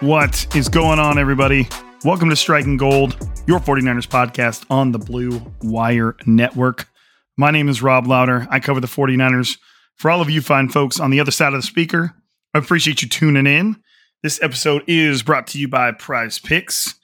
What 0.00 0.56
is 0.56 0.70
going 0.70 0.98
on, 0.98 1.18
everybody? 1.18 1.68
Welcome 2.06 2.30
to 2.30 2.36
Striking 2.36 2.78
Gold, 2.78 3.18
your 3.46 3.60
49ers 3.60 4.08
podcast 4.08 4.64
on 4.70 4.92
the 4.92 4.98
Blue 4.98 5.42
Wire 5.60 6.16
Network. 6.24 6.88
My 7.36 7.50
name 7.50 7.68
is 7.68 7.82
Rob 7.82 8.06
Lowder. 8.06 8.46
I 8.50 8.60
cover 8.60 8.80
the 8.80 8.86
49ers. 8.86 9.58
For 9.96 10.10
all 10.10 10.22
of 10.22 10.30
you 10.30 10.40
fine 10.40 10.70
folks 10.70 11.00
on 11.00 11.10
the 11.10 11.20
other 11.20 11.30
side 11.30 11.52
of 11.52 11.60
the 11.60 11.66
speaker, 11.66 12.14
I 12.54 12.60
appreciate 12.60 13.02
you 13.02 13.10
tuning 13.10 13.46
in. 13.46 13.76
This 14.22 14.42
episode 14.42 14.84
is 14.86 15.22
brought 15.22 15.46
to 15.48 15.58
you 15.58 15.68
by 15.68 15.92
Prize 15.92 16.38
Picks. 16.38 16.94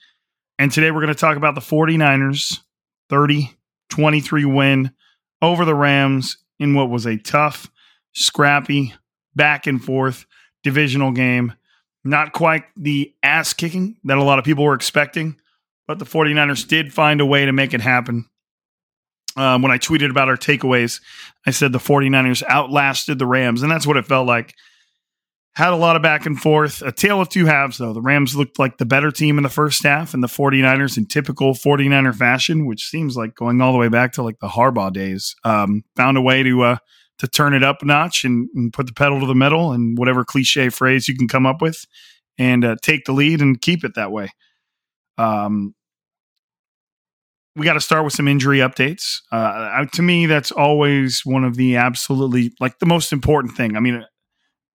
And 0.57 0.71
today 0.71 0.89
we're 0.89 1.01
going 1.01 1.13
to 1.13 1.19
talk 1.19 1.37
about 1.37 1.53
the 1.53 1.61
49ers 1.61 2.61
30 3.11 3.55
23 3.89 4.45
win 4.45 4.91
over 5.43 5.65
the 5.65 5.75
Rams 5.75 6.37
in 6.57 6.73
what 6.73 6.89
was 6.89 7.05
a 7.05 7.17
tough, 7.17 7.69
scrappy, 8.13 8.95
back 9.35 9.67
and 9.67 9.85
forth 9.85 10.25
divisional 10.63 11.11
game. 11.11 11.53
Not 12.03 12.31
quite 12.31 12.63
the 12.75 13.13
ass 13.23 13.53
kicking 13.53 13.97
that 14.05 14.17
a 14.17 14.23
lot 14.23 14.39
of 14.39 14.45
people 14.45 14.63
were 14.63 14.73
expecting, 14.73 15.37
but 15.87 15.99
the 15.99 16.05
49ers 16.05 16.67
did 16.67 16.93
find 16.93 17.21
a 17.21 17.25
way 17.25 17.45
to 17.45 17.51
make 17.51 17.73
it 17.73 17.81
happen. 17.81 18.29
Um, 19.35 19.61
when 19.61 19.71
I 19.71 19.77
tweeted 19.77 20.09
about 20.09 20.29
our 20.29 20.37
takeaways, 20.37 20.99
I 21.45 21.51
said 21.51 21.71
the 21.71 21.77
49ers 21.77 22.43
outlasted 22.47 23.19
the 23.19 23.27
Rams, 23.27 23.61
and 23.61 23.71
that's 23.71 23.85
what 23.85 23.97
it 23.97 24.07
felt 24.07 24.27
like. 24.27 24.55
Had 25.53 25.73
a 25.73 25.75
lot 25.75 25.95
of 25.95 26.01
back 26.01 26.25
and 26.25 26.39
forth, 26.39 26.81
a 26.81 26.91
tale 26.91 27.19
of 27.19 27.29
two 27.29 27.45
halves, 27.45 27.77
though. 27.77 27.93
The 27.93 28.01
Rams 28.01 28.35
looked 28.35 28.59
like 28.59 28.77
the 28.77 28.85
better 28.85 29.11
team 29.11 29.37
in 29.37 29.43
the 29.43 29.49
first 29.49 29.83
half, 29.83 30.13
and 30.13 30.23
the 30.23 30.27
49ers, 30.27 30.97
in 30.97 31.05
typical 31.05 31.53
49er 31.53 32.15
fashion, 32.15 32.65
which 32.65 32.87
seems 32.87 33.15
like 33.15 33.35
going 33.35 33.61
all 33.61 33.71
the 33.71 33.77
way 33.77 33.89
back 33.89 34.13
to 34.13 34.23
like 34.23 34.39
the 34.39 34.49
Harbaugh 34.49 34.93
days, 34.93 35.35
um, 35.43 35.83
found 35.95 36.17
a 36.17 36.21
way 36.21 36.41
to 36.43 36.61
uh, 36.63 36.77
to 37.19 37.27
turn 37.27 37.53
it 37.53 37.63
up 37.63 37.81
a 37.81 37.85
notch 37.85 38.23
and, 38.23 38.47
and, 38.55 38.71
put 38.71 38.85
the 38.85 38.93
pedal 38.93 39.19
to 39.19 39.25
the 39.25 39.35
metal 39.35 39.71
and 39.71 39.97
whatever 39.97 40.23
cliche 40.23 40.69
phrase 40.69 41.07
you 41.07 41.15
can 41.15 41.27
come 41.27 41.45
up 41.45 41.61
with 41.61 41.85
and 42.37 42.63
uh, 42.63 42.75
take 42.81 43.05
the 43.05 43.11
lead 43.11 43.41
and 43.41 43.61
keep 43.61 43.83
it 43.83 43.95
that 43.95 44.11
way. 44.11 44.29
Um, 45.17 45.73
we 47.55 47.65
got 47.65 47.73
to 47.73 47.81
start 47.81 48.03
with 48.03 48.13
some 48.13 48.27
injury 48.27 48.59
updates. 48.59 49.19
Uh, 49.31 49.85
to 49.93 50.03
me, 50.03 50.27
that's 50.27 50.51
always 50.51 51.25
one 51.25 51.43
of 51.43 51.55
the 51.55 51.75
absolutely 51.75 52.53
like 52.59 52.77
the 52.77 52.85
most 52.85 53.11
important 53.11 53.57
thing. 53.57 53.75
I 53.75 53.79
mean, 53.79 54.05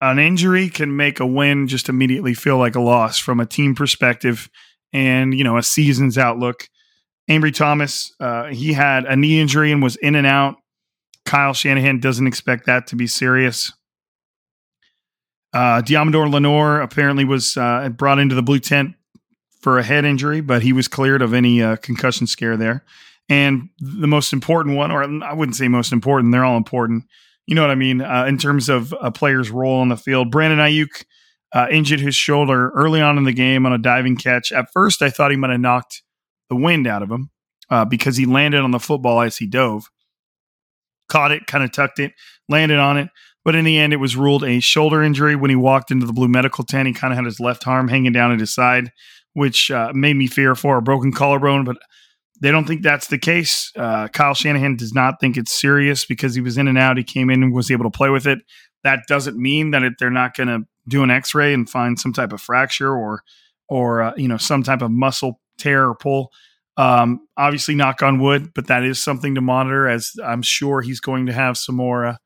an 0.01 0.19
injury 0.19 0.69
can 0.69 0.97
make 0.97 1.21
a 1.21 1.27
win 1.27 1.69
just 1.69 1.89
immediately 1.89 2.35
feel 2.35 2.59
like 2.59 2.75
a 2.75 2.81
loss 2.81 3.19
from 3.19 3.39
a 3.39 3.47
team 3.47 3.77
perspective 3.77 4.51
and 4.93 5.33
you 5.33 5.45
know 5.45 5.57
a 5.57 5.63
season's 5.63 6.19
outlook. 6.19 6.69
Ambry 7.31 7.55
Thomas, 7.55 8.13
uh, 8.19 8.47
he 8.47 8.73
had 8.73 9.05
a 9.05 9.15
knee 9.15 9.41
injury 9.41 9.71
and 9.71 9.81
was 9.81 9.95
in 9.97 10.17
and 10.17 10.27
out. 10.27 10.57
Kyle 11.25 11.55
Shanahan 11.55 12.01
doesn't 12.01 12.27
expect 12.27 12.67
that 12.67 12.87
to 12.89 12.97
be 12.97 13.07
serious. 13.07 13.73
Uh, 15.53 15.83
Deommodore 15.83 16.31
Lenoir 16.31 16.81
apparently 16.81 17.25
was 17.25 17.57
uh, 17.57 17.89
brought 17.91 18.19
into 18.19 18.35
the 18.35 18.43
blue 18.43 18.59
tent 18.59 18.95
for 19.61 19.79
a 19.79 19.83
head 19.83 20.05
injury, 20.05 20.41
but 20.41 20.63
he 20.63 20.73
was 20.73 20.89
cleared 20.89 21.23
of 21.23 21.35
any 21.35 21.63
uh, 21.63 21.77
concussion 21.77 22.27
scare 22.27 22.57
there. 22.57 22.85
And 23.29 23.69
the 23.79 24.09
most 24.09 24.33
important 24.33 24.77
one, 24.77 24.91
or 24.91 25.05
I 25.25 25.33
wouldn't 25.33 25.57
say 25.57 25.69
most 25.69 25.93
important, 25.93 26.33
they're 26.33 26.45
all 26.45 26.57
important. 26.57 27.05
You 27.47 27.55
know 27.55 27.63
what 27.63 27.71
I 27.71 27.77
mean? 27.77 28.01
Uh, 28.01 28.25
in 28.27 28.39
terms 28.39 28.69
of 28.69 28.95
a 29.01 29.11
player's 29.11 29.51
role 29.51 29.81
on 29.81 29.89
the 29.89 29.97
field, 29.97 30.31
Brandon 30.31 30.59
Aiyuk 30.59 31.05
uh, 31.53 31.67
injured 31.71 32.01
his 32.01 32.15
shoulder 32.15 32.71
early 32.71 33.01
on 33.01 33.19
in 33.19 33.25
the 33.25 33.33
game 33.33 33.67
on 33.67 33.73
a 33.73 33.79
diving 33.79 34.17
catch. 34.17 34.53
At 34.53 34.73
first, 34.73 35.03
I 35.03 35.11
thought 35.11 35.31
he 35.31 35.37
might 35.37 35.51
have 35.51 35.61
knocked 35.61 36.03
the 36.49 36.57
wind 36.57 36.87
out 36.87 37.03
of 37.03 37.11
him 37.11 37.31
uh, 37.71 37.85
because 37.85 38.17
he 38.17 38.27
landed 38.27 38.61
on 38.61 38.71
the 38.71 38.81
football 38.81 39.21
as 39.21 39.37
he 39.37 39.47
dove, 39.47 39.85
caught 41.13 41.31
it, 41.31 41.47
kind 41.47 41.63
of 41.63 41.71
tucked 41.71 41.99
it, 41.99 42.15
landed 42.49 42.79
on 42.79 42.97
it. 42.97 43.11
But 43.45 43.55
in 43.55 43.65
the 43.65 43.79
end, 43.79 43.93
it 43.93 43.97
was 43.97 44.17
ruled 44.17 44.45
a 44.45 44.61
shoulder 44.61 45.03
injury 45.03 45.37
when 45.37 45.51
he 45.51 45.57
walked 45.57 45.91
into 45.91 46.07
the 46.07 46.13
blue 46.13 46.29
medical 46.29 46.65
tent. 46.65 46.89
He 46.89 46.95
kind 46.95 47.13
of 47.13 47.17
had 47.17 47.27
his 47.27 47.39
left 47.39 47.67
arm 47.67 47.89
hanging 47.89 48.13
down 48.13 48.33
at 48.33 48.41
his 48.41 48.55
side, 48.55 48.93
which 49.35 49.71
uh, 49.71 49.93
made 49.95 50.15
me 50.15 50.27
fear 50.27 50.55
for 50.55 50.79
a 50.79 50.83
broken 50.83 51.13
collarbone. 51.13 51.65
But 51.65 51.77
they 52.41 52.51
don't 52.51 52.67
think 52.67 52.83
that's 52.83 53.09
the 53.09 53.19
case. 53.19 53.73
Uh, 53.77 54.09
Kyle 54.09 54.35
Shanahan 54.35 54.77
does 54.77 54.95
not 54.95 55.21
think 55.21 55.37
it's 55.37 55.53
serious 55.53 56.05
because 56.05 56.35
he 56.35 56.41
was 56.41 56.57
in 56.57 56.69
and 56.69 56.79
out. 56.79 56.97
He 56.97 57.05
came 57.05 57.31
in 57.31 57.43
and 57.43 57.53
was 57.53 57.71
able 57.71 57.85
to 57.85 57.97
play 57.97 58.09
with 58.09 58.27
it. 58.27 58.39
That 58.85 59.01
doesn't 59.07 59.37
mean 59.37 59.73
that 59.73 59.83
it, 59.83 59.95
they're 59.99 60.11
not 60.11 60.35
going 60.35 60.49
to 60.49 60.61
do 60.89 61.03
an 61.03 61.11
X-ray 61.11 61.53
and 61.53 61.69
find 61.69 61.99
some 61.99 62.13
type 62.13 62.33
of 62.33 62.41
fracture 62.41 62.95
or 62.95 63.23
or 63.69 64.03
uh, 64.03 64.13
you 64.17 64.29
know 64.29 64.39
some 64.39 64.63
type 64.63 64.83
of 64.83 64.91
muscle 64.91 65.41
tear 65.59 65.89
or 65.89 65.95
pull. 65.95 66.31
Um, 66.83 67.21
obviously, 67.37 67.77
knock 67.77 68.03
on 68.03 68.19
wood, 68.19 68.53
but 68.55 68.67
that 68.67 68.83
is 68.83 69.01
something 69.01 69.37
to 69.37 69.41
monitor. 69.41 69.87
As 69.87 70.13
I'm 70.25 70.43
sure 70.43 70.81
he's 70.81 70.99
going 70.99 71.27
to 71.27 71.33
have 71.33 71.57
some 71.57 71.77
more 71.77 72.05
uh, 72.07 72.17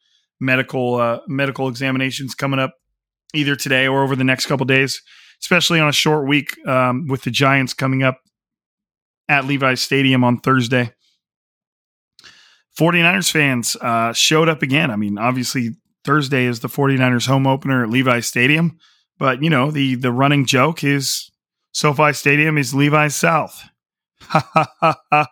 medical 0.40 0.94
uh, 0.94 1.20
medical 1.28 1.68
examinations 1.68 2.34
coming 2.34 2.58
up 2.58 2.74
either 3.34 3.54
today 3.54 3.86
or 3.86 4.02
over 4.02 4.16
the 4.16 4.24
next 4.24 4.46
couple 4.46 4.64
days, 4.64 5.02
especially 5.42 5.78
on 5.78 5.88
a 5.88 5.92
short 5.92 6.26
week 6.26 6.56
um, 6.66 7.06
with 7.06 7.22
the 7.22 7.30
Giants 7.30 7.74
coming 7.74 8.02
up 8.02 8.18
at 9.28 9.44
Levi's 9.44 9.82
Stadium 9.82 10.24
on 10.24 10.38
Thursday. 10.38 10.92
49ers 12.78 13.30
fans 13.30 13.76
uh, 13.80 14.12
showed 14.12 14.48
up 14.48 14.62
again. 14.62 14.90
I 14.90 14.96
mean, 14.96 15.18
obviously 15.18 15.76
Thursday 16.04 16.44
is 16.44 16.60
the 16.60 16.68
49ers 16.68 17.26
home 17.26 17.46
opener 17.46 17.82
at 17.82 17.90
Levi's 17.90 18.26
Stadium, 18.26 18.78
but 19.18 19.42
you 19.42 19.50
know, 19.50 19.70
the 19.70 19.96
the 19.96 20.12
running 20.12 20.46
joke 20.46 20.82
is 20.82 21.30
SoFi 21.74 22.14
Stadium 22.14 22.56
is 22.56 22.72
Levi's 22.72 23.14
South. 23.14 23.68
I 24.30 25.26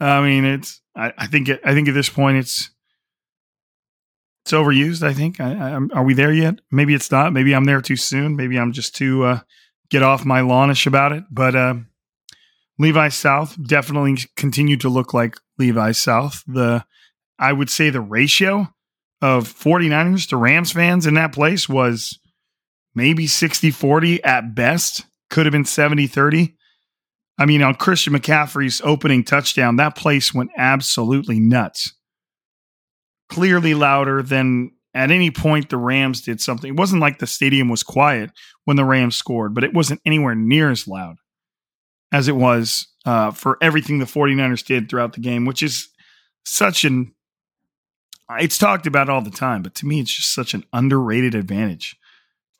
mean, 0.00 0.44
it's 0.44 0.80
I, 0.96 1.12
I 1.16 1.26
think 1.26 1.48
it, 1.48 1.60
I 1.64 1.74
think 1.74 1.88
at 1.88 1.94
this 1.94 2.08
point 2.08 2.38
it's 2.38 2.70
it's 4.44 4.52
overused. 4.52 5.02
I 5.02 5.12
think. 5.12 5.40
I, 5.40 5.52
I, 5.52 5.80
are 5.94 6.04
we 6.04 6.14
there 6.14 6.32
yet? 6.32 6.60
Maybe 6.70 6.94
it's 6.94 7.10
not. 7.10 7.32
Maybe 7.32 7.54
I'm 7.54 7.64
there 7.64 7.80
too 7.80 7.96
soon. 7.96 8.36
Maybe 8.36 8.58
I'm 8.58 8.72
just 8.72 8.94
too 8.96 9.24
uh, 9.24 9.40
get 9.90 10.02
off 10.02 10.24
my 10.24 10.40
lawnish 10.40 10.86
about 10.86 11.12
it. 11.12 11.24
But 11.30 11.54
uh, 11.54 11.74
Levi 12.78 13.08
South 13.08 13.56
definitely 13.62 14.16
continued 14.36 14.80
to 14.80 14.88
look 14.88 15.12
like 15.12 15.36
Levi 15.58 15.92
South. 15.92 16.42
The 16.46 16.84
I 17.38 17.52
would 17.52 17.70
say 17.70 17.90
the 17.90 18.00
ratio 18.00 18.68
of 19.22 19.44
49ers 19.44 20.28
to 20.28 20.36
Rams 20.36 20.72
fans 20.72 21.06
in 21.06 21.14
that 21.14 21.32
place 21.32 21.68
was 21.68 22.18
maybe 22.94 23.26
60 23.26 23.70
40 23.70 24.24
at 24.24 24.54
best. 24.54 25.04
Could 25.28 25.46
have 25.46 25.52
been 25.52 25.64
70 25.64 26.06
30. 26.06 26.56
I 27.40 27.46
mean, 27.46 27.62
on 27.62 27.74
Christian 27.74 28.12
McCaffrey's 28.12 28.82
opening 28.84 29.24
touchdown, 29.24 29.76
that 29.76 29.96
place 29.96 30.34
went 30.34 30.50
absolutely 30.58 31.40
nuts. 31.40 31.94
Clearly 33.30 33.72
louder 33.72 34.22
than 34.22 34.72
at 34.92 35.10
any 35.10 35.30
point 35.30 35.70
the 35.70 35.78
Rams 35.78 36.20
did 36.20 36.42
something. 36.42 36.68
It 36.68 36.78
wasn't 36.78 37.00
like 37.00 37.18
the 37.18 37.26
stadium 37.26 37.70
was 37.70 37.82
quiet 37.82 38.30
when 38.66 38.76
the 38.76 38.84
Rams 38.84 39.16
scored, 39.16 39.54
but 39.54 39.64
it 39.64 39.72
wasn't 39.72 40.02
anywhere 40.04 40.34
near 40.34 40.70
as 40.70 40.86
loud 40.86 41.16
as 42.12 42.28
it 42.28 42.36
was 42.36 42.86
uh, 43.06 43.30
for 43.30 43.56
everything 43.62 44.00
the 44.00 44.04
49ers 44.04 44.66
did 44.66 44.90
throughout 44.90 45.14
the 45.14 45.20
game, 45.20 45.46
which 45.46 45.62
is 45.62 45.88
such 46.44 46.84
an 46.84 47.14
it's 48.38 48.58
talked 48.58 48.86
about 48.86 49.08
all 49.08 49.22
the 49.22 49.30
time, 49.30 49.62
but 49.62 49.74
to 49.76 49.86
me, 49.86 49.98
it's 50.00 50.14
just 50.14 50.32
such 50.32 50.54
an 50.54 50.64
underrated 50.72 51.34
advantage 51.34 51.96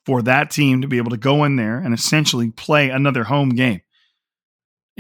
for 0.05 0.21
that 0.23 0.51
team 0.51 0.81
to 0.81 0.89
be 0.89 0.97
able 0.97 1.11
to 1.11 1.17
go 1.17 1.45
in 1.45 1.55
there 1.55 1.79
and 1.79 1.95
essentially 1.95 2.51
play 2.51 2.89
another 2.89 3.25
home 3.25 3.51
game. 3.51 3.81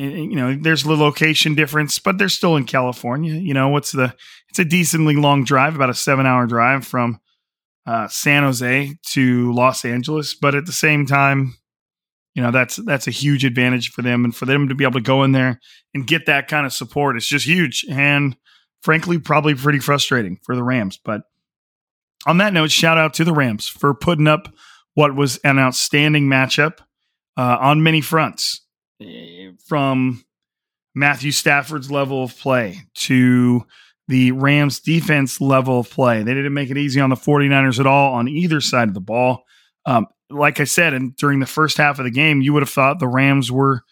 You 0.00 0.34
know, 0.34 0.56
there's 0.58 0.82
the 0.82 0.96
location 0.96 1.54
difference, 1.54 1.98
but 1.98 2.16
they're 2.16 2.30
still 2.30 2.56
in 2.56 2.64
California. 2.64 3.34
You 3.34 3.52
know, 3.52 3.68
what's 3.68 3.92
the? 3.92 4.14
It's 4.48 4.58
a 4.58 4.64
decently 4.64 5.14
long 5.14 5.44
drive, 5.44 5.74
about 5.74 5.90
a 5.90 5.94
seven-hour 5.94 6.46
drive 6.46 6.86
from 6.86 7.20
uh, 7.86 8.08
San 8.08 8.42
Jose 8.42 8.94
to 9.08 9.52
Los 9.52 9.84
Angeles, 9.84 10.34
but 10.34 10.54
at 10.54 10.64
the 10.64 10.72
same 10.72 11.04
time, 11.04 11.54
you 12.34 12.42
know 12.42 12.50
that's 12.50 12.76
that's 12.76 13.08
a 13.08 13.10
huge 13.10 13.44
advantage 13.44 13.90
for 13.90 14.00
them, 14.00 14.24
and 14.24 14.34
for 14.34 14.46
them 14.46 14.70
to 14.70 14.74
be 14.74 14.84
able 14.84 14.94
to 14.94 15.02
go 15.02 15.22
in 15.22 15.32
there 15.32 15.60
and 15.92 16.06
get 16.06 16.24
that 16.26 16.48
kind 16.48 16.64
of 16.64 16.72
support 16.72 17.16
it's 17.16 17.26
just 17.26 17.46
huge. 17.46 17.84
And 17.90 18.36
frankly, 18.82 19.18
probably 19.18 19.54
pretty 19.54 19.80
frustrating 19.80 20.38
for 20.46 20.56
the 20.56 20.62
Rams. 20.62 20.98
But 21.04 21.22
on 22.26 22.38
that 22.38 22.54
note, 22.54 22.70
shout 22.70 22.96
out 22.96 23.12
to 23.14 23.24
the 23.24 23.34
Rams 23.34 23.68
for 23.68 23.92
putting 23.92 24.28
up 24.28 24.48
what 24.94 25.14
was 25.14 25.36
an 25.38 25.58
outstanding 25.58 26.26
matchup 26.26 26.78
uh, 27.36 27.58
on 27.60 27.82
many 27.82 28.00
fronts 28.00 28.62
from 29.66 30.24
Matthew 30.94 31.32
Stafford's 31.32 31.90
level 31.90 32.24
of 32.24 32.36
play 32.38 32.82
to 32.94 33.64
the 34.08 34.32
Rams 34.32 34.80
defense 34.80 35.40
level 35.40 35.80
of 35.80 35.90
play. 35.90 36.22
They 36.22 36.34
didn't 36.34 36.54
make 36.54 36.70
it 36.70 36.76
easy 36.76 37.00
on 37.00 37.10
the 37.10 37.16
49ers 37.16 37.78
at 37.78 37.86
all 37.86 38.14
on 38.14 38.28
either 38.28 38.60
side 38.60 38.88
of 38.88 38.94
the 38.94 39.00
ball. 39.00 39.44
Um, 39.86 40.06
like 40.28 40.60
I 40.60 40.64
said, 40.64 40.94
and 40.94 41.14
during 41.16 41.40
the 41.40 41.46
first 41.46 41.76
half 41.76 41.98
of 41.98 42.04
the 42.04 42.10
game, 42.10 42.40
you 42.40 42.52
would 42.52 42.62
have 42.62 42.70
thought 42.70 42.98
the 42.98 43.08
Rams 43.08 43.52
were 43.52 43.82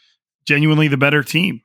genuinely 0.46 0.88
the 0.88 0.96
better 0.96 1.22
team 1.22 1.60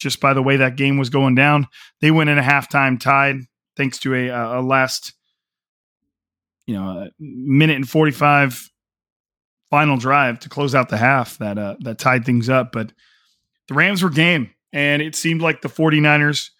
just 0.00 0.20
by 0.20 0.34
the 0.34 0.42
way 0.42 0.56
that 0.56 0.76
game 0.76 0.98
was 0.98 1.10
going 1.10 1.36
down. 1.36 1.68
They 2.00 2.10
went 2.10 2.28
in 2.28 2.38
a 2.38 2.42
halftime 2.42 2.98
tied 2.98 3.36
thanks 3.76 3.98
to 4.00 4.14
a, 4.14 4.28
a 4.28 4.60
last, 4.60 5.14
you 6.66 6.74
know, 6.74 7.08
minute 7.20 7.76
and 7.76 7.88
45 7.88 8.68
final 9.72 9.96
drive 9.96 10.38
to 10.38 10.50
close 10.50 10.74
out 10.74 10.90
the 10.90 10.98
half 10.98 11.38
that, 11.38 11.56
uh, 11.56 11.74
that 11.80 11.98
tied 11.98 12.26
things 12.26 12.50
up. 12.50 12.72
But 12.72 12.92
the 13.68 13.74
Rams 13.74 14.02
were 14.02 14.10
game, 14.10 14.50
and 14.70 15.00
it 15.00 15.16
seemed 15.16 15.40
like 15.40 15.62
the 15.62 15.70
49ers 15.70 16.50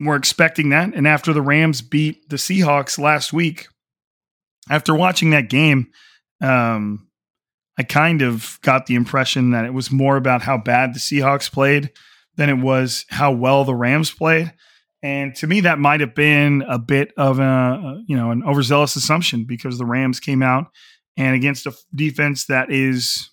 were 0.00 0.16
expecting 0.16 0.70
that. 0.70 0.94
And 0.94 1.06
after 1.06 1.34
the 1.34 1.42
Rams 1.42 1.82
beat 1.82 2.26
the 2.30 2.36
Seahawks 2.36 2.98
last 2.98 3.34
week, 3.34 3.68
after 4.70 4.94
watching 4.94 5.28
that 5.30 5.50
game, 5.50 5.88
um, 6.40 7.06
I 7.78 7.82
kind 7.82 8.22
of 8.22 8.58
got 8.62 8.86
the 8.86 8.94
impression 8.94 9.50
that 9.50 9.66
it 9.66 9.74
was 9.74 9.90
more 9.90 10.16
about 10.16 10.40
how 10.40 10.56
bad 10.56 10.94
the 10.94 11.00
Seahawks 11.00 11.52
played 11.52 11.90
than 12.36 12.48
it 12.48 12.58
was 12.58 13.04
how 13.10 13.30
well 13.30 13.64
the 13.64 13.74
Rams 13.74 14.10
played. 14.10 14.54
And 15.02 15.34
to 15.36 15.46
me, 15.46 15.60
that 15.60 15.78
might 15.78 16.00
have 16.00 16.14
been 16.14 16.64
a 16.66 16.78
bit 16.78 17.12
of 17.18 17.38
a 17.40 18.02
you 18.06 18.16
know 18.16 18.30
an 18.30 18.42
overzealous 18.42 18.96
assumption 18.96 19.44
because 19.44 19.76
the 19.76 19.84
Rams 19.84 20.18
came 20.18 20.42
out 20.42 20.68
and 21.16 21.34
against 21.34 21.66
a 21.66 21.72
defense 21.94 22.46
that 22.46 22.70
is, 22.70 23.30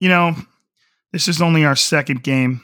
you 0.00 0.08
know, 0.08 0.34
this 1.12 1.28
is 1.28 1.40
only 1.40 1.64
our 1.64 1.76
second 1.76 2.22
game. 2.22 2.62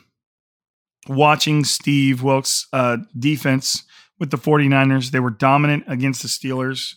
Watching 1.09 1.65
Steve 1.65 2.23
Wilks' 2.23 2.67
uh, 2.73 2.99
defense 3.19 3.85
with 4.19 4.31
the 4.31 4.37
49ers, 4.37 5.11
they 5.11 5.21
were 5.21 5.31
dominant 5.31 5.85
against 5.87 6.23
the 6.23 6.29
Steelers. 6.29 6.97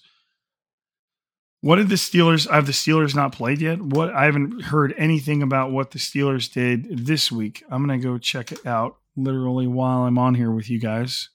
What 1.62 1.76
did 1.76 1.90
the 1.90 1.96
Steelers? 1.96 2.50
Have 2.50 2.66
the 2.66 2.72
Steelers 2.72 3.16
not 3.16 3.34
played 3.34 3.62
yet? 3.62 3.80
What 3.80 4.12
I 4.14 4.26
haven't 4.26 4.64
heard 4.64 4.96
anything 4.98 5.44
about 5.44 5.72
what 5.72 5.92
the 5.92 6.00
Steelers 6.00 6.52
did 6.52 7.06
this 7.06 7.32
week. 7.32 7.64
I'm 7.70 7.86
gonna 7.86 8.00
go 8.00 8.18
check 8.18 8.52
it 8.52 8.66
out 8.66 8.98
literally 9.16 9.68
while 9.68 10.04
I'm 10.04 10.18
on 10.18 10.34
here 10.34 10.52
with 10.52 10.70
you 10.70 10.80
guys. 10.80 11.30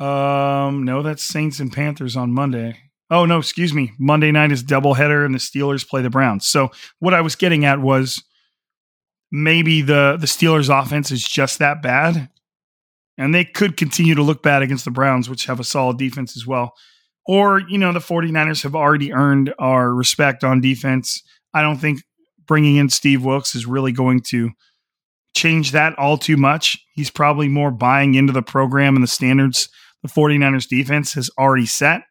Um, 0.00 0.84
no, 0.84 1.02
that's 1.02 1.22
Saints 1.22 1.60
and 1.60 1.72
Panthers 1.72 2.16
on 2.16 2.32
Monday. 2.32 2.85
Oh 3.10 3.24
no, 3.24 3.38
excuse 3.38 3.72
me. 3.72 3.92
Monday 3.98 4.32
night 4.32 4.52
is 4.52 4.64
doubleheader, 4.64 5.24
and 5.24 5.34
the 5.34 5.38
Steelers 5.38 5.88
play 5.88 6.02
the 6.02 6.10
Browns. 6.10 6.46
So 6.46 6.70
what 6.98 7.14
I 7.14 7.20
was 7.20 7.36
getting 7.36 7.64
at 7.64 7.80
was 7.80 8.22
maybe 9.30 9.82
the 9.82 10.16
the 10.18 10.26
Steelers' 10.26 10.70
offense 10.70 11.10
is 11.10 11.26
just 11.26 11.58
that 11.60 11.82
bad, 11.82 12.28
and 13.16 13.34
they 13.34 13.44
could 13.44 13.76
continue 13.76 14.14
to 14.14 14.22
look 14.22 14.42
bad 14.42 14.62
against 14.62 14.84
the 14.84 14.90
Browns, 14.90 15.30
which 15.30 15.46
have 15.46 15.60
a 15.60 15.64
solid 15.64 15.98
defense 15.98 16.36
as 16.36 16.46
well 16.46 16.74
or 17.26 17.60
you 17.68 17.78
know 17.78 17.92
the 17.92 17.98
49ers 17.98 18.62
have 18.62 18.74
already 18.74 19.12
earned 19.12 19.52
our 19.58 19.92
respect 19.92 20.44
on 20.44 20.60
defense 20.60 21.22
i 21.54 21.62
don't 21.62 21.78
think 21.78 22.02
bringing 22.46 22.76
in 22.76 22.88
steve 22.88 23.24
wilks 23.24 23.54
is 23.54 23.66
really 23.66 23.92
going 23.92 24.20
to 24.20 24.50
change 25.34 25.72
that 25.72 25.98
all 25.98 26.16
too 26.16 26.36
much 26.36 26.78
he's 26.94 27.10
probably 27.10 27.48
more 27.48 27.70
buying 27.70 28.14
into 28.14 28.32
the 28.32 28.42
program 28.42 28.94
and 28.94 29.02
the 29.02 29.08
standards 29.08 29.68
the 30.02 30.08
49ers 30.08 30.68
defense 30.68 31.12
has 31.14 31.30
already 31.38 31.66
set 31.66 32.02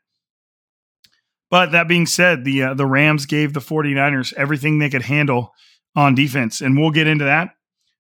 but 1.56 1.72
that 1.72 1.88
being 1.88 2.06
said 2.06 2.44
the 2.44 2.64
uh, 2.64 2.74
the 2.74 2.86
rams 2.86 3.26
gave 3.26 3.54
the 3.54 3.62
49ers 3.62 4.34
everything 4.34 4.78
they 4.78 4.90
could 4.90 5.04
handle 5.04 5.54
on 5.96 6.14
defense 6.14 6.60
and 6.60 6.78
we'll 6.78 6.92
get 6.92 7.08
into 7.08 7.24
that 7.24 7.52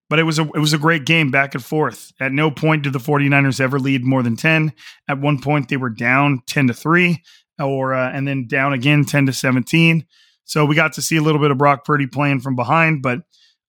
but 0.10 0.19
it 0.19 0.24
was 0.24 0.40
a 0.40 0.44
it 0.44 0.60
was 0.60 0.74
a 0.74 0.78
great 0.78 1.06
game 1.06 1.31
back 1.31 1.56
and 1.56 1.63
forth. 1.63 2.12
At 2.19 2.31
no 2.31 2.52
point 2.52 2.84
did 2.84 2.94
the 2.94 3.00
49ers 3.00 3.60
ever 3.60 3.80
lead 3.80 4.04
more 4.04 4.22
than 4.22 4.36
10. 4.36 4.74
At 5.07 5.19
one 5.19 5.42
point 5.42 5.69
they 5.69 5.78
were 5.78 5.90
down 5.90 6.42
10 6.48 6.68
to 6.68 6.74
3 6.74 7.24
or 7.60 7.94
uh, 7.94 8.12
and 8.12 8.28
then 8.28 8.46
down 8.46 8.74
again 8.74 9.06
10 9.06 9.28
to 9.28 9.34
17. 9.34 10.06
So 10.44 10.66
we 10.66 10.75
got 10.75 10.94
to 10.94 11.02
see 11.02 11.18
a 11.18 11.22
little 11.22 11.42
bit 11.42 11.52
of 11.52 11.57
Brock 11.57 11.86
Purdy 11.86 12.06
playing 12.06 12.42
from 12.42 12.56
behind, 12.56 13.02
but 13.02 13.22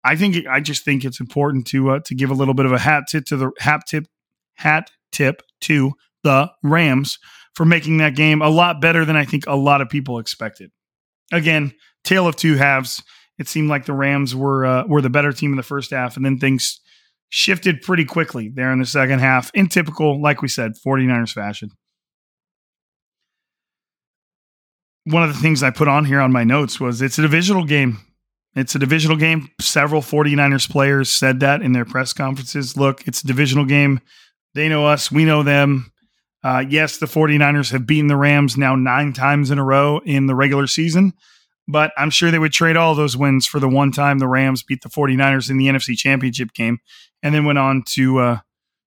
I 0.02 0.16
think 0.16 0.46
I 0.48 0.60
just 0.60 0.84
think 0.84 1.04
it's 1.04 1.20
important 1.20 1.66
to 1.68 1.90
uh, 1.90 2.00
to 2.06 2.14
give 2.14 2.30
a 2.30 2.34
little 2.34 2.54
bit 2.54 2.66
of 2.66 2.72
a 2.72 2.78
hat 2.78 3.04
tip 3.08 3.26
to 3.26 3.36
the 3.36 3.50
hat 3.58 3.82
tip 3.86 4.06
hat 4.54 4.90
tip 5.12 5.42
to 5.62 5.92
the 6.24 6.50
Rams 6.62 7.18
for 7.54 7.64
making 7.64 7.98
that 7.98 8.16
game 8.16 8.42
a 8.42 8.48
lot 8.48 8.80
better 8.80 9.04
than 9.04 9.16
I 9.16 9.24
think 9.24 9.44
a 9.46 9.56
lot 9.56 9.80
of 9.80 9.88
people 9.88 10.18
expected. 10.18 10.70
Again, 11.32 11.72
tale 12.04 12.26
of 12.26 12.36
two 12.36 12.56
halves 12.56 13.02
it 13.38 13.48
seemed 13.48 13.68
like 13.68 13.84
the 13.84 13.92
Rams 13.92 14.34
were 14.34 14.64
uh, 14.64 14.86
were 14.86 15.02
the 15.02 15.10
better 15.10 15.32
team 15.32 15.52
in 15.52 15.56
the 15.56 15.62
first 15.62 15.90
half, 15.90 16.16
and 16.16 16.24
then 16.24 16.38
things 16.38 16.80
shifted 17.30 17.82
pretty 17.82 18.04
quickly 18.04 18.48
there 18.48 18.70
in 18.72 18.78
the 18.78 18.86
second 18.86 19.18
half, 19.18 19.50
in 19.54 19.66
typical, 19.66 20.22
like 20.22 20.40
we 20.40 20.48
said, 20.48 20.72
49ers 20.86 21.32
fashion. 21.32 21.70
One 25.04 25.22
of 25.22 25.34
the 25.34 25.40
things 25.40 25.62
I 25.62 25.70
put 25.70 25.88
on 25.88 26.04
here 26.04 26.20
on 26.20 26.32
my 26.32 26.44
notes 26.44 26.78
was 26.78 27.02
it's 27.02 27.18
a 27.18 27.22
divisional 27.22 27.64
game. 27.64 27.98
It's 28.54 28.76
a 28.76 28.78
divisional 28.78 29.16
game. 29.16 29.48
Several 29.60 30.00
49ers 30.00 30.70
players 30.70 31.10
said 31.10 31.40
that 31.40 31.60
in 31.60 31.72
their 31.72 31.84
press 31.84 32.12
conferences. 32.12 32.76
Look, 32.76 33.06
it's 33.06 33.22
a 33.22 33.26
divisional 33.26 33.64
game. 33.64 34.00
They 34.54 34.68
know 34.68 34.86
us, 34.86 35.10
we 35.10 35.24
know 35.24 35.42
them. 35.42 35.90
Uh, 36.44 36.62
yes, 36.68 36.98
the 36.98 37.06
49ers 37.06 37.72
have 37.72 37.86
beaten 37.86 38.06
the 38.06 38.16
Rams 38.16 38.56
now 38.56 38.76
nine 38.76 39.12
times 39.12 39.50
in 39.50 39.58
a 39.58 39.64
row 39.64 39.98
in 40.04 40.26
the 40.26 40.34
regular 40.34 40.66
season 40.66 41.14
but 41.66 41.92
I'm 41.96 42.10
sure 42.10 42.30
they 42.30 42.38
would 42.38 42.52
trade 42.52 42.76
all 42.76 42.94
those 42.94 43.16
wins 43.16 43.46
for 43.46 43.58
the 43.58 43.68
one 43.68 43.90
time 43.90 44.18
the 44.18 44.28
Rams 44.28 44.62
beat 44.62 44.82
the 44.82 44.88
49ers 44.88 45.50
in 45.50 45.56
the 45.56 45.66
NFC 45.66 45.96
Championship 45.96 46.52
game 46.52 46.78
and 47.22 47.34
then 47.34 47.44
went 47.44 47.58
on 47.58 47.82
to 47.90 48.18
uh, 48.18 48.38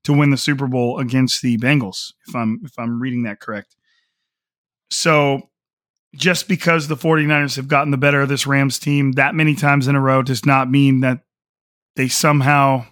to 0.04 0.14
win 0.14 0.30
the 0.30 0.38
Super 0.38 0.68
Bowl 0.68 1.00
against 1.00 1.42
the 1.42 1.58
Bengals 1.58 2.14
if 2.28 2.36
I'm 2.36 2.62
if 2.64 2.78
I'm 2.78 3.02
reading 3.02 3.24
that 3.24 3.40
correct. 3.40 3.76
So 4.92 5.50
just 6.16 6.48
because 6.48 6.88
the 6.88 6.96
49ers 6.96 7.56
have 7.58 7.68
gotten 7.68 7.92
the 7.92 7.98
better 7.98 8.22
of 8.22 8.30
this 8.30 8.48
Rams 8.48 8.80
team 8.80 9.14
that 9.14 9.36
many 9.36 9.56
times 9.56 9.88
in 9.88 9.96
a 9.96 10.02
row 10.02 10.22
does 10.22 10.46
not 10.46 10.70
mean 10.70 11.02
that 11.02 11.22
they 11.96 12.08
somehow, 12.08 12.86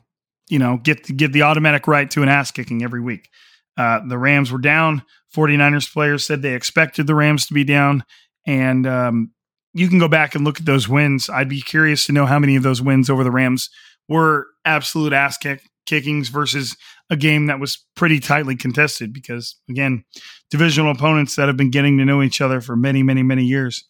you 0.49 0.59
know, 0.59 0.77
get 0.77 1.15
get 1.15 1.31
the 1.31 1.43
automatic 1.43 1.87
right 1.87 2.09
to 2.11 2.23
an 2.23 2.29
ass 2.29 2.51
kicking 2.51 2.83
every 2.83 3.01
week. 3.01 3.29
Uh, 3.77 4.01
the 4.07 4.17
Rams 4.17 4.51
were 4.51 4.59
down. 4.59 5.03
49ers 5.35 5.91
players 5.91 6.25
said 6.25 6.41
they 6.41 6.53
expected 6.53 7.07
the 7.07 7.15
Rams 7.15 7.45
to 7.47 7.53
be 7.53 7.63
down. 7.63 8.03
And 8.47 8.87
um, 8.87 9.31
you 9.73 9.89
can 9.89 9.99
go 9.99 10.07
back 10.07 10.35
and 10.35 10.45
look 10.45 10.59
at 10.59 10.65
those 10.65 10.87
wins. 10.87 11.29
I'd 11.29 11.49
be 11.49 11.61
curious 11.61 12.05
to 12.05 12.13
know 12.13 12.25
how 12.25 12.39
many 12.39 12.55
of 12.55 12.63
those 12.63 12.81
wins 12.81 13.09
over 13.09 13.23
the 13.23 13.31
Rams 13.31 13.69
were 14.07 14.47
absolute 14.63 15.13
ass 15.13 15.37
kick, 15.37 15.61
kickings 15.85 16.29
versus 16.29 16.77
a 17.09 17.17
game 17.17 17.47
that 17.47 17.59
was 17.59 17.83
pretty 17.95 18.19
tightly 18.19 18.55
contested 18.55 19.13
because 19.13 19.55
again, 19.69 20.05
divisional 20.49 20.91
opponents 20.91 21.35
that 21.35 21.47
have 21.47 21.57
been 21.57 21.71
getting 21.71 21.97
to 21.97 22.05
know 22.05 22.21
each 22.21 22.41
other 22.41 22.61
for 22.61 22.75
many, 22.75 23.03
many, 23.03 23.23
many 23.23 23.43
years. 23.43 23.85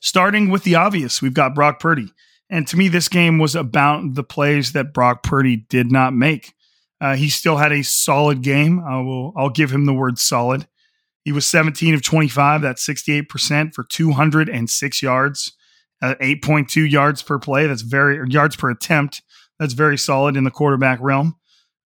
Starting 0.00 0.48
with 0.48 0.62
the 0.62 0.76
obvious, 0.76 1.20
we've 1.20 1.34
got 1.34 1.54
Brock 1.54 1.80
Purdy. 1.80 2.12
And 2.50 2.66
to 2.68 2.76
me, 2.76 2.88
this 2.88 3.08
game 3.08 3.38
was 3.38 3.54
about 3.54 4.14
the 4.14 4.24
plays 4.24 4.72
that 4.72 4.94
Brock 4.94 5.22
Purdy 5.22 5.56
did 5.56 5.92
not 5.92 6.14
make. 6.14 6.54
Uh, 7.00 7.14
he 7.14 7.28
still 7.28 7.56
had 7.56 7.72
a 7.72 7.82
solid 7.82 8.42
game. 8.42 8.80
I 8.80 9.00
will, 9.00 9.32
I'll 9.36 9.50
give 9.50 9.70
him 9.70 9.86
the 9.86 9.94
word 9.94 10.18
solid. 10.18 10.66
He 11.24 11.32
was 11.32 11.46
17 11.46 11.94
of 11.94 12.02
25. 12.02 12.62
That's 12.62 12.86
68% 12.86 13.74
for 13.74 13.84
206 13.84 15.02
yards 15.02 15.52
uh, 16.02 16.14
8.2 16.20 16.90
yards 16.90 17.22
per 17.22 17.38
play. 17.38 17.66
That's 17.66 17.82
very 17.82 18.20
yards 18.28 18.56
per 18.56 18.70
attempt. 18.70 19.22
That's 19.58 19.74
very 19.74 19.98
solid 19.98 20.36
in 20.36 20.44
the 20.44 20.50
quarterback 20.50 20.98
realm. 21.00 21.36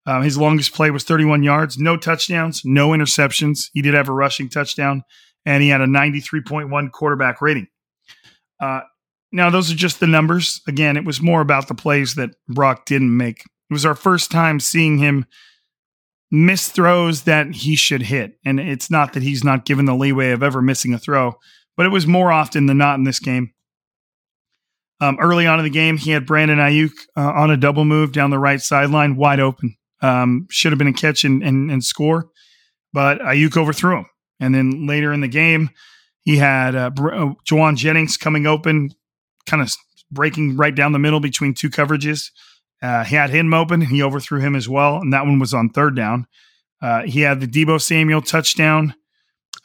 Uh, 0.05 0.21
his 0.21 0.37
longest 0.37 0.73
play 0.73 0.91
was 0.91 1.03
31 1.03 1.43
yards, 1.43 1.77
no 1.77 1.95
touchdowns, 1.95 2.63
no 2.65 2.89
interceptions. 2.89 3.69
He 3.73 3.81
did 3.81 3.93
have 3.93 4.09
a 4.09 4.13
rushing 4.13 4.49
touchdown, 4.49 5.03
and 5.45 5.63
he 5.63 5.69
had 5.69 5.81
a 5.81 5.85
93.1 5.85 6.91
quarterback 6.91 7.41
rating. 7.41 7.67
Uh, 8.59 8.81
now, 9.31 9.49
those 9.49 9.71
are 9.71 9.75
just 9.75 9.99
the 9.99 10.07
numbers. 10.07 10.61
Again, 10.67 10.97
it 10.97 11.05
was 11.05 11.21
more 11.21 11.41
about 11.41 11.67
the 11.67 11.73
plays 11.73 12.15
that 12.15 12.31
Brock 12.49 12.85
didn't 12.85 13.15
make. 13.15 13.43
It 13.69 13.73
was 13.73 13.85
our 13.85 13.95
first 13.95 14.31
time 14.31 14.59
seeing 14.59 14.97
him 14.97 15.25
miss 16.33 16.67
throws 16.67 17.23
that 17.23 17.53
he 17.53 17.75
should 17.75 18.01
hit. 18.01 18.39
And 18.43 18.59
it's 18.59 18.89
not 18.89 19.13
that 19.13 19.23
he's 19.23 19.43
not 19.43 19.65
given 19.65 19.85
the 19.85 19.95
leeway 19.95 20.31
of 20.31 20.41
ever 20.41 20.63
missing 20.63 20.93
a 20.93 20.97
throw, 20.97 21.35
but 21.77 21.85
it 21.85 21.89
was 21.89 22.07
more 22.07 22.31
often 22.31 22.65
than 22.65 22.79
not 22.79 22.97
in 22.97 23.03
this 23.03 23.19
game. 23.19 23.53
Um, 24.99 25.17
early 25.21 25.45
on 25.45 25.59
in 25.59 25.63
the 25.63 25.69
game, 25.69 25.97
he 25.97 26.11
had 26.11 26.25
Brandon 26.25 26.57
Aiyuk 26.57 26.91
uh, 27.15 27.31
on 27.33 27.51
a 27.51 27.57
double 27.57 27.85
move 27.85 28.13
down 28.13 28.31
the 28.31 28.39
right 28.39 28.61
sideline, 28.61 29.15
wide 29.15 29.39
open. 29.39 29.75
Um, 30.01 30.47
should 30.49 30.71
have 30.71 30.79
been 30.79 30.87
a 30.87 30.93
catch 30.93 31.23
and, 31.23 31.43
and, 31.43 31.69
and, 31.69 31.83
score, 31.83 32.29
but 32.91 33.19
Aiyuk 33.19 33.55
overthrew 33.55 33.99
him. 33.99 34.05
And 34.39 34.53
then 34.53 34.85
later 34.87 35.13
in 35.13 35.21
the 35.21 35.29
game, 35.29 35.69
he 36.21 36.37
had 36.37 36.75
uh, 36.75 36.91
uh 36.97 37.33
Jauan 37.47 37.77
Jennings 37.77 38.17
coming 38.17 38.45
open, 38.45 38.89
kind 39.45 39.61
of 39.61 39.71
breaking 40.11 40.57
right 40.57 40.75
down 40.75 40.91
the 40.91 40.99
middle 40.99 41.19
between 41.19 41.53
two 41.53 41.69
coverages. 41.69 42.31
Uh, 42.83 43.05
he 43.05 43.15
had 43.15 43.29
him 43.29 43.53
open. 43.53 43.79
He 43.79 44.03
overthrew 44.03 44.41
him 44.41 44.55
as 44.55 44.67
well, 44.67 44.97
and 44.97 45.13
that 45.13 45.25
one 45.25 45.39
was 45.39 45.53
on 45.53 45.69
third 45.69 45.95
down. 45.95 46.27
Uh, 46.81 47.03
he 47.03 47.21
had 47.21 47.39
the 47.39 47.47
Deebo 47.47 47.81
Samuel 47.81 48.21
touchdown. 48.21 48.93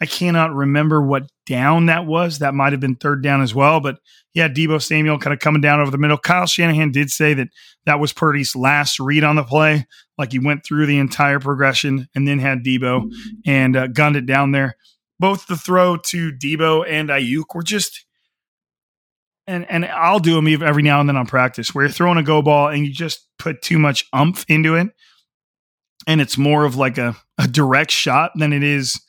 I 0.01 0.07
cannot 0.07 0.55
remember 0.55 1.03
what 1.03 1.29
down 1.45 1.87
that 1.87 2.07
was. 2.07 2.39
That 2.39 2.55
might 2.55 2.73
have 2.73 2.81
been 2.81 2.95
third 2.95 3.21
down 3.21 3.43
as 3.43 3.53
well, 3.53 3.81
but 3.81 3.99
he 4.31 4.39
had 4.39 4.55
Deebo 4.55 4.81
Samuel 4.81 5.19
kind 5.19 5.35
of 5.35 5.41
coming 5.41 5.61
down 5.61 5.81
over 5.81 5.91
the 5.91 5.99
middle. 5.99 6.17
Kyle 6.17 6.47
Shanahan 6.47 6.93
did 6.93 7.11
say 7.11 7.35
that 7.35 7.49
that 7.87 7.99
was 7.99 8.13
Purdy's 8.13 8.55
last 8.55 9.01
read 9.01 9.25
on 9.25 9.35
the 9.35 9.43
play. 9.43 9.89
Like 10.17 10.31
he 10.31 10.39
went 10.39 10.65
through 10.65 10.87
the 10.87 10.99
entire 10.99 11.41
progression 11.41 12.09
and 12.15 12.29
then 12.29 12.39
had 12.39 12.63
Deebo 12.63 13.11
and 13.45 13.77
uh, 13.77 13.89
gunned 13.89 14.15
it 14.15 14.27
down 14.27 14.53
there. 14.53 14.77
Both 15.19 15.49
the 15.49 15.57
throw 15.57 15.97
to 15.97 16.31
Deebo 16.31 16.85
and 16.89 17.09
Aiyuk 17.09 17.53
were 17.53 17.65
just 17.65 18.05
and 19.49 19.69
and 19.69 19.85
I'll 19.87 20.21
do 20.21 20.35
them 20.35 20.47
every 20.63 20.83
now 20.83 21.01
and 21.01 21.09
then 21.09 21.17
on 21.17 21.27
practice 21.27 21.75
where 21.75 21.85
you're 21.85 21.93
throwing 21.93 22.19
a 22.19 22.23
go 22.23 22.43
ball 22.43 22.69
and 22.69 22.87
you 22.87 22.93
just 22.93 23.27
put 23.39 23.63
too 23.63 23.79
much 23.79 24.07
umph 24.13 24.45
into 24.49 24.77
it, 24.77 24.89
and 26.07 26.21
it's 26.21 26.39
more 26.39 26.65
of 26.65 26.77
like 26.77 26.99
a, 26.99 27.17
a 27.39 27.49
direct 27.49 27.91
shot 27.91 28.33
than 28.37 28.53
it 28.53 28.63
is, 28.63 29.01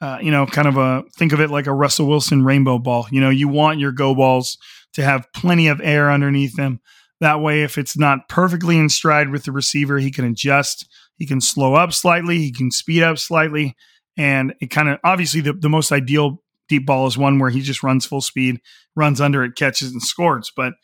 uh, 0.00 0.18
you 0.20 0.30
know, 0.30 0.46
kind 0.46 0.68
of 0.68 0.76
a 0.76 1.02
think 1.16 1.32
of 1.32 1.40
it 1.40 1.50
like 1.50 1.66
a 1.66 1.72
Russell 1.72 2.06
Wilson 2.06 2.44
rainbow 2.44 2.78
ball. 2.78 3.06
You 3.10 3.20
know, 3.20 3.30
you 3.30 3.48
want 3.48 3.80
your 3.80 3.92
go 3.92 4.14
balls 4.14 4.58
to 4.92 5.02
have 5.02 5.26
plenty 5.34 5.68
of 5.68 5.80
air 5.82 6.10
underneath 6.10 6.54
them. 6.56 6.80
That 7.20 7.40
way, 7.40 7.62
if 7.62 7.78
it's 7.78 7.98
not 7.98 8.28
perfectly 8.28 8.78
in 8.78 8.88
stride 8.88 9.30
with 9.30 9.44
the 9.44 9.52
receiver, 9.52 9.98
he 9.98 10.12
can 10.12 10.24
adjust. 10.24 10.86
He 11.16 11.26
can 11.26 11.40
slow 11.40 11.74
up 11.74 11.92
slightly. 11.92 12.38
He 12.38 12.52
can 12.52 12.70
speed 12.70 13.02
up 13.02 13.18
slightly. 13.18 13.74
And 14.16 14.54
it 14.60 14.70
kind 14.70 14.88
of 14.88 14.98
obviously 15.02 15.40
the, 15.40 15.52
the 15.52 15.68
most 15.68 15.90
ideal 15.90 16.42
deep 16.68 16.86
ball 16.86 17.06
is 17.06 17.18
one 17.18 17.38
where 17.38 17.50
he 17.50 17.60
just 17.60 17.82
runs 17.82 18.06
full 18.06 18.20
speed, 18.20 18.60
runs 18.94 19.20
under 19.20 19.44
it, 19.44 19.56
catches 19.56 19.92
and 19.92 20.02
scores. 20.02 20.52
But 20.54 20.74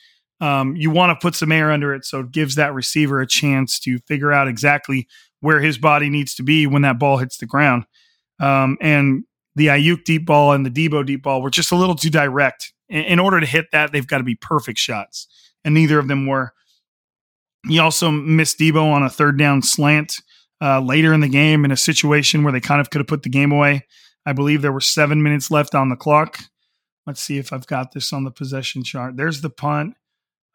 um, 0.41 0.77
you 0.77 0.91
want 0.91 1.11
to 1.11 1.23
put 1.23 1.35
some 1.35 1.53
air 1.53 1.71
under 1.71 1.95
it 1.95 2.05
so 2.05 2.21
it 2.21 2.33
gives 2.33 2.57
that 2.57 2.75
receiver 2.75 3.21
a 3.21 3.27
chance 3.27 3.79
to 3.81 3.99
figure 4.01 4.33
out 4.33 4.49
exactly 4.49 5.07
where 5.41 5.61
his 5.61 5.79
body 5.79 6.11
needs 6.11 6.35
to 6.35 6.43
be 6.43 6.67
when 6.67 6.83
that 6.83 6.99
ball 6.99 7.19
hits 7.19 7.37
the 7.37 7.47
ground. 7.47 7.85
Um, 8.41 8.77
and 8.81 9.25
the 9.55 9.69
Aiyuk 9.69 10.05
deep 10.05 10.27
ball 10.27 10.53
and 10.53 10.67
the 10.67 10.71
Deebo 10.71 11.07
deep 11.07 11.23
ball 11.23 11.43
were 11.43 11.51
just 11.51 11.71
a 11.71 11.77
little 11.77 11.95
too 11.95 12.11
direct. 12.11 12.73
In, 12.89 13.05
in 13.05 13.19
order 13.19 13.41
to 13.41 13.47
hit 13.47 13.67
that, 13.73 13.93
they've 13.93 14.07
got 14.07 14.19
to 14.19 14.25
be 14.25 14.35
perfect 14.35 14.79
shots, 14.79 15.29
and 15.65 15.75
neither 15.75 15.99
of 15.99 16.09
them 16.09 16.27
were. 16.27 16.53
He 17.67 17.79
also 17.79 18.11
missed 18.11 18.59
Deebo 18.59 18.93
on 18.93 19.03
a 19.03 19.09
third 19.09 19.39
down 19.39 19.63
slant 19.63 20.17
uh, 20.61 20.81
later 20.81 21.15
in 21.15 21.21
the 21.21 21.29
game 21.29 21.65
in 21.65 21.71
a 21.71 21.77
situation 21.77 22.43
where 22.43 22.53
they 22.53 22.61
kind 22.61 22.81
of 22.81 22.91
could 22.91 23.01
have 23.01 23.07
put 23.07 23.23
the 23.23 23.31
game 23.31 23.53
away. 23.53 23.87
I 24.27 24.33
believe 24.33 24.63
there 24.63 24.73
were 24.73 24.81
seven 24.81 25.23
minutes 25.23 25.51
left 25.51 25.75
on 25.75 25.89
the 25.89 25.97
clock. 25.97 26.39
Let's 27.07 27.21
see 27.21 27.39
if 27.39 27.53
I've 27.53 27.67
got 27.67 27.93
this 27.93 28.13
on 28.13 28.25
the 28.25 28.31
possession 28.31 28.83
chart. 28.83 29.17
There's 29.17 29.41
the 29.41 29.51
punt. 29.51 29.95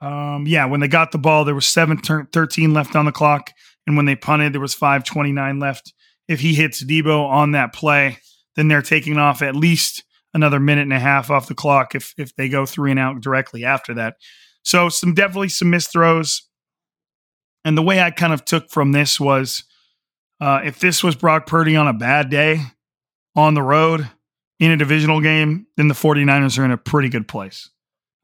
Um, 0.02 0.46
yeah, 0.48 0.66
when 0.66 0.80
they 0.80 0.88
got 0.88 1.12
the 1.12 1.18
ball, 1.18 1.46
there 1.46 1.56
was 1.56 1.66
7 1.66 1.98
13 1.98 2.74
left 2.74 2.96
on 2.96 3.06
the 3.06 3.12
clock. 3.12 3.52
And 3.86 3.96
when 3.96 4.06
they 4.06 4.16
punted, 4.16 4.54
there 4.54 4.62
was 4.62 4.76
5.29 4.76 5.62
left. 5.62 5.94
If 6.28 6.40
he 6.40 6.54
hits 6.54 6.84
Deebo 6.84 7.28
on 7.28 7.52
that 7.52 7.74
play, 7.74 8.18
then 8.56 8.68
they're 8.68 8.82
taking 8.82 9.18
off 9.18 9.42
at 9.42 9.56
least 9.56 10.04
another 10.34 10.60
minute 10.60 10.84
and 10.84 10.94
a 10.94 11.00
half 11.00 11.30
off 11.30 11.48
the 11.48 11.56
clock 11.56 11.96
if, 11.96 12.14
if 12.18 12.36
they 12.36 12.50
go 12.50 12.66
three 12.66 12.92
and 12.92 13.00
out 13.00 13.22
directly 13.22 13.66
after 13.66 13.94
that. 13.96 14.16
So, 14.64 14.90
some 14.90 15.14
definitely 15.14 15.50
some 15.50 15.70
missed 15.70 15.92
throws. 15.92 16.44
And 17.66 17.78
the 17.78 17.82
way 17.82 18.02
I 18.02 18.12
kind 18.12 18.34
of 18.34 18.46
took 18.46 18.70
from 18.70 18.92
this 18.92 19.20
was 19.20 19.64
uh, 20.40 20.62
if 20.64 20.80
this 20.80 21.04
was 21.04 21.16
Brock 21.16 21.46
Purdy 21.48 21.76
on 21.76 21.88
a 21.88 21.94
bad 21.94 22.30
day, 22.30 22.62
on 23.40 23.54
the 23.54 23.64
road 23.64 24.10
in 24.60 24.72
a 24.72 24.78
divisional 24.78 25.22
game, 25.22 25.66
then 25.78 25.88
the 25.88 25.94
49ers 25.94 26.60
are 26.60 26.66
in 26.66 26.72
a 26.72 26.78
pretty 26.78 27.10
good 27.10 27.28
place. 27.28 27.70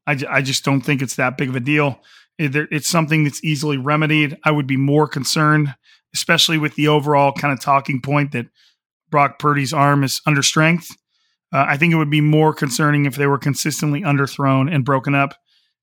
I, 0.06 0.18
I 0.28 0.42
just 0.42 0.64
don't 0.64 0.82
think 0.82 1.02
it's 1.02 1.16
that 1.16 1.36
big 1.36 1.48
of 1.48 1.56
a 1.56 1.60
deal. 1.60 2.00
it's 2.38 2.88
something 2.88 3.24
that's 3.24 3.42
easily 3.42 3.78
remedied. 3.78 4.36
I 4.44 4.50
would 4.50 4.66
be 4.66 4.76
more 4.76 5.08
concerned, 5.08 5.74
especially 6.14 6.58
with 6.58 6.74
the 6.74 6.88
overall 6.88 7.32
kind 7.32 7.52
of 7.52 7.60
talking 7.60 8.00
point 8.00 8.32
that 8.32 8.46
Brock 9.10 9.38
Purdy's 9.38 9.72
arm 9.72 10.04
is 10.04 10.20
under 10.26 10.42
strength. 10.42 10.90
Uh, 11.52 11.64
I 11.68 11.76
think 11.76 11.92
it 11.92 11.96
would 11.96 12.10
be 12.10 12.20
more 12.20 12.52
concerning 12.52 13.06
if 13.06 13.16
they 13.16 13.26
were 13.26 13.38
consistently 13.38 14.02
underthrown 14.02 14.72
and 14.72 14.84
broken 14.84 15.14
up. 15.14 15.34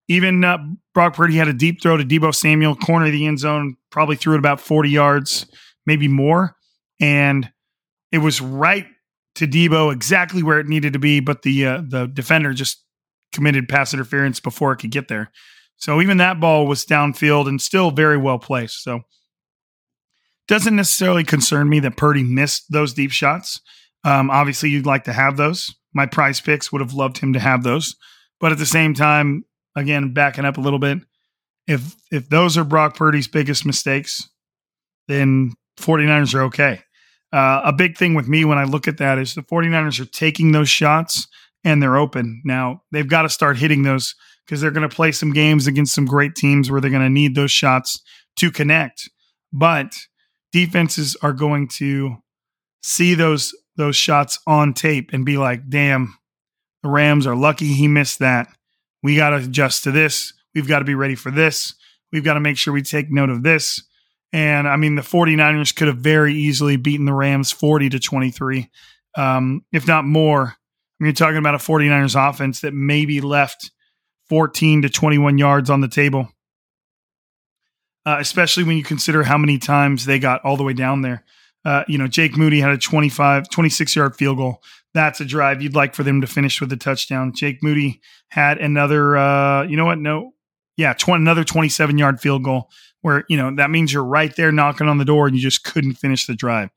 Even 0.10 0.44
uh, 0.44 0.58
Brock 0.94 1.16
Purdy 1.16 1.38
had 1.38 1.48
a 1.48 1.54
deep 1.54 1.82
throw 1.82 1.98
to 1.98 2.04
Deebo 2.04 2.36
Samuel, 2.36 2.76
corner 2.76 3.06
of 3.06 3.14
the 3.14 3.26
end 3.26 3.40
zone, 3.40 3.78
probably 3.90 4.18
threw 4.18 4.36
it 4.36 4.40
about 4.40 4.60
40 4.60 4.90
yards, 4.90 5.46
maybe 5.86 6.10
more. 6.10 6.56
And 7.00 7.52
it 8.12 8.18
was 8.18 8.42
right 8.42 8.86
to 9.36 9.48
Deebo 9.48 9.92
exactly 9.92 10.44
where 10.44 10.60
it 10.60 10.68
needed 10.68 10.94
to 10.94 11.00
be, 11.00 11.20
but 11.20 11.42
the 11.42 11.66
uh, 11.66 11.82
the 11.88 12.08
defender 12.08 12.54
just 12.54 12.84
committed 13.32 13.68
pass 13.68 13.94
interference 13.94 14.40
before 14.40 14.72
it 14.72 14.78
could 14.78 14.92
get 14.92 15.08
there. 15.08 15.32
So 15.78 16.02
even 16.02 16.18
that 16.18 16.40
ball 16.40 16.68
was 16.68 16.86
downfield 16.86 17.48
and 17.48 17.62
still 17.62 17.92
very 17.92 18.18
well 18.18 18.40
placed. 18.40 18.84
So 18.84 19.02
doesn't 20.48 20.76
necessarily 20.76 21.24
concern 21.24 21.70
me 21.70 21.80
that 21.82 21.98
Purdy 21.98 22.24
missed 22.24 22.72
those 22.72 22.94
deep 22.94 23.12
shots. 23.12 23.62
Um, 24.04 24.30
obviously, 24.30 24.70
you'd 24.70 24.86
like 24.86 25.06
to 25.06 25.14
have 25.14 25.38
those. 25.38 25.74
My 25.94 26.06
prize 26.06 26.42
picks 26.42 26.72
would 26.72 26.82
have 26.82 26.94
loved 26.94 27.18
him 27.18 27.34
to 27.34 27.40
have 27.40 27.64
those, 27.64 27.96
but 28.40 28.52
at 28.52 28.58
the 28.58 28.66
same 28.66 28.94
time, 28.94 29.46
again, 29.76 30.14
backing 30.14 30.46
up 30.46 30.58
a 30.58 30.62
little 30.62 30.80
bit, 30.80 31.00
if 31.68 31.96
if 32.12 32.30
those 32.30 32.58
are 32.58 32.64
Brock 32.64 32.96
Purdy's 32.96 33.28
biggest 33.28 33.66
mistakes, 33.66 34.30
then 35.08 35.54
49ers 35.80 36.34
are 36.34 36.44
okay. 36.44 36.82
Uh, 37.34 37.62
a 37.66 37.74
big 37.74 37.98
thing 37.98 38.14
with 38.14 38.28
me 38.28 38.46
when 38.46 38.60
I 38.60 38.64
look 38.64 38.88
at 38.88 38.98
that 38.98 39.18
is 39.18 39.34
the 39.34 39.42
49ers 39.42 40.00
are 40.00 40.06
taking 40.06 40.52
those 40.52 40.70
shots 40.70 41.28
and 41.64 41.82
they're 41.82 41.98
open. 41.98 42.44
Now, 42.46 42.84
they've 42.92 43.08
got 43.08 43.24
to 43.24 43.30
start 43.30 43.58
hitting 43.58 43.82
those 43.82 44.14
because 44.46 44.62
they're 44.62 44.70
going 44.70 44.88
to 44.88 44.96
play 44.96 45.12
some 45.12 45.34
games 45.34 45.66
against 45.66 45.96
some 45.96 46.06
great 46.06 46.36
teams 46.36 46.70
where 46.70 46.80
they're 46.80 46.92
going 46.92 47.02
to 47.02 47.10
need 47.10 47.34
those 47.34 47.52
shots 47.52 48.00
to 48.36 48.52
connect. 48.52 49.10
But 49.52 49.96
defenses 50.52 51.18
are 51.24 51.34
going 51.34 51.70
to 51.80 52.18
see 52.84 53.16
those 53.16 53.54
those 53.76 53.96
shots 53.96 54.38
on 54.46 54.76
tape 54.76 55.10
and 55.14 55.26
be 55.26 55.38
like, 55.38 55.68
"Damn, 55.70 56.16
the 56.84 56.90
Rams 56.90 57.26
are 57.26 57.36
lucky 57.36 57.74
he 57.74 57.88
missed 57.88 58.20
that. 58.20 58.48
We 59.02 59.16
got 59.16 59.32
to 59.32 59.38
adjust 59.38 59.84
to 59.86 59.92
this. 59.92 60.34
We've 60.54 60.68
got 60.68 60.80
to 60.80 60.86
be 60.86 60.94
ready 60.94 61.16
for 61.16 61.32
this. 61.32 61.74
We've 62.12 62.24
got 62.24 62.36
to 62.36 62.40
make 62.40 62.58
sure 62.58 62.74
we 62.74 62.84
take 62.84 63.10
note 63.10 63.30
of 63.30 63.42
this." 63.42 63.82
And 64.34 64.68
I 64.68 64.78
mean, 64.78 64.96
the 64.96 65.04
49ers 65.04 65.76
could 65.76 65.88
have 65.88 66.00
very 66.00 66.34
easily 66.34 66.76
beaten 66.76 67.06
the 67.06 67.14
Rams 67.14 67.52
40 67.52 67.90
to 67.90 68.00
23, 68.00 68.70
um, 69.16 69.64
if 69.72 69.88
not 69.88 70.06
more. 70.06 70.48
I 70.48 70.54
mean, 71.00 71.08
you're 71.08 71.14
talking 71.14 71.38
about 71.38 71.54
a 71.54 71.60
49ers 71.60 72.30
offense 72.30 72.62
that 72.62 72.74
maybe 72.74 73.22
left 73.22 73.72
14 74.30 74.82
to 74.82 74.90
21 74.90 75.38
yards 75.38 75.70
on 75.70 75.82
the 75.82 75.88
table, 75.88 76.30
uh, 78.08 78.18
especially 78.20 78.64
when 78.64 78.76
you 78.76 78.84
consider 78.84 79.22
how 79.22 79.38
many 79.38 79.60
times 79.60 80.06
they 80.06 80.18
got 80.18 80.44
all 80.44 80.58
the 80.58 80.64
way 80.64 80.74
down 80.74 81.04
there. 81.04 81.24
Uh, 81.64 81.84
you 81.88 82.00
know, 82.00 82.08
Jake 82.08 82.36
Moody 82.36 82.60
had 82.60 82.72
a 82.72 82.78
25, 82.78 83.50
26 83.50 83.96
yard 83.96 84.16
field 84.16 84.38
goal. 84.38 84.64
That's 84.96 85.22
a 85.22 85.26
drive 85.26 85.62
you'd 85.62 85.76
like 85.76 85.94
for 85.94 86.04
them 86.04 86.22
to 86.22 86.28
finish 86.28 86.60
with 86.60 86.74
a 86.74 86.78
touchdown. 86.78 87.34
Jake 87.34 87.62
Moody 87.62 88.02
had 88.30 88.58
another, 88.58 89.16
uh, 89.16 89.64
you 89.64 89.78
know 89.78 89.86
what? 89.86 90.00
No, 90.00 90.34
yeah, 90.76 90.94
20, 90.94 91.22
another 91.22 91.44
27 91.44 92.00
yard 92.00 92.20
field 92.20 92.44
goal 92.44 92.70
where, 93.04 93.24
you 93.30 93.38
know, 93.38 93.56
that 93.56 93.70
means 93.70 93.94
you're 93.94 94.04
right 94.04 94.36
there 94.36 94.52
knocking 94.52 94.88
on 94.88 94.98
the 94.98 95.06
door 95.06 95.28
and 95.28 95.36
you 95.36 95.42
just 95.42 95.64
couldn't 95.64 95.94
finish 95.94 96.26
the 96.26 96.36
drive. 96.36 96.70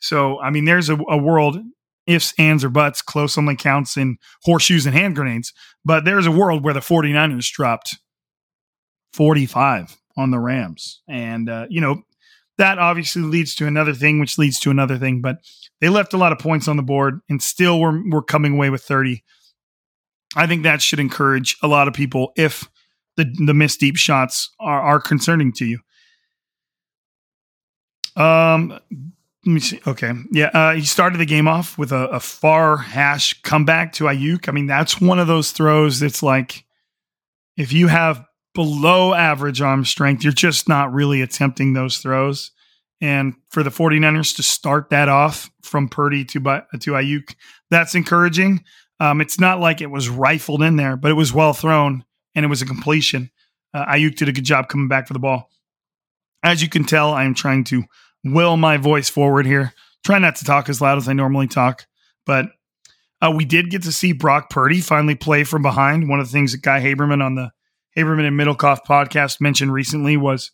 So, 0.00 0.40
I 0.40 0.50
mean, 0.50 0.64
there's 0.64 0.88
a, 0.88 0.96
a 1.08 1.16
world, 1.16 1.58
ifs, 2.06 2.34
ands, 2.38 2.64
or 2.64 2.68
buts, 2.68 3.00
close 3.00 3.38
only 3.38 3.54
counts 3.54 3.96
in 3.96 4.18
horseshoes 4.42 4.86
and 4.86 4.94
hand 4.94 5.14
grenades, 5.14 5.52
but 5.84 6.04
there's 6.04 6.26
a 6.26 6.32
world 6.32 6.64
where 6.64 6.74
the 6.74 6.80
49ers 6.80 7.50
dropped 7.52 7.96
45 9.12 9.96
on 10.16 10.30
the 10.30 10.40
Rams. 10.40 11.00
And, 11.08 11.48
uh, 11.48 11.66
you 11.70 11.80
know, 11.80 12.02
that 12.58 12.78
obviously 12.78 13.22
leads 13.22 13.54
to 13.56 13.66
another 13.66 13.94
thing, 13.94 14.18
which 14.18 14.38
leads 14.38 14.58
to 14.60 14.70
another 14.70 14.98
thing, 14.98 15.20
but 15.20 15.38
they 15.80 15.88
left 15.88 16.14
a 16.14 16.18
lot 16.18 16.32
of 16.32 16.38
points 16.38 16.66
on 16.66 16.76
the 16.76 16.82
board 16.82 17.20
and 17.28 17.42
still 17.42 17.80
were, 17.80 18.02
were 18.10 18.22
coming 18.22 18.54
away 18.54 18.70
with 18.70 18.82
30 18.82 19.22
I 20.36 20.46
think 20.46 20.62
that 20.62 20.82
should 20.82 21.00
encourage 21.00 21.56
a 21.62 21.68
lot 21.68 21.88
of 21.88 21.94
people 21.94 22.32
if 22.36 22.68
the 23.16 23.24
the 23.46 23.54
missed 23.54 23.80
deep 23.80 23.96
shots 23.96 24.50
are, 24.60 24.80
are 24.80 25.00
concerning 25.00 25.52
to 25.54 25.66
you. 25.66 25.78
Um, 28.16 28.78
let 29.46 29.52
me 29.52 29.60
see. 29.60 29.80
Okay, 29.86 30.12
yeah, 30.32 30.46
uh, 30.54 30.74
he 30.74 30.82
started 30.82 31.18
the 31.18 31.26
game 31.26 31.48
off 31.48 31.76
with 31.76 31.92
a, 31.92 32.08
a 32.08 32.20
far 32.20 32.76
hash 32.76 33.40
comeback 33.42 33.92
to 33.94 34.04
Aiyuk. 34.04 34.48
I 34.48 34.52
mean, 34.52 34.66
that's 34.66 35.00
one 35.00 35.18
of 35.18 35.26
those 35.26 35.52
throws 35.52 36.00
that's 36.00 36.22
like 36.22 36.64
if 37.56 37.72
you 37.72 37.88
have 37.88 38.24
below 38.54 39.14
average 39.14 39.60
arm 39.60 39.84
strength, 39.84 40.24
you're 40.24 40.32
just 40.32 40.68
not 40.68 40.92
really 40.92 41.20
attempting 41.20 41.72
those 41.72 41.98
throws. 41.98 42.52
And 43.00 43.34
for 43.50 43.62
the 43.62 43.70
49ers 43.70 44.36
to 44.36 44.42
start 44.42 44.90
that 44.90 45.08
off 45.08 45.50
from 45.62 45.88
Purdy 45.88 46.24
to 46.26 46.40
to 46.40 46.92
Aiyuk, 46.92 47.34
that's 47.70 47.94
encouraging. 47.94 48.64
Um, 49.00 49.20
it's 49.20 49.40
not 49.40 49.60
like 49.60 49.80
it 49.80 49.90
was 49.90 50.08
rifled 50.08 50.62
in 50.62 50.76
there, 50.76 50.96
but 50.96 51.10
it 51.10 51.14
was 51.14 51.32
well 51.32 51.52
thrown 51.52 52.04
and 52.34 52.44
it 52.44 52.48
was 52.48 52.62
a 52.62 52.66
completion. 52.66 53.30
Uh, 53.72 53.86
Aiyuk 53.86 54.16
did 54.16 54.28
a 54.28 54.32
good 54.32 54.44
job 54.44 54.68
coming 54.68 54.88
back 54.88 55.06
for 55.06 55.12
the 55.12 55.18
ball. 55.18 55.50
As 56.42 56.62
you 56.62 56.68
can 56.68 56.84
tell, 56.84 57.12
I 57.12 57.24
am 57.24 57.34
trying 57.34 57.64
to 57.64 57.84
will 58.24 58.56
my 58.56 58.76
voice 58.76 59.08
forward 59.08 59.46
here. 59.46 59.72
Try 60.04 60.18
not 60.18 60.36
to 60.36 60.44
talk 60.44 60.68
as 60.68 60.80
loud 60.80 60.98
as 60.98 61.08
I 61.08 61.12
normally 61.12 61.46
talk, 61.46 61.86
but 62.26 62.46
uh, 63.22 63.30
we 63.30 63.44
did 63.44 63.70
get 63.70 63.82
to 63.84 63.92
see 63.92 64.12
Brock 64.12 64.50
Purdy 64.50 64.80
finally 64.80 65.14
play 65.14 65.44
from 65.44 65.62
behind. 65.62 66.08
One 66.08 66.20
of 66.20 66.26
the 66.26 66.32
things 66.32 66.52
that 66.52 66.62
Guy 66.62 66.80
Haberman 66.80 67.22
on 67.24 67.34
the 67.34 67.52
Haberman 67.96 68.26
and 68.26 68.38
Middlekauff 68.38 68.80
podcast 68.86 69.40
mentioned 69.40 69.72
recently 69.72 70.16
was, 70.16 70.50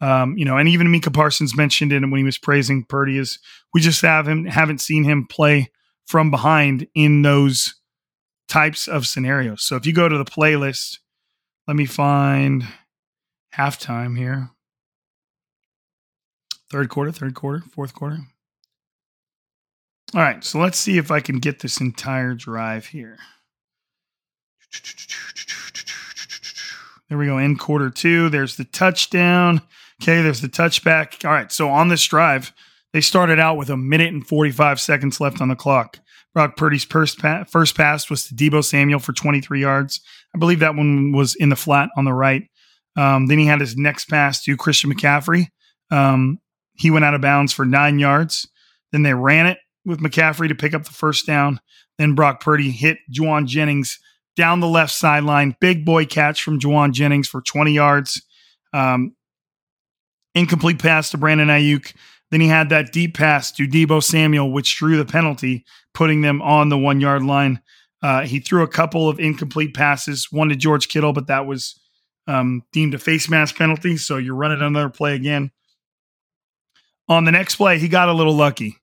um, 0.00 0.36
you 0.36 0.44
know, 0.44 0.56
and 0.58 0.68
even 0.68 0.90
Micah 0.90 1.10
Parsons 1.10 1.56
mentioned 1.56 1.92
it 1.92 2.00
when 2.00 2.16
he 2.16 2.24
was 2.24 2.38
praising 2.38 2.84
Purdy 2.84 3.16
is 3.16 3.38
we 3.72 3.80
just 3.80 4.02
have 4.02 4.28
him 4.28 4.44
haven't 4.44 4.80
seen 4.80 5.04
him 5.04 5.26
play 5.26 5.70
from 6.06 6.30
behind 6.30 6.86
in 6.94 7.22
those 7.22 7.74
types 8.48 8.88
of 8.88 9.06
scenarios. 9.06 9.62
So 9.62 9.76
if 9.76 9.86
you 9.86 9.92
go 9.92 10.08
to 10.08 10.18
the 10.18 10.24
playlist, 10.24 10.98
let 11.70 11.76
me 11.76 11.86
find 11.86 12.66
halftime 13.56 14.18
here. 14.18 14.50
Third 16.68 16.88
quarter, 16.88 17.12
third 17.12 17.36
quarter, 17.36 17.62
fourth 17.72 17.94
quarter. 17.94 18.18
All 20.12 20.20
right, 20.20 20.42
so 20.42 20.58
let's 20.58 20.78
see 20.78 20.98
if 20.98 21.12
I 21.12 21.20
can 21.20 21.38
get 21.38 21.60
this 21.60 21.80
entire 21.80 22.34
drive 22.34 22.86
here. 22.86 23.18
There 27.08 27.16
we 27.16 27.26
go. 27.26 27.38
In 27.38 27.56
quarter 27.56 27.88
two, 27.88 28.28
there's 28.30 28.56
the 28.56 28.64
touchdown. 28.64 29.62
Okay, 30.02 30.22
there's 30.22 30.40
the 30.40 30.48
touchback. 30.48 31.24
All 31.24 31.30
right, 31.30 31.52
so 31.52 31.68
on 31.68 31.86
this 31.86 32.04
drive, 32.04 32.52
they 32.92 33.00
started 33.00 33.38
out 33.38 33.56
with 33.56 33.70
a 33.70 33.76
minute 33.76 34.12
and 34.12 34.26
45 34.26 34.80
seconds 34.80 35.20
left 35.20 35.40
on 35.40 35.46
the 35.46 35.54
clock. 35.54 36.00
Brock 36.34 36.56
Purdy's 36.56 36.84
first, 36.84 37.18
pa- 37.18 37.44
first 37.44 37.76
pass 37.76 38.08
was 38.08 38.26
to 38.26 38.34
Deebo 38.34 38.64
Samuel 38.64 39.00
for 39.00 39.12
23 39.12 39.60
yards. 39.60 40.00
I 40.34 40.38
believe 40.38 40.60
that 40.60 40.76
one 40.76 41.12
was 41.12 41.34
in 41.34 41.48
the 41.48 41.56
flat 41.56 41.90
on 41.96 42.04
the 42.04 42.12
right. 42.12 42.44
Um, 42.96 43.26
then 43.26 43.38
he 43.38 43.46
had 43.46 43.60
his 43.60 43.76
next 43.76 44.06
pass 44.06 44.42
to 44.44 44.56
Christian 44.56 44.92
McCaffrey. 44.92 45.46
Um, 45.90 46.38
he 46.74 46.90
went 46.90 47.04
out 47.04 47.14
of 47.14 47.20
bounds 47.20 47.52
for 47.52 47.64
nine 47.64 47.98
yards. 47.98 48.48
Then 48.92 49.02
they 49.02 49.14
ran 49.14 49.46
it 49.46 49.58
with 49.84 50.00
McCaffrey 50.00 50.48
to 50.48 50.54
pick 50.54 50.74
up 50.74 50.84
the 50.84 50.92
first 50.92 51.26
down. 51.26 51.60
Then 51.98 52.14
Brock 52.14 52.40
Purdy 52.40 52.70
hit 52.70 52.98
Jauan 53.12 53.46
Jennings 53.46 53.98
down 54.36 54.60
the 54.60 54.68
left 54.68 54.92
sideline. 54.92 55.56
Big 55.60 55.84
boy 55.84 56.06
catch 56.06 56.42
from 56.42 56.58
Jauan 56.58 56.92
Jennings 56.92 57.28
for 57.28 57.42
20 57.42 57.72
yards. 57.72 58.22
Um, 58.72 59.14
incomplete 60.34 60.78
pass 60.78 61.10
to 61.10 61.18
Brandon 61.18 61.48
Aiyuk. 61.48 61.92
Then 62.30 62.40
he 62.40 62.48
had 62.48 62.68
that 62.68 62.92
deep 62.92 63.16
pass 63.16 63.50
to 63.52 63.66
Deebo 63.66 64.02
Samuel, 64.02 64.52
which 64.52 64.76
drew 64.76 64.96
the 64.96 65.04
penalty, 65.04 65.64
putting 65.94 66.20
them 66.20 66.40
on 66.42 66.68
the 66.68 66.78
one 66.78 67.00
yard 67.00 67.22
line. 67.22 67.60
Uh, 68.02 68.22
he 68.22 68.40
threw 68.40 68.62
a 68.62 68.68
couple 68.68 69.08
of 69.08 69.20
incomplete 69.20 69.74
passes, 69.74 70.28
one 70.30 70.48
to 70.48 70.56
George 70.56 70.88
Kittle, 70.88 71.12
but 71.12 71.26
that 71.26 71.46
was 71.46 71.78
um, 72.26 72.62
deemed 72.72 72.94
a 72.94 72.98
face 72.98 73.28
mask 73.28 73.56
penalty. 73.56 73.96
So 73.96 74.16
you're 74.16 74.34
running 74.34 74.62
another 74.62 74.88
play 74.88 75.14
again. 75.14 75.50
On 77.08 77.24
the 77.24 77.32
next 77.32 77.56
play, 77.56 77.78
he 77.78 77.88
got 77.88 78.08
a 78.08 78.14
little 78.14 78.34
lucky. 78.34 78.76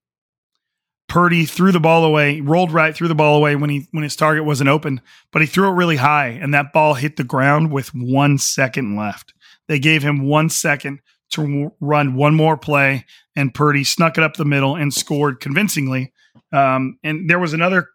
Purdy 1.08 1.46
threw 1.46 1.72
the 1.72 1.80
ball 1.80 2.04
away, 2.04 2.42
rolled 2.42 2.72
right 2.72 2.94
through 2.94 3.08
the 3.08 3.16
ball 3.16 3.38
away 3.38 3.56
when 3.56 3.70
he 3.70 3.88
when 3.92 4.04
his 4.04 4.18
target 4.18 4.44
wasn't 4.44 4.70
open, 4.70 5.00
but 5.32 5.42
he 5.42 5.48
threw 5.48 5.70
it 5.70 5.74
really 5.74 5.96
high, 5.96 6.28
and 6.28 6.54
that 6.54 6.74
ball 6.74 6.96
hit 6.96 7.16
the 7.16 7.24
ground 7.24 7.72
with 7.72 7.94
one 7.94 8.38
second 8.38 8.98
left. 8.98 9.34
They 9.70 9.80
gave 9.80 10.04
him 10.04 10.28
one 10.28 10.50
second 10.50 11.00
to 11.32 11.72
run 11.80 12.16
one 12.16 12.36
more 12.36 12.58
play, 12.58 13.06
and 13.36 13.54
Purdy 13.54 13.86
snuck 13.86 14.18
it 14.18 14.24
up 14.24 14.36
the 14.36 14.46
middle 14.46 14.76
and 14.76 14.94
scored 14.94 15.40
convincingly. 15.40 16.12
Um, 16.58 16.98
and 17.04 17.30
there 17.30 17.40
was 17.40 17.54
another 17.54 17.88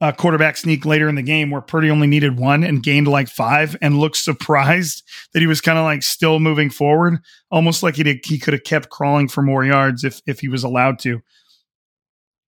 uh, 0.00 0.12
quarterback 0.12 0.56
sneak 0.56 0.84
later 0.84 1.08
in 1.08 1.14
the 1.14 1.22
game 1.22 1.50
where 1.50 1.60
Purdy 1.60 1.88
only 1.88 2.08
needed 2.08 2.38
one 2.38 2.64
and 2.64 2.82
gained 2.82 3.06
like 3.06 3.28
five, 3.28 3.76
and 3.80 3.98
looked 3.98 4.16
surprised 4.16 5.04
that 5.32 5.40
he 5.40 5.46
was 5.46 5.60
kind 5.60 5.78
of 5.78 5.84
like 5.84 6.02
still 6.02 6.40
moving 6.40 6.70
forward, 6.70 7.18
almost 7.50 7.82
like 7.82 7.96
he 7.96 8.02
did, 8.02 8.18
he 8.24 8.38
could 8.38 8.52
have 8.52 8.64
kept 8.64 8.90
crawling 8.90 9.28
for 9.28 9.42
more 9.42 9.64
yards 9.64 10.02
if 10.02 10.20
if 10.26 10.40
he 10.40 10.48
was 10.48 10.64
allowed 10.64 10.98
to. 11.00 11.20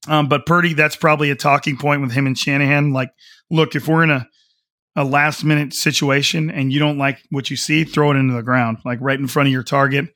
Um, 0.09 0.29
but 0.29 0.47
Purdy, 0.47 0.75
that's 0.75 0.97
probably 0.97 1.31
a 1.31 1.37
talking 1.37 1.79
point 1.79 2.03
with 2.03 2.13
him 2.13 2.27
and 2.27 2.37
Shanahan. 2.37 2.93
Like, 2.93 3.11
look, 3.51 3.75
if 3.75 3.89
we're 3.89 4.03
in 4.03 4.11
a 4.11 4.29
a 4.97 5.05
last 5.05 5.45
minute 5.45 5.73
situation 5.73 6.51
and 6.51 6.73
you 6.73 6.79
don't 6.79 6.99
like 6.99 7.19
what 7.31 7.51
you 7.51 7.57
see, 7.57 7.85
throw 7.85 8.13
it 8.13 8.17
into 8.17 8.35
the 8.35 8.43
ground, 8.43 8.79
like 8.85 8.99
right 9.01 9.19
in 9.19 9.27
front 9.27 9.49
of 9.49 9.53
your 9.53 9.65
target. 9.65 10.07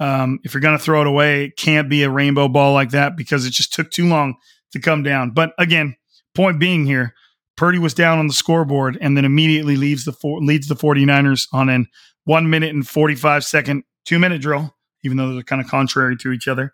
Um, 0.00 0.40
if 0.42 0.54
you're 0.54 0.60
going 0.60 0.76
to 0.76 0.82
throw 0.82 1.02
it 1.02 1.06
away, 1.06 1.44
it 1.44 1.56
can't 1.56 1.88
be 1.88 2.02
a 2.02 2.10
rainbow 2.10 2.48
ball 2.48 2.72
like 2.74 2.90
that 2.90 3.16
because 3.16 3.46
it 3.46 3.52
just 3.52 3.72
took 3.72 3.90
too 3.90 4.08
long 4.08 4.34
to 4.74 4.80
come 4.80 5.02
down. 5.02 5.30
But 5.30 5.54
again, 5.58 5.96
point 6.34 6.58
being 6.58 6.84
here, 6.84 7.14
Purdy 7.56 7.78
was 7.78 7.94
down 7.94 8.18
on 8.18 8.26
the 8.26 8.32
scoreboard 8.32 8.98
and 9.00 9.16
then 9.16 9.24
immediately 9.24 9.76
leaves 9.76 10.04
the 10.04 10.12
four, 10.12 10.40
leads 10.40 10.66
the 10.66 10.74
49ers 10.74 11.46
on 11.52 11.68
an 11.68 11.86
one 12.24 12.50
minute 12.50 12.74
and 12.74 12.86
45 12.86 13.44
second 13.44 13.84
two 14.04 14.18
minute 14.18 14.42
drill, 14.42 14.74
even 15.04 15.16
though 15.16 15.32
they're 15.32 15.42
kind 15.42 15.62
of 15.62 15.68
contrary 15.68 16.16
to 16.18 16.32
each 16.32 16.48
other. 16.48 16.72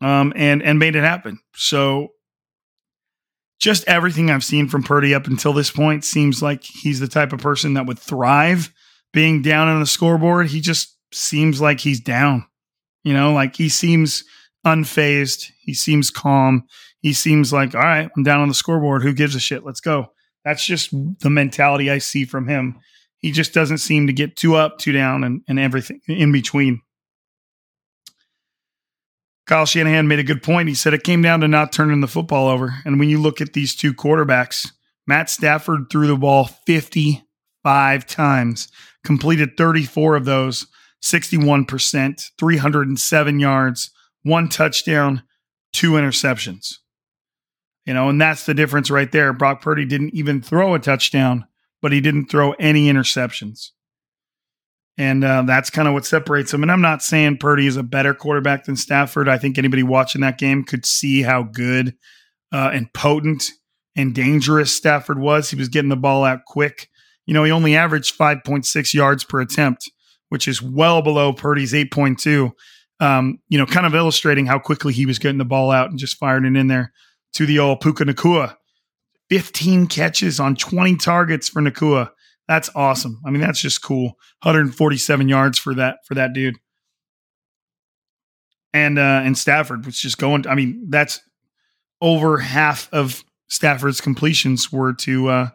Um, 0.00 0.32
and 0.34 0.62
and 0.62 0.78
made 0.78 0.96
it 0.96 1.04
happen. 1.04 1.38
So 1.54 2.08
just 3.60 3.86
everything 3.86 4.30
I've 4.30 4.44
seen 4.44 4.68
from 4.68 4.82
Purdy 4.82 5.14
up 5.14 5.26
until 5.26 5.52
this 5.52 5.70
point 5.70 6.04
seems 6.04 6.42
like 6.42 6.64
he's 6.64 7.00
the 7.00 7.08
type 7.08 7.32
of 7.32 7.40
person 7.40 7.74
that 7.74 7.86
would 7.86 7.98
thrive 7.98 8.72
being 9.12 9.42
down 9.42 9.68
on 9.68 9.80
the 9.80 9.86
scoreboard. 9.86 10.48
He 10.48 10.60
just 10.60 10.96
seems 11.12 11.60
like 11.60 11.80
he's 11.80 12.00
down. 12.00 12.46
You 13.04 13.12
know, 13.12 13.32
like 13.32 13.54
he 13.54 13.68
seems 13.68 14.24
unfazed. 14.64 15.50
He 15.60 15.74
seems 15.74 16.10
calm. 16.10 16.64
He 17.00 17.12
seems 17.12 17.52
like, 17.52 17.74
all 17.74 17.82
right, 17.82 18.10
I'm 18.16 18.22
down 18.22 18.40
on 18.40 18.48
the 18.48 18.54
scoreboard. 18.54 19.02
Who 19.02 19.12
gives 19.12 19.34
a 19.34 19.40
shit? 19.40 19.64
Let's 19.64 19.80
go. 19.80 20.06
That's 20.44 20.64
just 20.64 20.90
the 21.20 21.30
mentality 21.30 21.90
I 21.90 21.98
see 21.98 22.24
from 22.24 22.48
him. 22.48 22.78
He 23.18 23.30
just 23.30 23.54
doesn't 23.54 23.78
seem 23.78 24.06
to 24.06 24.12
get 24.12 24.36
too 24.36 24.54
up, 24.54 24.78
too 24.78 24.92
down, 24.92 25.24
and, 25.24 25.42
and 25.48 25.58
everything 25.58 26.00
in 26.08 26.32
between. 26.32 26.80
Kyle 29.46 29.66
Shanahan 29.66 30.08
made 30.08 30.18
a 30.18 30.24
good 30.24 30.42
point. 30.42 30.68
He 30.68 30.74
said 30.74 30.94
it 30.94 31.04
came 31.04 31.20
down 31.20 31.40
to 31.40 31.48
not 31.48 31.72
turning 31.72 32.00
the 32.00 32.08
football 32.08 32.48
over. 32.48 32.74
And 32.84 32.98
when 32.98 33.10
you 33.10 33.20
look 33.20 33.40
at 33.40 33.52
these 33.52 33.74
two 33.74 33.92
quarterbacks, 33.92 34.72
Matt 35.06 35.28
Stafford 35.28 35.90
threw 35.90 36.06
the 36.06 36.16
ball 36.16 36.46
55 36.46 38.06
times, 38.06 38.68
completed 39.04 39.56
34 39.56 40.16
of 40.16 40.24
those, 40.24 40.66
61%, 41.02 42.30
307 42.38 43.38
yards, 43.38 43.90
one 44.24 44.48
touchdown, 44.48 45.22
two 45.72 45.92
interceptions. 45.92 46.78
You 47.86 47.94
know, 47.94 48.08
and 48.08 48.20
that's 48.20 48.46
the 48.46 48.54
difference 48.54 48.90
right 48.90 49.10
there. 49.12 49.32
Brock 49.32 49.60
Purdy 49.60 49.84
didn't 49.84 50.14
even 50.14 50.42
throw 50.42 50.74
a 50.74 50.78
touchdown, 50.78 51.46
but 51.82 51.92
he 51.92 52.00
didn't 52.00 52.26
throw 52.26 52.52
any 52.52 52.90
interceptions. 52.90 53.70
And 54.96 55.24
uh, 55.24 55.42
that's 55.42 55.70
kind 55.70 55.88
of 55.88 55.94
what 55.94 56.06
separates 56.06 56.54
him. 56.54 56.62
And 56.62 56.70
I'm 56.72 56.80
not 56.80 57.02
saying 57.02 57.38
Purdy 57.38 57.66
is 57.66 57.76
a 57.76 57.82
better 57.82 58.14
quarterback 58.14 58.64
than 58.64 58.76
Stafford. 58.76 59.28
I 59.28 59.38
think 59.38 59.58
anybody 59.58 59.82
watching 59.82 60.20
that 60.22 60.38
game 60.38 60.64
could 60.64 60.86
see 60.86 61.22
how 61.22 61.42
good 61.42 61.94
uh, 62.52 62.70
and 62.72 62.92
potent 62.92 63.50
and 63.96 64.14
dangerous 64.14 64.72
Stafford 64.72 65.18
was. 65.18 65.50
He 65.50 65.56
was 65.56 65.68
getting 65.68 65.88
the 65.88 65.96
ball 65.96 66.24
out 66.24 66.44
quick. 66.46 66.88
You 67.26 67.34
know, 67.34 67.44
he 67.44 67.50
only 67.50 67.76
averaged 67.76 68.16
5.6 68.16 68.94
yards 68.94 69.24
per 69.24 69.40
attempt, 69.40 69.90
which 70.28 70.46
is 70.46 70.62
well 70.62 71.02
below 71.02 71.32
Purdy's 71.32 71.72
8.2. 71.72 72.52
Um, 73.00 73.40
you 73.48 73.58
know, 73.58 73.66
kind 73.66 73.86
of 73.86 73.94
illustrating 73.94 74.46
how 74.46 74.58
quickly 74.58 74.92
he 74.92 75.06
was 75.06 75.18
getting 75.18 75.38
the 75.38 75.44
ball 75.44 75.70
out 75.70 75.90
and 75.90 75.98
just 75.98 76.16
firing 76.16 76.44
it 76.44 76.58
in 76.58 76.68
there 76.68 76.92
to 77.34 77.46
the 77.46 77.58
old 77.58 77.80
Puka 77.80 78.04
Nacua. 78.04 78.56
15 79.30 79.86
catches 79.88 80.38
on 80.38 80.54
20 80.54 80.96
targets 80.96 81.48
for 81.48 81.60
Nacua. 81.60 82.10
That's 82.46 82.70
awesome. 82.74 83.20
I 83.26 83.30
mean, 83.30 83.40
that's 83.40 83.60
just 83.60 83.82
cool. 83.82 84.16
147 84.42 85.28
yards 85.28 85.58
for 85.58 85.74
that 85.74 85.98
for 86.06 86.14
that 86.14 86.34
dude. 86.34 86.56
And 88.72 88.98
uh 88.98 89.22
and 89.24 89.36
Stafford 89.36 89.86
was 89.86 89.98
just 89.98 90.18
going. 90.18 90.46
I 90.46 90.54
mean, 90.54 90.86
that's 90.90 91.20
over 92.00 92.38
half 92.38 92.88
of 92.92 93.24
Stafford's 93.48 94.00
completions 94.00 94.70
were 94.70 94.92
to 94.94 95.28
uh 95.28 95.48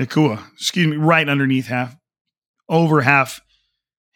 Nacua. 0.00 0.42
Excuse 0.54 0.86
me, 0.86 0.96
right 0.96 1.28
underneath 1.28 1.66
half. 1.66 1.96
Over 2.68 3.02
half 3.02 3.40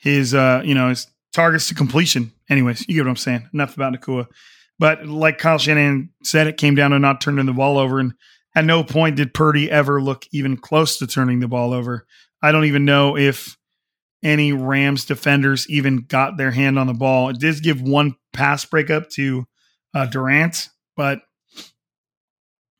his 0.00 0.34
uh, 0.34 0.62
you 0.64 0.74
know, 0.74 0.88
his 0.88 1.06
targets 1.32 1.68
to 1.68 1.74
completion. 1.74 2.32
Anyways, 2.48 2.86
you 2.88 2.94
get 2.94 3.04
what 3.04 3.10
I'm 3.10 3.16
saying. 3.16 3.48
Enough 3.52 3.76
about 3.76 3.94
Nacua. 3.94 4.26
But 4.78 5.06
like 5.06 5.38
Kyle 5.38 5.58
Shanahan 5.58 6.10
said, 6.22 6.46
it 6.46 6.56
came 6.56 6.74
down 6.74 6.92
to 6.92 6.98
not 6.98 7.20
turning 7.20 7.46
the 7.46 7.52
ball 7.52 7.78
over. 7.78 8.00
And 8.00 8.14
at 8.54 8.64
no 8.64 8.82
point 8.82 9.16
did 9.16 9.34
Purdy 9.34 9.70
ever 9.70 10.02
look 10.02 10.26
even 10.32 10.56
close 10.56 10.98
to 10.98 11.06
turning 11.06 11.40
the 11.40 11.48
ball 11.48 11.72
over. 11.72 12.06
I 12.42 12.52
don't 12.52 12.64
even 12.64 12.84
know 12.84 13.16
if 13.16 13.56
any 14.22 14.52
Rams 14.52 15.04
defenders 15.04 15.68
even 15.68 16.04
got 16.08 16.36
their 16.36 16.50
hand 16.50 16.78
on 16.78 16.86
the 16.86 16.94
ball. 16.94 17.30
It 17.30 17.38
did 17.38 17.62
give 17.62 17.80
one 17.80 18.16
pass 18.32 18.64
breakup 18.64 19.08
to 19.10 19.46
uh, 19.94 20.06
Durant, 20.06 20.68
but 20.96 21.20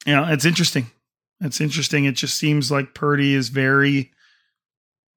you 0.06 0.14
know 0.14 0.24
it's 0.24 0.44
interesting. 0.44 0.90
It's 1.40 1.60
interesting. 1.60 2.04
It 2.04 2.16
just 2.16 2.36
seems 2.36 2.70
like 2.70 2.94
Purdy 2.94 3.34
is 3.34 3.48
very 3.48 4.10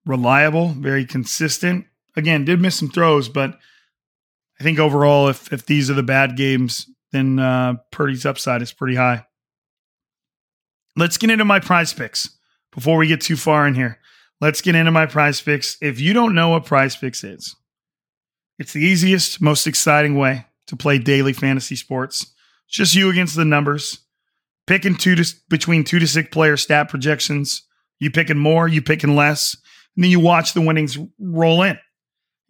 reliable, 0.05 0.69
very 0.69 1.05
consistent. 1.05 1.85
Again, 2.15 2.45
did 2.45 2.61
miss 2.61 2.77
some 2.77 2.89
throws, 2.89 3.29
but 3.29 3.57
I 4.59 4.63
think 4.63 4.79
overall, 4.79 5.29
if 5.29 5.51
if 5.51 5.65
these 5.65 5.89
are 5.89 5.95
the 5.95 6.03
bad 6.03 6.37
games, 6.37 6.89
then 7.11 7.39
uh, 7.39 7.75
Purdy's 7.91 8.25
upside 8.25 8.61
is 8.61 8.71
pretty 8.71 8.95
high. 8.95 9.25
Let's 10.95 11.17
get 11.17 11.31
into 11.31 11.45
my 11.45 11.59
prize 11.59 11.93
picks 11.93 12.29
before 12.71 12.97
we 12.97 13.07
get 13.07 13.21
too 13.21 13.35
far 13.35 13.67
in 13.67 13.73
here. 13.73 13.99
Let's 14.41 14.61
get 14.61 14.75
into 14.75 14.91
my 14.91 15.05
prize 15.05 15.41
picks. 15.41 15.77
If 15.81 15.99
you 15.99 16.13
don't 16.13 16.35
know 16.35 16.49
what 16.49 16.65
prize 16.65 16.95
picks 16.95 17.23
is, 17.23 17.55
it's 18.59 18.73
the 18.73 18.81
easiest, 18.81 19.41
most 19.41 19.65
exciting 19.65 20.17
way 20.17 20.45
to 20.67 20.75
play 20.75 20.97
daily 20.99 21.33
fantasy 21.33 21.75
sports. 21.75 22.33
It's 22.67 22.77
just 22.77 22.95
you 22.95 23.09
against 23.09 23.35
the 23.35 23.45
numbers, 23.45 23.99
picking 24.67 24.95
two 24.95 25.15
to 25.15 25.35
between 25.49 25.83
two 25.83 25.99
to 25.99 26.07
six 26.07 26.29
player 26.29 26.57
stat 26.57 26.89
projections. 26.89 27.63
You 27.99 28.11
picking 28.11 28.37
more, 28.37 28.67
you 28.67 28.81
picking 28.81 29.15
less, 29.15 29.55
and 29.95 30.03
then 30.03 30.11
you 30.11 30.19
watch 30.19 30.53
the 30.53 30.61
winnings 30.61 30.97
roll 31.19 31.63
in. 31.63 31.79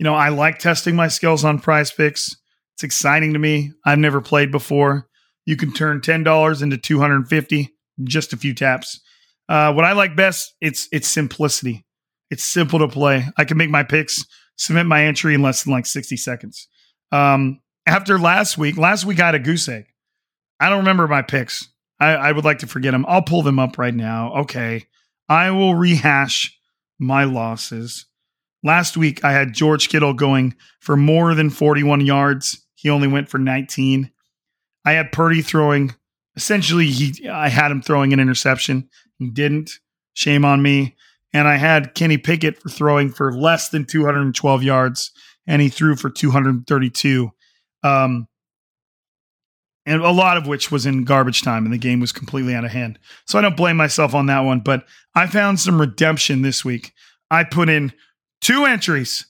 You 0.03 0.09
know, 0.09 0.15
I 0.15 0.27
like 0.27 0.59
testing 0.59 0.97
my 0.97 1.07
skills 1.07 1.45
on 1.45 1.59
prize 1.59 1.89
picks. 1.89 2.35
It's 2.73 2.83
exciting 2.83 3.31
to 3.31 3.39
me. 3.39 3.71
I've 3.85 3.99
never 3.99 4.19
played 4.19 4.51
before. 4.51 5.07
You 5.45 5.55
can 5.55 5.71
turn 5.71 6.01
$10 6.01 6.61
into 6.61 6.77
250 6.77 7.73
just 8.03 8.33
a 8.33 8.37
few 8.37 8.53
taps. 8.53 8.99
Uh, 9.47 9.71
what 9.71 9.85
I 9.85 9.93
like 9.93 10.13
best, 10.13 10.55
it's 10.59 10.89
it's 10.91 11.07
simplicity. 11.07 11.85
It's 12.29 12.43
simple 12.43 12.79
to 12.79 12.89
play. 12.89 13.27
I 13.37 13.45
can 13.45 13.55
make 13.55 13.69
my 13.69 13.83
picks, 13.83 14.25
submit 14.57 14.87
my 14.87 15.05
entry 15.05 15.35
in 15.35 15.41
less 15.41 15.63
than 15.63 15.71
like 15.71 15.85
60 15.85 16.17
seconds. 16.17 16.67
Um, 17.13 17.61
after 17.85 18.19
last 18.19 18.57
week, 18.57 18.75
last 18.75 19.05
week 19.05 19.21
I 19.21 19.27
had 19.27 19.35
a 19.35 19.39
goose 19.39 19.69
egg. 19.69 19.85
I 20.59 20.67
don't 20.67 20.79
remember 20.79 21.07
my 21.07 21.21
picks. 21.21 21.69
I, 22.01 22.09
I 22.09 22.31
would 22.33 22.43
like 22.43 22.59
to 22.59 22.67
forget 22.67 22.91
them. 22.91 23.05
I'll 23.07 23.21
pull 23.21 23.41
them 23.41 23.57
up 23.57 23.77
right 23.77 23.95
now. 23.95 24.33
Okay. 24.41 24.85
I 25.29 25.51
will 25.51 25.75
rehash 25.75 26.59
my 26.99 27.23
losses. 27.23 28.05
Last 28.63 28.95
week 28.95 29.23
I 29.23 29.31
had 29.31 29.53
George 29.53 29.89
Kittle 29.89 30.13
going 30.13 30.55
for 30.79 30.95
more 30.95 31.35
than 31.35 31.49
41 31.49 32.01
yards. 32.01 32.65
He 32.75 32.89
only 32.89 33.07
went 33.07 33.29
for 33.29 33.37
19. 33.37 34.09
I 34.85 34.91
had 34.93 35.11
Purdy 35.11 35.41
throwing 35.41 35.93
essentially 36.35 36.87
he 36.87 37.29
I 37.29 37.49
had 37.49 37.71
him 37.71 37.81
throwing 37.81 38.13
an 38.13 38.19
interception. 38.19 38.89
He 39.17 39.29
didn't. 39.29 39.71
Shame 40.13 40.45
on 40.45 40.61
me. 40.61 40.95
And 41.33 41.47
I 41.47 41.55
had 41.55 41.95
Kenny 41.95 42.17
Pickett 42.17 42.61
for 42.61 42.69
throwing 42.69 43.09
for 43.09 43.33
less 43.33 43.69
than 43.69 43.85
212 43.85 44.61
yards, 44.61 45.11
and 45.47 45.61
he 45.61 45.69
threw 45.69 45.95
for 45.95 46.11
232. 46.11 47.31
Um, 47.81 48.27
and 49.85 50.01
a 50.01 50.11
lot 50.11 50.37
of 50.37 50.45
which 50.45 50.71
was 50.71 50.85
in 50.85 51.03
garbage 51.03 51.41
time, 51.41 51.65
and 51.65 51.73
the 51.73 51.79
game 51.79 51.99
was 51.99 52.11
completely 52.11 52.53
out 52.53 52.65
of 52.65 52.71
hand. 52.71 52.99
So 53.25 53.39
I 53.39 53.41
don't 53.41 53.57
blame 53.57 53.77
myself 53.77 54.13
on 54.13 54.27
that 54.27 54.41
one, 54.41 54.59
but 54.59 54.85
I 55.15 55.25
found 55.25 55.59
some 55.59 55.81
redemption 55.81 56.43
this 56.43 56.63
week. 56.63 56.93
I 57.31 57.43
put 57.43 57.67
in 57.67 57.91
two 58.43 58.65
entries. 58.65 59.25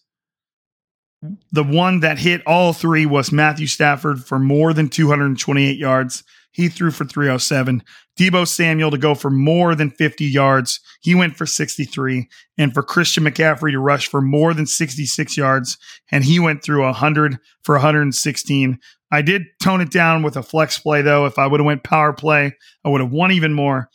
The 1.54 1.64
one 1.64 2.02
that 2.02 2.20
hit 2.20 2.46
all 2.46 2.74
three 2.74 3.06
was 3.06 3.32
Matthew 3.32 3.68
Stafford 3.68 4.26
for 4.26 4.40
more 4.40 4.74
than 4.74 4.90
228 4.90 5.78
yards 5.78 6.24
he 6.54 6.70
threw 6.70 6.92
for 6.92 7.04
307. 7.04 7.84
Deebo 8.18 8.48
Samuel 8.48 8.92
to 8.92 8.98
go 8.98 9.16
for 9.16 9.32
more 9.32 9.76
than 9.76 9.90
50 9.90 10.24
yards. 10.24 10.80
He 11.02 11.16
went 11.16 11.36
for 11.36 11.48
63. 11.48 12.30
And 12.58 12.74
for 12.74 12.84
Christian 12.84 13.24
McCaffrey 13.24 13.72
to 13.72 13.80
rush 13.80 14.08
for 14.08 14.22
more 14.22 14.54
than 14.54 14.68
66 14.68 15.36
yards. 15.36 15.78
And 16.12 16.24
he 16.24 16.40
went 16.40 16.64
through 16.64 16.84
100 16.84 17.38
for 17.64 17.76
116. 17.76 18.80
I 19.12 19.22
did 19.22 19.44
tone 19.62 19.82
it 19.82 19.92
down 19.92 20.22
with 20.22 20.38
a 20.38 20.44
flex 20.44 20.78
play, 20.78 21.02
though. 21.02 21.26
If 21.26 21.40
I 21.40 21.48
would 21.48 21.60
have 21.60 21.66
went 21.66 21.84
power 21.84 22.14
play, 22.14 22.56
I 22.86 22.90
would 22.90 23.02
have 23.02 23.12
won 23.12 23.32
even 23.32 23.54
more. 23.54 23.90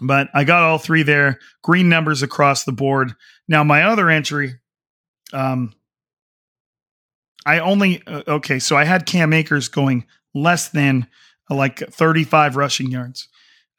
But 0.00 0.28
I 0.34 0.44
got 0.44 0.62
all 0.62 0.78
three 0.78 1.02
there. 1.02 1.38
Green 1.62 1.88
numbers 1.88 2.22
across 2.22 2.64
the 2.64 2.72
board. 2.72 3.14
Now, 3.48 3.64
my 3.64 3.84
other 3.84 4.08
entry, 4.08 4.54
um, 5.32 5.74
I 7.44 7.58
only, 7.58 8.02
uh, 8.06 8.22
okay, 8.28 8.58
so 8.58 8.76
I 8.76 8.84
had 8.84 9.06
Cam 9.06 9.32
Akers 9.32 9.68
going 9.68 10.06
less 10.34 10.68
than 10.68 11.06
like 11.48 11.78
35 11.78 12.56
rushing 12.56 12.90
yards. 12.90 13.28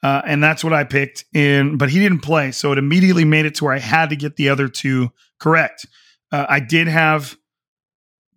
Uh, 0.04 0.22
and 0.26 0.44
that's 0.44 0.64
what 0.64 0.74
I 0.74 0.84
picked. 0.84 1.26
In, 1.34 1.78
but 1.78 1.90
he 1.90 2.00
didn't 2.00 2.20
play, 2.20 2.52
so 2.52 2.72
it 2.72 2.78
immediately 2.78 3.24
made 3.24 3.46
it 3.46 3.56
to 3.56 3.66
where 3.66 3.74
I 3.74 3.80
had 3.80 4.10
to 4.10 4.16
get 4.16 4.36
the 4.36 4.50
other 4.50 4.68
two 4.68 5.12
correct. 5.40 5.86
Uh, 6.32 6.46
I 6.50 6.60
did 6.60 6.88
have 6.88 7.38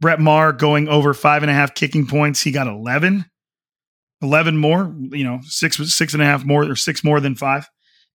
Brett 0.00 0.20
Maher 0.20 0.52
going 0.52 0.88
over 0.88 1.14
five 1.14 1.42
and 1.42 1.50
a 1.50 1.54
half 1.54 1.74
kicking 1.74 2.06
points. 2.06 2.42
He 2.42 2.52
got 2.52 2.66
11, 2.66 3.24
11 4.20 4.56
more, 4.58 4.94
you 5.10 5.24
know, 5.24 5.40
six, 5.44 5.76
six 5.94 6.12
and 6.12 6.22
a 6.22 6.26
half 6.26 6.44
more 6.44 6.64
or 6.64 6.76
six 6.76 7.02
more 7.02 7.20
than 7.20 7.34
five. 7.34 7.68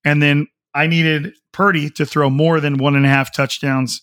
And 0.03 0.21
then 0.21 0.47
I 0.73 0.87
needed 0.87 1.33
Purdy 1.51 1.89
to 1.91 2.05
throw 2.05 2.29
more 2.29 2.59
than 2.59 2.77
one 2.77 2.95
and 2.95 3.05
a 3.05 3.09
half 3.09 3.35
touchdowns. 3.35 4.01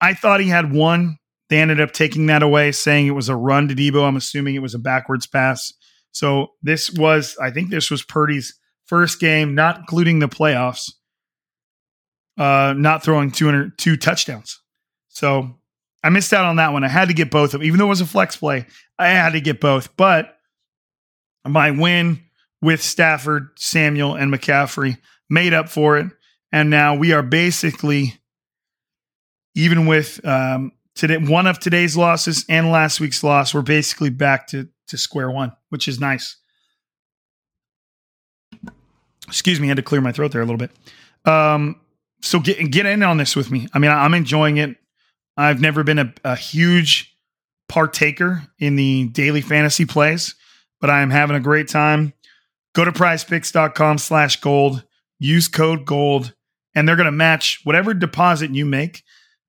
I 0.00 0.14
thought 0.14 0.40
he 0.40 0.48
had 0.48 0.72
one. 0.72 1.18
They 1.48 1.60
ended 1.60 1.80
up 1.80 1.92
taking 1.92 2.26
that 2.26 2.42
away, 2.42 2.72
saying 2.72 3.06
it 3.06 3.12
was 3.12 3.28
a 3.28 3.36
run 3.36 3.68
to 3.68 3.74
Deebo. 3.74 4.06
I'm 4.06 4.16
assuming 4.16 4.54
it 4.54 4.62
was 4.62 4.74
a 4.74 4.78
backwards 4.78 5.26
pass. 5.26 5.72
So 6.12 6.52
this 6.62 6.90
was, 6.90 7.36
I 7.40 7.50
think 7.50 7.70
this 7.70 7.90
was 7.90 8.02
Purdy's 8.02 8.58
first 8.86 9.20
game, 9.20 9.54
not 9.54 9.78
including 9.78 10.20
the 10.20 10.28
playoffs, 10.28 10.90
uh, 12.38 12.74
not 12.76 13.02
throwing 13.02 13.30
200, 13.30 13.78
two 13.78 13.96
touchdowns. 13.96 14.60
So 15.08 15.56
I 16.02 16.08
missed 16.08 16.32
out 16.32 16.46
on 16.46 16.56
that 16.56 16.72
one. 16.72 16.84
I 16.84 16.88
had 16.88 17.08
to 17.08 17.14
get 17.14 17.30
both 17.30 17.52
of 17.54 17.60
them. 17.60 17.64
Even 17.64 17.78
though 17.78 17.86
it 17.86 17.90
was 17.90 18.00
a 18.00 18.06
flex 18.06 18.36
play, 18.36 18.66
I 18.98 19.08
had 19.08 19.32
to 19.32 19.40
get 19.40 19.60
both. 19.60 19.96
But 19.96 20.36
my 21.46 21.70
win 21.70 22.20
with 22.62 22.82
Stafford, 22.82 23.50
Samuel, 23.56 24.14
and 24.14 24.32
McCaffrey 24.32 24.98
made 25.30 25.54
up 25.54 25.68
for 25.68 25.96
it. 25.96 26.08
And 26.52 26.68
now 26.68 26.96
we 26.96 27.12
are 27.12 27.22
basically, 27.22 28.20
even 29.54 29.86
with 29.86 30.20
um, 30.26 30.72
today, 30.94 31.16
one 31.16 31.46
of 31.46 31.58
today's 31.60 31.96
losses 31.96 32.44
and 32.48 32.70
last 32.70 33.00
week's 33.00 33.22
loss, 33.22 33.54
we're 33.54 33.62
basically 33.62 34.10
back 34.10 34.48
to 34.48 34.68
to 34.88 34.98
square 34.98 35.30
one, 35.30 35.52
which 35.68 35.86
is 35.86 36.00
nice. 36.00 36.36
Excuse 39.28 39.60
me, 39.60 39.68
I 39.68 39.70
had 39.70 39.76
to 39.76 39.82
clear 39.82 40.00
my 40.00 40.10
throat 40.10 40.32
there 40.32 40.42
a 40.42 40.44
little 40.44 40.58
bit. 40.58 40.72
Um, 41.24 41.80
so 42.20 42.40
get 42.40 42.70
get 42.70 42.86
in 42.86 43.02
on 43.02 43.16
this 43.16 43.36
with 43.36 43.50
me. 43.50 43.68
I 43.72 43.78
mean, 43.78 43.90
I'm 43.90 44.14
enjoying 44.14 44.56
it. 44.56 44.76
I've 45.36 45.60
never 45.60 45.84
been 45.84 45.98
a, 45.98 46.12
a 46.24 46.36
huge 46.36 47.16
partaker 47.68 48.42
in 48.58 48.74
the 48.74 49.08
daily 49.08 49.40
fantasy 49.40 49.86
plays, 49.86 50.34
but 50.80 50.90
I 50.90 51.02
am 51.02 51.10
having 51.10 51.36
a 51.36 51.40
great 51.40 51.68
time. 51.68 52.12
Go 52.74 52.84
to 52.84 52.92
prizepicks.com 52.92 53.98
slash 53.98 54.40
gold, 54.40 54.84
use 55.20 55.46
code 55.46 55.86
gold, 55.86 56.34
and 56.74 56.88
they're 56.88 56.96
going 56.96 57.06
to 57.06 57.12
match 57.12 57.60
whatever 57.62 57.94
deposit 57.94 58.52
you 58.52 58.66
make. 58.66 59.04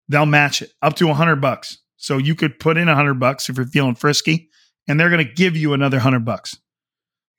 They'll 0.07 0.27
match 0.27 0.61
it 0.61 0.71
up 0.83 0.95
to 0.97 1.09
a 1.09 1.15
hundred 1.15 1.37
bucks. 1.37 1.79
So 1.97 2.17
you 2.17 2.35
could 2.35 2.59
put 2.59 2.77
in 2.77 2.89
a 2.89 2.95
hundred 2.95 3.15
bucks 3.15 3.49
if 3.49 3.57
you're 3.57 3.65
feeling 3.65 3.95
frisky 3.95 4.49
and 4.87 4.99
they're 4.99 5.09
going 5.09 5.25
to 5.25 5.33
give 5.33 5.55
you 5.55 5.73
another 5.73 5.99
hundred 5.99 6.25
bucks. 6.25 6.57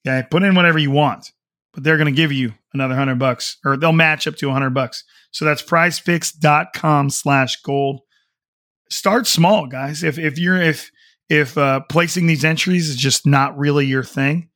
Okay, 0.07 0.27
put 0.31 0.43
in 0.43 0.55
whatever 0.55 0.79
you 0.79 0.91
want, 0.91 1.31
but 1.73 1.85
they're 1.85 1.97
going 1.97 2.07
to 2.07 2.13
give 2.13 2.33
you 2.33 2.55
another 2.73 2.95
hundred 2.95 3.19
bucks, 3.19 3.59
or 3.65 3.77
they'll 3.77 3.93
match 3.93 4.27
up 4.27 4.37
to 4.37 4.49
a 4.49 4.53
hundred 4.53 4.75
bucks. 4.75 5.05
So 5.31 5.45
that's 5.45 5.63
prizepicks.com 5.63 7.11
slash 7.11 7.61
gold. 7.63 8.01
Start 8.91 9.27
small, 9.27 9.67
guys. 9.67 10.03
If 10.03 10.19
if 10.19 10.39
you're 10.39 10.61
if 10.61 10.91
if 11.29 11.57
uh, 11.57 11.81
placing 11.89 12.27
these 12.27 12.45
entries 12.45 12.89
is 12.89 12.97
just 12.97 13.27
not 13.27 13.57
really 13.57 13.87
your 13.87 14.05
thing, 14.05 14.49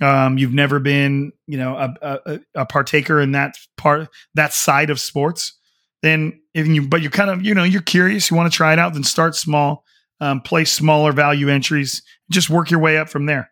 um, 0.00 0.38
you've 0.38 0.54
never 0.54 0.78
been, 0.78 1.32
you 1.46 1.58
know, 1.58 1.76
a, 1.76 2.18
a, 2.26 2.40
a 2.54 2.66
partaker 2.66 3.20
in 3.20 3.32
that 3.32 3.54
part 3.76 4.08
that 4.34 4.52
side 4.52 4.90
of 4.90 5.00
sports, 5.00 5.58
then 6.02 6.40
if 6.54 6.66
you 6.66 6.86
but 6.86 7.02
you're 7.02 7.10
kind 7.10 7.30
of, 7.30 7.44
you 7.44 7.54
know, 7.54 7.64
you're 7.64 7.82
curious, 7.82 8.30
you 8.30 8.36
want 8.36 8.50
to 8.50 8.56
try 8.56 8.72
it 8.72 8.78
out, 8.78 8.94
then 8.94 9.04
start 9.04 9.34
small 9.34 9.84
um, 10.20 10.40
place 10.40 10.72
smaller 10.72 11.12
value 11.12 11.48
entries, 11.48 12.02
just 12.30 12.50
work 12.50 12.70
your 12.70 12.80
way 12.80 12.98
up 12.98 13.08
from 13.08 13.26
there. 13.26 13.50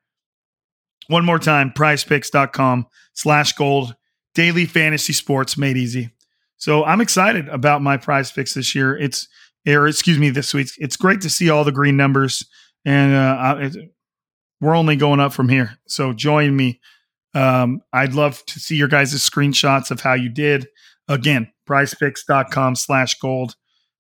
One 1.09 1.25
more 1.25 1.39
time, 1.39 1.73
prizepicks.com 1.73 2.87
slash 3.15 3.53
gold, 3.53 3.95
daily 4.35 4.67
fantasy 4.67 5.13
sports 5.13 5.57
made 5.57 5.77
easy. 5.77 6.11
So 6.57 6.85
I'm 6.85 7.01
excited 7.01 7.49
about 7.49 7.83
my 7.83 7.97
prize 7.97 8.33
picks 8.33 8.55
this 8.55 8.75
year. 8.75 8.97
It's, 8.97 9.29
or 9.69 9.87
excuse 9.87 10.19
me, 10.19 10.31
this 10.31 10.55
week. 10.55 10.69
It's 10.79 10.97
great 10.97 11.21
to 11.23 11.31
see 11.31 11.51
all 11.51 11.65
the 11.65 11.73
green 11.73 11.97
numbers, 11.97 12.45
and 12.85 13.15
uh, 13.15 13.71
we're 14.61 14.77
only 14.77 14.97
going 14.97 15.21
up 15.21 15.33
from 15.33 15.49
here. 15.49 15.79
So 15.87 16.13
join 16.13 16.57
me. 16.57 16.81
Um, 17.35 17.83
I'd 17.93 18.15
love 18.15 18.45
to 18.47 18.61
see 18.61 18.77
your 18.77 18.89
guys' 18.89 19.15
screenshots 19.15 19.91
of 19.91 20.01
how 20.01 20.15
you 20.15 20.29
did. 20.29 20.69
Again, 21.09 21.53
prizepicks.com 21.69 22.77
slash 22.77 23.19
gold. 23.19 23.57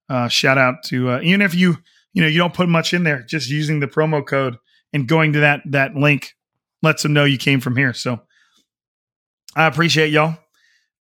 Uh, 0.09 0.29
shout 0.29 0.57
out 0.57 0.77
to, 0.87 1.11
uh, 1.11 1.21
even 1.23 1.43
if 1.43 1.55
you, 1.55 1.77
you 2.17 2.23
know 2.23 2.29
you 2.29 2.39
don't 2.39 2.55
put 2.55 2.69
much 2.69 2.95
in 2.95 3.05
there 3.05 3.23
just 3.23 3.51
using 3.51 3.79
the 3.79 3.87
promo 3.87 4.27
code 4.27 4.57
and 4.93 5.07
going 5.07 5.35
to 5.35 5.41
that 5.41 5.61
that 5.67 5.95
link 5.95 6.33
lets 6.83 7.03
them 7.03 7.13
know 7.13 7.25
you 7.25 7.37
came 7.37 7.61
from 7.61 7.77
here 7.77 7.93
so 7.93 8.21
I 9.55 9.67
appreciate 9.67 10.11
y'all. 10.11 10.37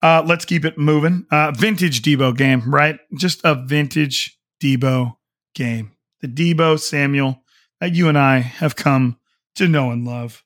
Uh, 0.00 0.22
let's 0.24 0.44
keep 0.44 0.64
it 0.64 0.78
moving. 0.78 1.26
Uh, 1.28 1.50
vintage 1.50 2.02
Deebo 2.02 2.36
game, 2.36 2.62
right? 2.72 3.00
Just 3.18 3.40
a 3.42 3.54
vintage 3.56 4.38
Deebo 4.62 5.16
game. 5.56 5.90
The 6.20 6.28
Deebo 6.28 6.78
Samuel 6.78 7.42
that 7.80 7.94
you 7.94 8.08
and 8.08 8.16
I 8.16 8.38
have 8.38 8.76
come 8.76 9.18
to 9.56 9.68
know 9.68 9.90
and 9.90 10.04
love. 10.04 10.42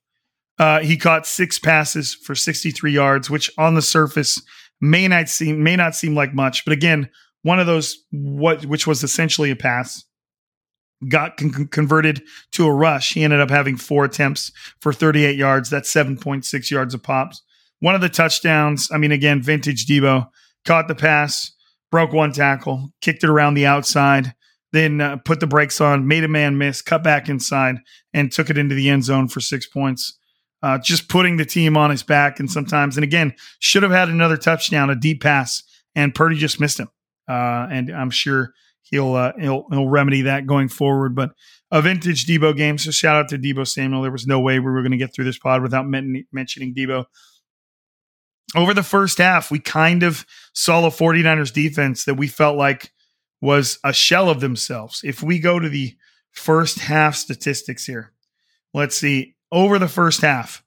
Uh, 0.59 0.81
he 0.81 0.97
caught 0.97 1.27
six 1.27 1.59
passes 1.59 2.15
for 2.15 2.35
63 2.35 2.93
yards, 2.93 3.31
which 3.31 3.51
on 3.59 3.75
the 3.75 3.83
surface 3.83 4.43
may 4.81 5.07
not 5.09 5.29
seem 5.29 5.63
may 5.63 5.77
not 5.77 5.95
seem 5.95 6.15
like 6.15 6.35
much, 6.35 6.65
but 6.65 6.73
again, 6.73 7.09
one 7.43 7.61
of 7.61 7.67
those 7.67 7.97
what 8.11 8.65
which 8.67 8.87
was 8.87 9.05
essentially 9.05 9.51
a 9.51 9.57
pass 9.57 10.05
got 11.09 11.37
con- 11.37 11.69
converted 11.69 12.23
to 12.53 12.67
a 12.67 12.73
rush. 12.73 13.15
He 13.15 13.23
ended 13.23 13.41
up 13.41 13.51
having 13.51 13.77
four 13.77 14.05
attempts 14.05 14.51
for 14.81 14.93
38 14.93 15.37
yards. 15.37 15.71
That's 15.71 15.93
7.6 15.93 16.71
yards 16.71 16.95
of 16.95 17.03
pops. 17.03 17.43
One 17.81 17.95
of 17.95 18.01
the 18.01 18.09
touchdowns, 18.09 18.91
I 18.93 18.99
mean, 18.99 19.13
again, 19.13 19.41
vintage 19.41 19.87
Deebo 19.87 20.29
caught 20.65 20.89
the 20.89 20.97
pass, 20.97 21.53
broke 21.93 22.13
one 22.13 22.33
tackle, 22.33 22.93
kicked 23.01 23.23
it 23.23 23.31
around 23.31 23.55
the 23.55 23.67
outside, 23.67 24.35
then 24.73 25.01
uh, 25.01 25.17
put 25.17 25.41
the 25.41 25.47
brakes 25.47 25.81
on, 25.81 26.07
made 26.07 26.25
a 26.25 26.29
man 26.29 26.59
miss, 26.59 26.83
cut 26.83 27.03
back 27.03 27.29
inside, 27.29 27.77
and 28.13 28.31
took 28.31 28.51
it 28.51 28.59
into 28.59 28.75
the 28.75 28.89
end 28.89 29.05
zone 29.05 29.29
for 29.29 29.41
six 29.41 29.67
points. 29.67 30.19
Uh, 30.63 30.79
just 30.79 31.09
putting 31.09 31.37
the 31.37 31.45
team 31.45 31.77
on 31.77 31.91
his 31.91 32.03
back, 32.03 32.41
and 32.41 32.51
sometimes, 32.51 32.97
and 32.97 33.05
again, 33.05 33.33
should 33.61 33.83
have 33.83 33.93
had 33.93 34.09
another 34.09 34.37
touchdown, 34.37 34.91
a 34.91 34.97
deep 34.97 35.23
pass, 35.23 35.63
and 35.95 36.15
Purdy 36.15 36.37
just 36.37 36.61
missed 36.61 36.79
him. 36.79 36.89
Uh, 37.29 37.69
and 37.71 37.91
I'm 37.91 38.11
sure 38.11 38.53
he'll 38.83 39.15
uh, 39.15 39.33
he'll 39.39 39.67
he'll 39.71 39.89
remedy 39.89 40.23
that 40.23 40.47
going 40.47 40.69
forward. 40.69 41.15
But 41.15 41.31
a 41.71 41.81
vintage 41.81 42.27
Deebo 42.27 42.57
game. 42.57 42.79
So 42.79 42.91
shout 42.91 43.17
out 43.17 43.29
to 43.29 43.39
Deebo 43.39 43.69
Samuel. 43.69 44.03
There 44.03 44.11
was 44.11 44.27
no 44.27 44.41
way 44.41 44.59
we 44.59 44.65
were 44.65 44.83
going 44.83 44.93
to 44.93 44.99
get 44.99 45.15
through 45.15 45.27
this 45.27 45.39
pod 45.39 45.63
without 45.63 45.87
men- 45.87 46.25
mentioning 46.33 46.75
Deebo 46.75 47.05
over 48.57 48.73
the 48.73 48.83
first 48.83 49.19
half, 49.19 49.51
we 49.51 49.59
kind 49.59 50.03
of 50.03 50.25
saw 50.55 50.87
a 50.87 50.91
49ers 50.91 51.53
defense 51.53 52.05
that 52.05 52.15
we 52.15 52.29
felt 52.29 52.57
like 52.57 52.91
was 53.41 53.79
a 53.85 53.93
shell 53.93 54.29
of 54.29 54.41
themselves. 54.41 55.03
If 55.05 55.23
we 55.23 55.39
go 55.39 55.59
to 55.59 55.69
the 55.69 55.97
first 56.33 56.79
half 56.81 57.15
statistics 57.15 57.87
here, 57.87 58.13
let's 58.75 58.97
see. 58.97 59.35
Over 59.51 59.79
the 59.79 59.89
first 59.89 60.21
half, 60.21 60.63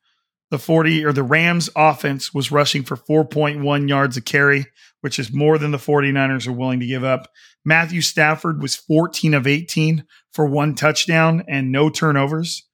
the 0.50 0.60
40 0.60 1.06
or 1.06 1.14
the 1.14 1.24
Rams 1.24 1.70
offense 1.76 2.34
was 2.34 2.52
rushing 2.52 2.84
for 2.84 2.98
4.1 2.98 3.88
yards 3.88 4.18
a 4.18 4.22
carry, 4.22 4.66
which 5.02 5.18
is 5.18 5.32
more 5.32 5.58
than 5.58 5.72
the 5.72 5.78
49ers 5.78 6.48
are 6.48 6.52
willing 6.52 6.80
to 6.82 6.88
give 6.88 7.04
up. 7.04 7.30
Matthew 7.64 8.02
Stafford 8.02 8.62
was 8.62 8.76
14 8.76 9.34
of 9.34 9.48
18 9.48 10.06
for 10.34 10.46
one 10.46 10.76
touchdown 10.76 11.44
and 11.48 11.72
no 11.72 11.90
turnovers. 11.90 12.68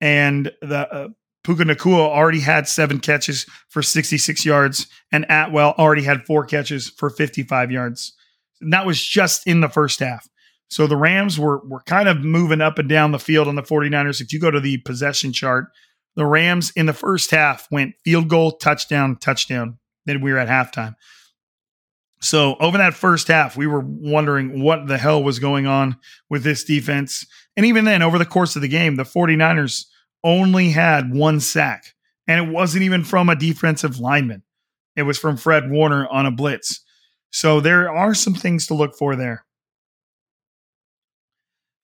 And 0.00 0.52
the 0.62 0.88
uh, 0.92 1.08
Puka 1.42 1.64
Nacua 1.64 2.08
already 2.08 2.40
had 2.40 2.68
seven 2.68 3.00
catches 3.00 3.46
for 3.68 3.82
66 3.82 4.44
yards, 4.44 4.86
and 5.10 5.26
Atwell 5.28 5.74
already 5.78 6.02
had 6.02 6.26
four 6.26 6.44
catches 6.44 6.90
for 6.90 7.10
55 7.10 7.70
yards. 7.70 8.12
And 8.60 8.72
that 8.72 8.86
was 8.86 9.02
just 9.02 9.46
in 9.46 9.60
the 9.60 9.68
first 9.68 10.00
half. 10.00 10.28
So 10.68 10.86
the 10.86 10.96
Rams 10.96 11.38
were 11.38 11.66
were 11.66 11.82
kind 11.82 12.08
of 12.08 12.20
moving 12.20 12.60
up 12.60 12.78
and 12.78 12.88
down 12.88 13.12
the 13.12 13.18
field 13.18 13.48
on 13.48 13.56
the 13.56 13.62
49ers. 13.62 14.20
If 14.20 14.32
you 14.32 14.38
go 14.38 14.50
to 14.50 14.60
the 14.60 14.78
possession 14.78 15.32
chart, 15.32 15.66
the 16.16 16.26
Rams 16.26 16.72
in 16.76 16.86
the 16.86 16.92
first 16.92 17.30
half 17.30 17.66
went 17.70 17.94
field 18.04 18.28
goal, 18.28 18.52
touchdown, 18.52 19.16
touchdown. 19.16 19.78
Then 20.06 20.20
we 20.20 20.32
were 20.32 20.38
at 20.38 20.48
halftime. 20.48 20.94
So 22.20 22.56
over 22.60 22.78
that 22.78 22.94
first 22.94 23.28
half, 23.28 23.56
we 23.56 23.66
were 23.66 23.80
wondering 23.80 24.62
what 24.62 24.86
the 24.86 24.98
hell 24.98 25.22
was 25.22 25.38
going 25.38 25.66
on 25.66 25.96
with 26.28 26.44
this 26.44 26.64
defense. 26.64 27.26
And 27.56 27.64
even 27.64 27.84
then, 27.84 28.02
over 28.02 28.18
the 28.18 28.26
course 28.26 28.56
of 28.56 28.62
the 28.62 28.68
game, 28.68 28.96
the 28.96 29.04
49ers 29.04 29.86
only 30.22 30.70
had 30.70 31.14
one 31.14 31.40
sack, 31.40 31.94
and 32.26 32.46
it 32.46 32.52
wasn't 32.52 32.84
even 32.84 33.04
from 33.04 33.30
a 33.30 33.36
defensive 33.36 33.98
lineman. 33.98 34.42
It 34.96 35.02
was 35.02 35.18
from 35.18 35.38
Fred 35.38 35.70
Warner 35.70 36.06
on 36.08 36.26
a 36.26 36.30
blitz. 36.30 36.84
So 37.30 37.60
there 37.60 37.90
are 37.90 38.14
some 38.14 38.34
things 38.34 38.66
to 38.66 38.74
look 38.74 38.96
for 38.96 39.16
there. 39.16 39.44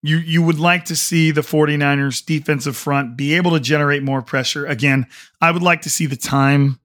You 0.03 0.19
you 0.19 0.43
would 0.43 0.59
like 0.59 0.85
to 0.87 0.97
see 0.97 1.31
the 1.31 1.41
49ers 1.41 2.25
defensive 2.25 2.77
front 2.77 3.17
be 3.17 3.35
able 3.35 3.53
to 3.53 3.61
generate 3.61 4.03
more 4.03 4.23
pressure. 4.23 4.67
Again, 4.67 5.07
I 5.41 5.51
would 5.51 5.63
like 5.63 5.83
to 5.83 5.91
see 5.91 6.07
the 6.07 6.17
time 6.17 6.79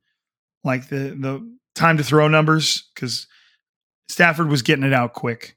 like 0.64 0.90
the 0.90 1.16
the 1.20 1.58
time 1.76 1.98
to 1.98 2.04
throw 2.04 2.28
numbers 2.28 2.90
cuz 2.96 3.28
Stafford 4.10 4.48
was 4.48 4.62
getting 4.62 4.84
it 4.84 4.94
out 4.94 5.14
quick. 5.14 5.56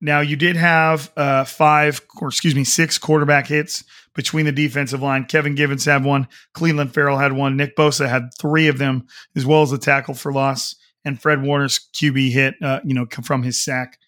Now 0.00 0.20
you 0.20 0.36
did 0.36 0.56
have 0.56 1.10
uh, 1.16 1.44
five, 1.44 2.00
or 2.20 2.28
excuse 2.28 2.54
me, 2.54 2.64
six 2.64 2.98
quarterback 2.98 3.46
hits 3.46 3.84
between 4.14 4.46
the 4.46 4.52
defensive 4.52 5.02
line. 5.02 5.24
Kevin 5.24 5.54
Givens 5.54 5.84
had 5.84 6.04
one, 6.04 6.28
Clelin 6.54 6.90
Ferrell 6.92 7.18
had 7.18 7.32
one, 7.32 7.56
Nick 7.56 7.76
Bosa 7.76 8.08
had 8.08 8.30
three 8.38 8.68
of 8.68 8.78
them, 8.78 9.06
as 9.34 9.44
well 9.44 9.62
as 9.62 9.72
a 9.72 9.78
tackle 9.78 10.14
for 10.14 10.32
loss, 10.32 10.76
and 11.08 11.20
Fred 11.20 11.42
Warner's 11.42 11.80
QB 11.94 12.30
hit, 12.30 12.54
uh, 12.62 12.80
you 12.84 12.94
know, 12.94 13.06
from 13.22 13.42
his 13.42 13.62
sack. 13.62 13.98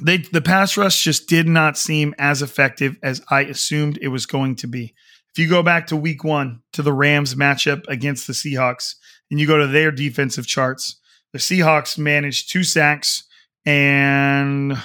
They 0.00 0.18
the 0.18 0.40
pass 0.40 0.76
rush 0.76 1.04
just 1.04 1.28
did 1.28 1.46
not 1.46 1.76
seem 1.76 2.14
as 2.16 2.40
effective 2.40 2.96
as 3.02 3.20
I 3.28 3.42
assumed 3.42 3.98
it 4.00 4.08
was 4.08 4.24
going 4.24 4.56
to 4.56 4.66
be. 4.66 4.94
If 5.30 5.38
you 5.38 5.48
go 5.48 5.62
back 5.62 5.88
to 5.88 5.96
Week 5.96 6.24
One 6.24 6.62
to 6.72 6.82
the 6.82 6.92
Rams 6.92 7.34
matchup 7.34 7.86
against 7.88 8.26
the 8.26 8.32
Seahawks, 8.32 8.94
and 9.30 9.40
you 9.40 9.46
go 9.46 9.58
to 9.58 9.66
their 9.66 9.90
defensive 9.90 10.46
charts, 10.46 11.00
the 11.32 11.38
Seahawks 11.38 11.98
managed 11.98 12.50
two 12.50 12.64
sacks 12.64 13.24
and 13.64 14.76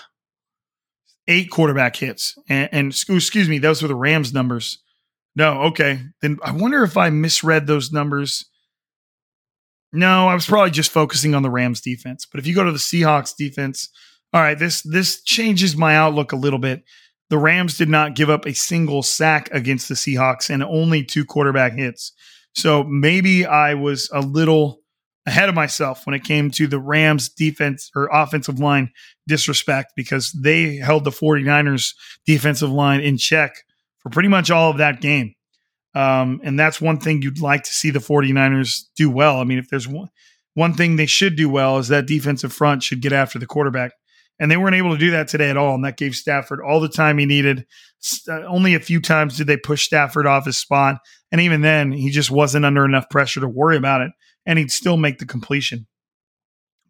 eight 1.28 1.52
quarterback 1.52 1.96
hits. 1.96 2.38
And, 2.50 2.70
and 2.72 2.88
excuse 2.88 3.50
me, 3.50 3.60
those 3.60 3.82
were 3.82 3.88
the 3.88 3.96
Rams 3.96 4.34
numbers. 4.34 4.80
No, 5.36 5.62
okay. 5.64 6.02
Then 6.22 6.40
I 6.44 6.52
wonder 6.52 6.84
if 6.84 6.98
I 6.98 7.10
misread 7.10 7.68
those 7.68 7.92
numbers. 7.92 8.46
No, 9.94 10.28
I 10.28 10.34
was 10.34 10.46
probably 10.46 10.72
just 10.72 10.92
focusing 10.92 11.34
on 11.34 11.44
the 11.44 11.50
Rams 11.50 11.82
defense. 11.82 12.26
But 12.30 12.40
if 12.40 12.48
you 12.48 12.54
go 12.54 12.64
to 12.64 12.72
the 12.72 12.78
Seahawks 12.78 13.36
defense, 13.38 13.90
all 14.34 14.42
right, 14.42 14.60
this 14.60 14.82
this 14.82 15.24
changes 15.24 15.78
my 15.78 15.96
outlook 15.96 16.32
a 16.32 16.38
little 16.38 16.60
bit. 16.60 16.84
The 17.30 17.38
Rams 17.38 17.78
did 17.78 17.90
not 17.90 18.16
give 18.16 18.30
up 18.30 18.46
a 18.46 18.54
single 18.54 19.04
sack 19.04 19.50
against 19.52 19.90
the 19.90 19.96
Seahawks 19.96 20.50
and 20.50 20.64
only 20.64 21.04
two 21.04 21.26
quarterback 21.26 21.74
hits. 21.74 22.14
So 22.56 22.84
maybe 22.84 23.46
I 23.46 23.74
was 23.74 24.10
a 24.14 24.22
little 24.22 24.80
ahead 25.26 25.50
of 25.50 25.56
myself 25.56 26.06
when 26.06 26.16
it 26.16 26.24
came 26.24 26.50
to 26.52 26.68
the 26.68 26.80
Rams 26.80 27.30
defense 27.30 27.92
or 27.96 28.10
offensive 28.12 28.60
line 28.60 28.92
disrespect 29.28 29.92
because 29.96 30.32
they 30.32 30.78
held 30.78 31.04
the 31.04 31.12
49ers 31.12 31.94
defensive 32.26 32.72
line 32.72 33.02
in 33.02 33.18
check 33.18 33.54
for 34.00 34.10
pretty 34.10 34.30
much 34.30 34.50
all 34.50 34.72
of 34.72 34.78
that 34.78 35.02
game. 35.02 35.34
Um, 35.96 36.42
and 36.44 36.60
that's 36.60 36.82
one 36.82 37.00
thing 37.00 37.22
you'd 37.22 37.42
like 37.42 37.64
to 37.64 37.74
see 37.74 37.90
the 37.90 38.00
49ers 38.00 38.84
do 38.96 39.10
well. 39.10 39.40
I 39.40 39.44
mean, 39.44 39.58
if 39.58 39.70
there's 39.70 39.88
one, 39.88 40.10
one 40.54 40.74
thing 40.74 40.96
they 40.96 41.06
should 41.06 41.36
do 41.36 41.50
well 41.50 41.78
is 41.78 41.88
that 41.88 42.08
defensive 42.08 42.54
front 42.54 42.84
should 42.84 43.02
get 43.02 43.14
after 43.14 43.40
the 43.40 43.46
quarterback. 43.46 43.92
And 44.40 44.52
they 44.52 44.58
weren't 44.58 44.76
able 44.76 44.92
to 44.94 45.00
do 45.00 45.12
that 45.12 45.28
today 45.28 45.50
at 45.50 45.58
all. 45.58 45.74
And 45.74 45.84
that 45.84 45.98
gave 45.98 46.16
Stafford 46.16 46.60
all 46.62 46.80
the 46.80 46.90
time 46.90 47.18
he 47.18 47.26
needed. 47.26 47.66
Uh, 48.30 48.44
only 48.44 48.76
a 48.76 48.80
few 48.80 49.02
times 49.02 49.38
did 49.38 49.48
they 49.48 49.58
push 49.58 49.86
Stafford 49.86 50.28
off 50.28 50.46
his 50.46 50.60
spot. 50.60 50.98
And 51.32 51.42
even 51.42 51.62
then, 51.62 51.92
he 51.92 52.12
just 52.12 52.30
wasn't 52.30 52.66
under 52.66 52.86
enough 52.86 53.10
pressure 53.10 53.40
to 53.40 53.48
worry 53.48 53.78
about 53.78 54.02
it 54.02 54.12
and 54.48 54.58
he'd 54.58 54.72
still 54.72 54.98
make 54.98 55.20
the 55.20 55.26
completion. 55.26 55.86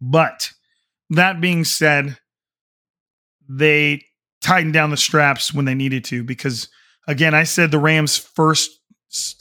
But 0.00 0.52
that 1.10 1.40
being 1.40 1.64
said, 1.64 2.16
they 3.48 4.04
tightened 4.40 4.72
down 4.72 4.90
the 4.90 4.96
straps 4.96 5.52
when 5.52 5.64
they 5.64 5.74
needed 5.74 6.04
to 6.04 6.22
because 6.22 6.68
again, 7.06 7.34
I 7.34 7.42
said 7.42 7.70
the 7.70 7.78
Rams 7.78 8.16
first 8.16 8.77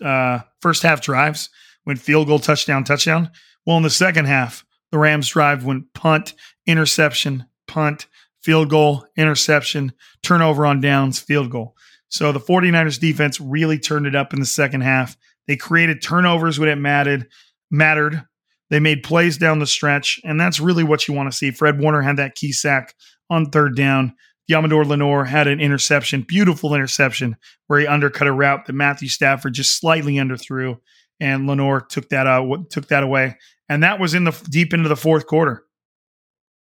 uh, 0.03 0.39
first 0.61 0.83
half 0.83 1.01
drives 1.01 1.49
went 1.85 1.99
field 1.99 2.27
goal, 2.27 2.39
touchdown, 2.39 2.83
touchdown. 2.83 3.31
Well, 3.65 3.77
in 3.77 3.83
the 3.83 3.89
second 3.89 4.25
half, 4.25 4.65
the 4.91 4.97
Rams 4.97 5.29
drive 5.29 5.65
went 5.65 5.93
punt, 5.93 6.33
interception, 6.65 7.45
punt, 7.67 8.07
field 8.41 8.69
goal, 8.69 9.05
interception, 9.17 9.91
turnover 10.23 10.65
on 10.65 10.79
downs, 10.79 11.19
field 11.19 11.49
goal. 11.49 11.75
So 12.09 12.31
the 12.31 12.39
49ers 12.39 12.99
defense 12.99 13.41
really 13.41 13.77
turned 13.79 14.07
it 14.07 14.15
up 14.15 14.33
in 14.33 14.39
the 14.39 14.45
second 14.45 14.81
half. 14.81 15.17
They 15.47 15.57
created 15.57 16.01
turnovers 16.01 16.59
when 16.59 16.69
it 16.69 16.77
mattered 16.77 17.27
mattered. 17.69 18.23
They 18.69 18.79
made 18.79 19.03
plays 19.03 19.37
down 19.37 19.59
the 19.59 19.67
stretch, 19.67 20.19
and 20.23 20.39
that's 20.39 20.59
really 20.59 20.83
what 20.83 21.07
you 21.07 21.13
want 21.13 21.31
to 21.31 21.37
see. 21.37 21.51
Fred 21.51 21.79
Warner 21.79 22.01
had 22.01 22.17
that 22.17 22.35
key 22.35 22.51
sack 22.51 22.93
on 23.29 23.49
third 23.49 23.75
down. 23.75 24.13
Deommodore 24.49 24.85
Lenoir 24.85 25.25
had 25.25 25.47
an 25.47 25.59
interception, 25.59 26.21
beautiful 26.21 26.73
interception, 26.73 27.35
where 27.67 27.79
he 27.79 27.87
undercut 27.87 28.27
a 28.27 28.31
route 28.31 28.65
that 28.65 28.73
Matthew 28.73 29.09
Stafford 29.09 29.53
just 29.53 29.77
slightly 29.77 30.15
underthrew, 30.15 30.79
and 31.19 31.47
Lenoir 31.47 31.81
took 31.81 32.09
that 32.09 32.27
out, 32.27 32.69
took 32.69 32.87
that 32.87 33.03
away, 33.03 33.37
and 33.67 33.83
that 33.83 33.99
was 33.99 34.13
in 34.13 34.23
the 34.23 34.47
deep 34.49 34.73
into 34.73 34.89
the 34.89 34.95
fourth 34.95 35.27
quarter. 35.27 35.63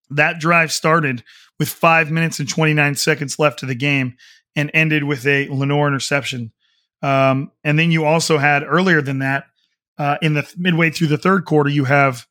That 0.10 0.40
drive 0.40 0.72
started 0.72 1.24
with 1.60 1.70
five 1.70 2.12
minutes 2.12 2.40
and 2.40 2.50
29 2.50 2.96
seconds 2.96 3.40
left 3.40 3.62
of 3.62 3.70
the 3.70 3.76
game, 3.76 4.16
and 4.56 4.72
ended 4.74 5.04
with 5.04 5.26
a 5.28 5.48
Lenoir 5.50 5.88
interception. 5.88 6.52
Um, 7.02 7.52
and 7.64 7.78
then 7.78 7.92
you 7.92 8.06
also 8.06 8.38
had 8.38 8.64
earlier 8.64 9.02
than 9.02 9.20
that 9.20 9.46
uh, 9.98 10.18
in 10.22 10.34
the 10.34 10.52
midway 10.58 10.90
through 10.90 11.08
the 11.08 11.18
third 11.18 11.46
quarter, 11.46 11.70
you 11.70 11.86
have 11.86 12.26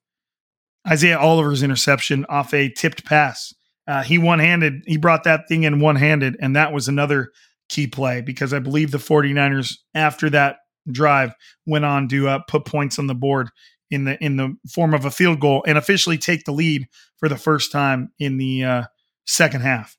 Isaiah 0.86 1.18
Oliver's 1.18 1.62
interception 1.62 2.26
off 2.28 2.52
a 2.52 2.68
tipped 2.68 3.04
pass. 3.04 3.54
Uh, 3.86 4.02
he 4.02 4.18
one 4.18 4.38
handed, 4.38 4.82
he 4.86 4.96
brought 4.96 5.24
that 5.24 5.46
thing 5.48 5.64
in 5.64 5.80
one 5.80 5.96
handed, 5.96 6.36
and 6.40 6.56
that 6.56 6.72
was 6.72 6.88
another 6.88 7.30
key 7.68 7.86
play 7.86 8.20
because 8.20 8.52
I 8.52 8.58
believe 8.58 8.90
the 8.90 8.98
49ers, 8.98 9.74
after 9.94 10.30
that 10.30 10.56
drive 10.90 11.34
went 11.66 11.84
on 11.84 12.08
to 12.08 12.28
uh, 12.28 12.38
put 12.48 12.64
points 12.64 12.98
on 12.98 13.06
the 13.06 13.14
board 13.14 13.48
in 13.90 14.04
the 14.04 14.22
in 14.22 14.36
the 14.36 14.56
form 14.72 14.94
of 14.94 15.04
a 15.04 15.10
field 15.10 15.40
goal 15.40 15.64
and 15.66 15.78
officially 15.78 16.18
take 16.18 16.44
the 16.44 16.52
lead 16.52 16.86
for 17.18 17.28
the 17.28 17.36
first 17.36 17.72
time 17.72 18.10
in 18.18 18.38
the 18.38 18.64
uh, 18.64 18.82
second 19.26 19.62
half. 19.62 19.96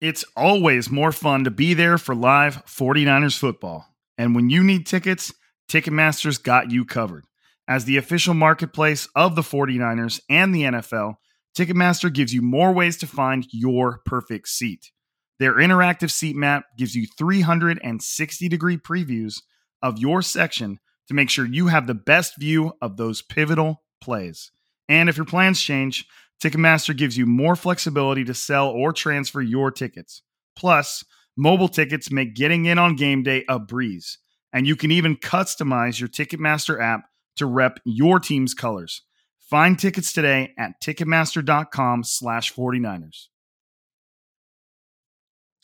It's 0.00 0.24
always 0.36 0.90
more 0.90 1.12
fun 1.12 1.44
to 1.44 1.50
be 1.50 1.74
there 1.74 1.98
for 1.98 2.14
live 2.14 2.64
49ers 2.66 3.38
football. 3.38 3.86
And 4.18 4.34
when 4.34 4.50
you 4.50 4.62
need 4.62 4.86
tickets, 4.86 5.32
Ticketmaster's 5.70 6.38
got 6.38 6.70
you 6.70 6.84
covered. 6.84 7.24
As 7.66 7.86
the 7.86 7.96
official 7.96 8.34
marketplace 8.34 9.08
of 9.16 9.34
the 9.34 9.42
49ers 9.42 10.20
and 10.28 10.54
the 10.54 10.62
NFL, 10.62 11.14
Ticketmaster 11.56 12.12
gives 12.12 12.34
you 12.34 12.42
more 12.42 12.72
ways 12.72 12.96
to 12.98 13.06
find 13.06 13.46
your 13.52 14.00
perfect 14.04 14.48
seat. 14.48 14.90
Their 15.38 15.54
interactive 15.54 16.10
seat 16.10 16.36
map 16.36 16.64
gives 16.76 16.94
you 16.94 17.06
360 17.06 18.48
degree 18.48 18.76
previews 18.76 19.42
of 19.82 19.98
your 19.98 20.22
section 20.22 20.78
to 21.08 21.14
make 21.14 21.30
sure 21.30 21.44
you 21.44 21.68
have 21.68 21.86
the 21.86 21.94
best 21.94 22.38
view 22.38 22.72
of 22.80 22.96
those 22.96 23.22
pivotal 23.22 23.82
plays. 24.00 24.50
And 24.88 25.08
if 25.08 25.16
your 25.16 25.26
plans 25.26 25.60
change, 25.60 26.06
Ticketmaster 26.42 26.96
gives 26.96 27.16
you 27.16 27.26
more 27.26 27.56
flexibility 27.56 28.24
to 28.24 28.34
sell 28.34 28.68
or 28.68 28.92
transfer 28.92 29.40
your 29.40 29.70
tickets. 29.70 30.22
Plus, 30.56 31.04
mobile 31.36 31.68
tickets 31.68 32.10
make 32.10 32.34
getting 32.34 32.66
in 32.66 32.78
on 32.78 32.96
game 32.96 33.22
day 33.22 33.44
a 33.48 33.58
breeze, 33.58 34.18
and 34.52 34.66
you 34.66 34.76
can 34.76 34.90
even 34.90 35.16
customize 35.16 36.00
your 36.00 36.08
Ticketmaster 36.08 36.80
app 36.80 37.08
to 37.36 37.46
rep 37.46 37.78
your 37.84 38.20
team's 38.20 38.54
colors. 38.54 39.02
Find 39.48 39.78
tickets 39.78 40.12
today 40.12 40.54
at 40.58 40.80
ticketmaster.com 40.82 42.04
slash 42.04 42.52
49ers. 42.54 43.26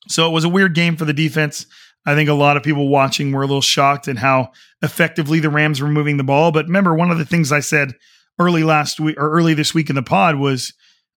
So 0.09 0.29
it 0.29 0.33
was 0.33 0.45
a 0.45 0.49
weird 0.49 0.75
game 0.75 0.97
for 0.97 1.05
the 1.05 1.13
defense. 1.13 1.67
I 2.07 2.15
think 2.15 2.29
a 2.29 2.35
lot 2.35 2.57
of 2.57 2.63
people 2.63 2.89
watching 2.89 3.33
were 3.33 3.43
a 3.43 3.47
little 3.47 3.61
shocked 3.61 4.09
at 4.09 4.17
how 4.17 4.53
effectively 4.83 5.41
the 5.41 5.51
Rams 5.51 5.81
were 5.81 5.89
moving 5.89 6.17
the 6.17 6.25
ball. 6.25 6.51
But 6.51 6.67
remember, 6.67 6.95
one 6.95 7.11
of 7.11 7.19
the 7.19 7.27
things 7.27 7.53
I 7.53 7.61
said 7.61 7.93
early 8.39 8.65
last 8.65 9.01
week 9.01 9.17
or 9.19 9.31
early 9.31 9.55
this 9.55 9.75
week 9.75 9.91
in 9.91 9.97
the 9.97 10.03
pod 10.03 10.37
was, 10.37 10.73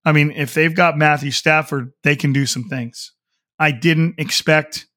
I 0.05 0.11
mean, 0.11 0.31
if 0.31 0.53
they've 0.53 0.75
got 0.75 0.97
Matthew 0.97 1.31
Stafford, 1.31 1.91
they 2.03 2.15
can 2.15 2.33
do 2.33 2.45
some 2.45 2.65
things. 2.65 3.13
I 3.59 3.71
didn't 3.71 4.15
expect 4.17 4.87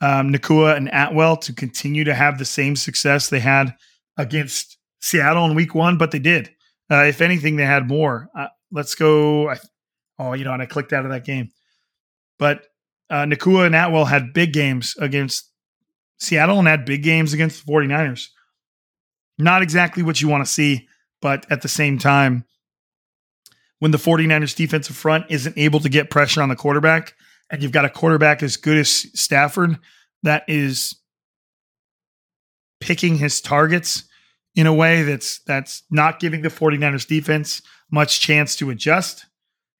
um, 0.00 0.32
Nacua 0.32 0.76
and 0.76 0.88
Atwell 0.92 1.36
to 1.38 1.52
continue 1.52 2.04
to 2.04 2.14
have 2.14 2.38
the 2.38 2.46
same 2.46 2.76
success 2.76 3.28
they 3.28 3.40
had 3.40 3.74
against 4.16 4.78
Seattle 5.00 5.44
in 5.44 5.54
week 5.54 5.74
one, 5.74 5.98
but 5.98 6.10
they 6.10 6.18
did. 6.18 6.50
Uh, 6.90 7.04
if 7.04 7.20
anything, 7.20 7.56
they 7.56 7.64
had 7.64 7.88
more. 7.88 8.28
Uh, 8.36 8.48
let's 8.72 8.94
go. 8.94 9.48
I, 9.48 9.58
oh, 10.18 10.32
you 10.32 10.44
know, 10.44 10.52
and 10.52 10.62
I 10.62 10.66
clicked 10.66 10.92
out 10.92 11.04
of 11.04 11.12
that 11.12 11.24
game. 11.24 11.50
But 12.38 12.66
uh, 13.08 13.24
Nacua 13.24 13.66
and 13.66 13.74
Atwell 13.74 14.06
had 14.06 14.32
big 14.32 14.52
games 14.52 14.96
against 14.98 15.50
Seattle 16.18 16.58
and 16.58 16.68
had 16.68 16.84
big 16.84 17.02
games 17.02 17.32
against 17.32 17.64
the 17.64 17.72
49ers. 17.72 18.28
Not 19.38 19.62
exactly 19.62 20.02
what 20.02 20.20
you 20.20 20.28
want 20.28 20.44
to 20.44 20.50
see, 20.50 20.88
but 21.22 21.46
at 21.50 21.62
the 21.62 21.68
same 21.68 21.98
time, 21.98 22.44
when 23.78 23.90
the 23.90 23.98
49ers 23.98 24.54
defensive 24.54 24.96
front 24.96 25.26
isn't 25.30 25.56
able 25.56 25.80
to 25.80 25.88
get 25.88 26.10
pressure 26.10 26.42
on 26.42 26.50
the 26.50 26.56
quarterback, 26.56 27.14
and 27.50 27.62
you've 27.62 27.72
got 27.72 27.84
a 27.84 27.90
quarterback 27.90 28.42
as 28.42 28.56
good 28.56 28.76
as 28.76 28.88
Stafford 28.88 29.78
that 30.22 30.44
is 30.46 30.94
picking 32.80 33.16
his 33.16 33.40
targets 33.40 34.04
in 34.54 34.66
a 34.66 34.74
way 34.74 35.02
that's 35.02 35.40
that's 35.40 35.82
not 35.90 36.20
giving 36.20 36.42
the 36.42 36.48
49ers 36.48 37.06
defense 37.06 37.62
much 37.90 38.20
chance 38.20 38.56
to 38.56 38.70
adjust. 38.70 39.26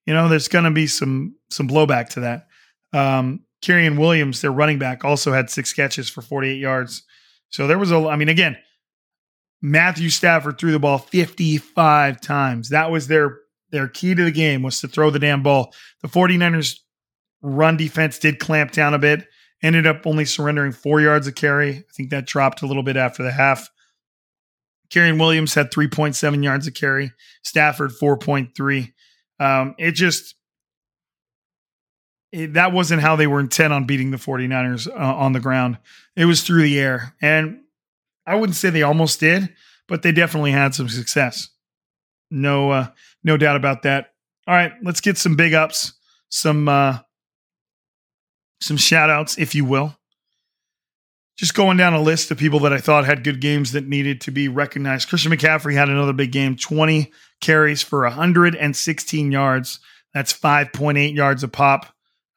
You 0.06 0.14
know, 0.14 0.28
there's 0.28 0.48
going 0.48 0.64
to 0.64 0.70
be 0.70 0.86
some 0.86 1.36
some 1.50 1.68
blowback 1.68 2.08
to 2.10 2.20
that. 2.20 2.46
Um, 2.92 3.44
Kyren 3.62 3.98
Williams, 3.98 4.40
their 4.40 4.52
running 4.52 4.78
back, 4.78 5.04
also 5.04 5.32
had 5.32 5.50
six 5.50 5.72
catches 5.72 6.08
for 6.08 6.22
48 6.22 6.58
yards. 6.58 7.02
So 7.50 7.66
there 7.66 7.78
was 7.78 7.92
a, 7.92 8.08
I 8.08 8.16
mean, 8.16 8.28
again, 8.28 8.56
Matthew 9.60 10.08
Stafford 10.08 10.58
threw 10.58 10.72
the 10.72 10.78
ball 10.78 10.98
55 10.98 12.20
times. 12.20 12.70
That 12.70 12.90
was 12.90 13.08
their 13.08 13.38
their 13.70 13.88
key 13.88 14.14
to 14.14 14.24
the 14.24 14.32
game 14.32 14.62
was 14.62 14.80
to 14.80 14.88
throw 14.88 15.10
the 15.10 15.18
damn 15.18 15.42
ball. 15.42 15.72
The 16.02 16.08
49ers 16.08 16.78
run 17.42 17.76
defense 17.76 18.18
did 18.18 18.40
clamp 18.40 18.72
down 18.72 18.94
a 18.94 18.98
bit, 18.98 19.26
ended 19.62 19.86
up 19.86 20.06
only 20.06 20.24
surrendering 20.24 20.72
four 20.72 21.00
yards 21.00 21.26
of 21.28 21.36
carry. 21.36 21.76
I 21.76 21.84
think 21.94 22.10
that 22.10 22.26
dropped 22.26 22.62
a 22.62 22.66
little 22.66 22.82
bit 22.82 22.96
after 22.96 23.22
the 23.22 23.30
half. 23.30 23.68
Kyren 24.90 25.18
Williams 25.20 25.54
had 25.54 25.70
3.7 25.70 26.42
yards 26.42 26.66
of 26.66 26.74
carry, 26.74 27.12
Stafford 27.42 27.92
4.3. 27.92 28.92
Um, 29.38 29.74
it 29.78 29.92
just, 29.92 30.34
it, 32.32 32.54
that 32.54 32.72
wasn't 32.72 33.02
how 33.02 33.16
they 33.16 33.26
were 33.26 33.40
intent 33.40 33.72
on 33.72 33.86
beating 33.86 34.10
the 34.10 34.16
49ers 34.16 34.88
uh, 34.88 34.92
on 34.92 35.32
the 35.32 35.40
ground. 35.40 35.78
It 36.16 36.24
was 36.24 36.42
through 36.42 36.62
the 36.62 36.78
air. 36.78 37.14
And 37.22 37.60
I 38.26 38.34
wouldn't 38.34 38.56
say 38.56 38.70
they 38.70 38.82
almost 38.82 39.20
did, 39.20 39.54
but 39.88 40.02
they 40.02 40.12
definitely 40.12 40.52
had 40.52 40.74
some 40.74 40.88
success. 40.88 41.48
No, 42.30 42.70
uh, 42.70 42.88
no 43.24 43.36
doubt 43.36 43.56
about 43.56 43.82
that. 43.82 44.12
All 44.46 44.54
right, 44.54 44.72
let's 44.82 45.00
get 45.00 45.18
some 45.18 45.36
big 45.36 45.54
ups, 45.54 45.94
some 46.28 46.68
uh, 46.68 46.98
some 48.60 48.76
shout 48.76 49.10
outs, 49.10 49.38
if 49.38 49.54
you 49.54 49.64
will. 49.64 49.96
Just 51.40 51.54
going 51.54 51.78
down 51.78 51.94
a 51.94 52.02
list 52.02 52.30
of 52.30 52.36
people 52.36 52.60
that 52.60 52.72
I 52.74 52.76
thought 52.76 53.06
had 53.06 53.24
good 53.24 53.40
games 53.40 53.72
that 53.72 53.88
needed 53.88 54.20
to 54.20 54.30
be 54.30 54.48
recognized. 54.48 55.08
Christian 55.08 55.32
McCaffrey 55.32 55.72
had 55.72 55.88
another 55.88 56.12
big 56.12 56.32
game, 56.32 56.54
20 56.54 57.10
carries 57.40 57.82
for 57.82 58.02
116 58.02 59.32
yards. 59.32 59.80
That's 60.12 60.34
5.8 60.34 61.14
yards 61.14 61.42
a 61.42 61.48
pop. 61.48 61.86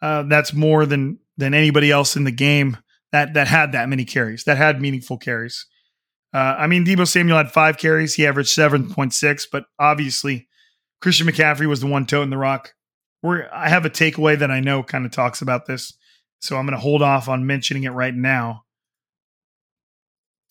Uh, 0.01 0.23
that's 0.23 0.53
more 0.53 0.85
than 0.85 1.19
than 1.35 1.53
anybody 1.53 1.91
else 1.91 2.15
in 2.15 2.23
the 2.23 2.31
game 2.31 2.77
that 3.11 3.33
that 3.33 3.49
had 3.49 3.73
that 3.73 3.89
many 3.89 4.05
carries, 4.05 4.45
that 4.45 4.55
had 4.55 4.79
meaningful 4.79 5.17
carries. 5.17 5.65
Uh, 6.33 6.55
I 6.57 6.67
mean, 6.67 6.85
Deebo 6.85 7.05
Samuel 7.05 7.39
had 7.39 7.51
five 7.51 7.77
carries. 7.77 8.13
He 8.13 8.25
averaged 8.25 8.57
7.6, 8.57 9.47
but 9.51 9.65
obviously 9.77 10.47
Christian 11.01 11.27
McCaffrey 11.27 11.67
was 11.67 11.81
the 11.81 11.87
one 11.87 12.05
toting 12.05 12.29
the 12.29 12.37
rock. 12.37 12.73
We're, 13.21 13.49
I 13.51 13.67
have 13.67 13.83
a 13.83 13.89
takeaway 13.89 14.39
that 14.39 14.49
I 14.49 14.61
know 14.61 14.81
kind 14.81 15.05
of 15.05 15.11
talks 15.11 15.41
about 15.41 15.65
this. 15.65 15.91
So 16.39 16.55
I'm 16.55 16.65
going 16.65 16.77
to 16.77 16.81
hold 16.81 17.01
off 17.01 17.27
on 17.27 17.45
mentioning 17.45 17.83
it 17.83 17.89
right 17.89 18.15
now. 18.15 18.62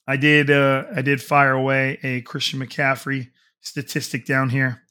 I 0.06 0.16
did 0.16 0.50
uh, 0.50 0.84
I 0.94 1.02
did 1.02 1.22
fire 1.22 1.52
away 1.52 1.98
a 2.02 2.22
Christian 2.22 2.60
McCaffrey 2.60 3.30
statistic 3.60 4.26
down 4.26 4.50
here. 4.50 4.82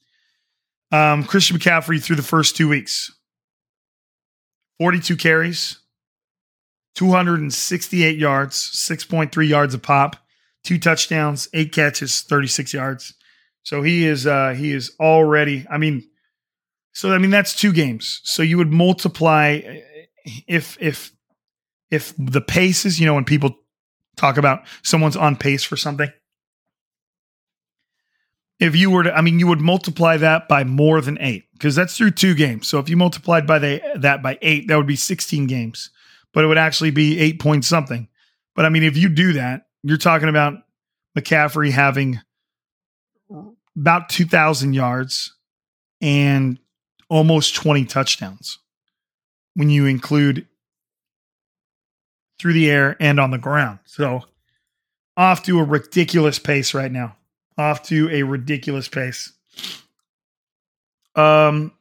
Um, 0.91 1.23
Christian 1.23 1.57
McCaffrey 1.57 2.01
through 2.01 2.17
the 2.17 2.21
first 2.21 2.55
two 2.55 2.67
weeks, 2.67 3.11
42 4.79 5.15
carries, 5.15 5.79
268 6.95 8.17
yards, 8.17 8.57
6.3 8.57 9.47
yards 9.47 9.73
a 9.73 9.79
pop 9.79 10.17
two 10.63 10.77
touchdowns, 10.77 11.49
eight 11.53 11.71
catches, 11.71 12.21
36 12.21 12.73
yards. 12.73 13.13
So 13.63 13.81
he 13.83 14.05
is 14.05 14.25
uh 14.25 14.53
he 14.57 14.71
is 14.71 14.91
already, 14.99 15.65
I 15.69 15.77
mean, 15.77 16.03
so 16.93 17.13
I 17.13 17.17
mean 17.17 17.31
that's 17.31 17.55
two 17.55 17.73
games. 17.73 18.21
So 18.23 18.43
you 18.43 18.57
would 18.57 18.71
multiply 18.71 19.61
if 20.47 20.77
if 20.81 21.11
if 21.89 22.13
the 22.17 22.41
paces, 22.41 22.99
you 22.99 23.05
know, 23.05 23.13
when 23.13 23.25
people 23.25 23.55
talk 24.15 24.37
about 24.37 24.63
someone's 24.83 25.15
on 25.15 25.35
pace 25.35 25.63
for 25.63 25.77
something. 25.77 26.11
If 28.59 28.75
you 28.75 28.91
were 28.91 29.03
to, 29.03 29.15
I 29.15 29.21
mean, 29.21 29.39
you 29.39 29.47
would 29.47 29.61
multiply 29.61 30.17
that 30.17 30.47
by 30.47 30.63
more 30.63 31.01
than 31.01 31.17
eight 31.19 31.45
because 31.53 31.75
that's 31.75 31.97
through 31.97 32.11
two 32.11 32.35
games. 32.35 32.67
So 32.67 32.77
if 32.79 32.89
you 32.89 32.97
multiplied 32.97 33.47
by 33.47 33.59
the 33.59 33.81
that 33.95 34.21
by 34.21 34.37
eight, 34.41 34.67
that 34.67 34.77
would 34.77 34.87
be 34.87 34.95
16 34.95 35.47
games, 35.47 35.89
but 36.33 36.43
it 36.43 36.47
would 36.47 36.59
actually 36.59 36.91
be 36.91 37.19
eight 37.19 37.39
point 37.39 37.65
something. 37.65 38.07
But 38.55 38.65
I 38.65 38.69
mean, 38.69 38.83
if 38.83 38.97
you 38.97 39.09
do 39.09 39.33
that, 39.33 39.67
you're 39.83 39.97
talking 39.97 40.29
about 40.29 40.55
McCaffrey 41.17 41.71
having 41.71 42.19
about 43.75 44.09
2,000 44.09 44.73
yards 44.73 45.33
and 46.01 46.59
almost 47.09 47.55
20 47.55 47.85
touchdowns 47.85 48.59
when 49.55 49.69
you 49.69 49.85
include 49.85 50.47
through 52.41 52.53
the 52.53 52.71
air 52.71 52.97
and 52.99 53.19
on 53.19 53.29
the 53.29 53.37
ground. 53.37 53.77
So 53.85 54.23
off 55.15 55.43
to 55.43 55.59
a 55.59 55.63
ridiculous 55.63 56.39
pace 56.39 56.73
right 56.73 56.91
now. 56.91 57.15
Off 57.55 57.83
to 57.83 58.09
a 58.09 58.23
ridiculous 58.23 58.87
pace. 58.87 59.31
Um, 61.15 61.71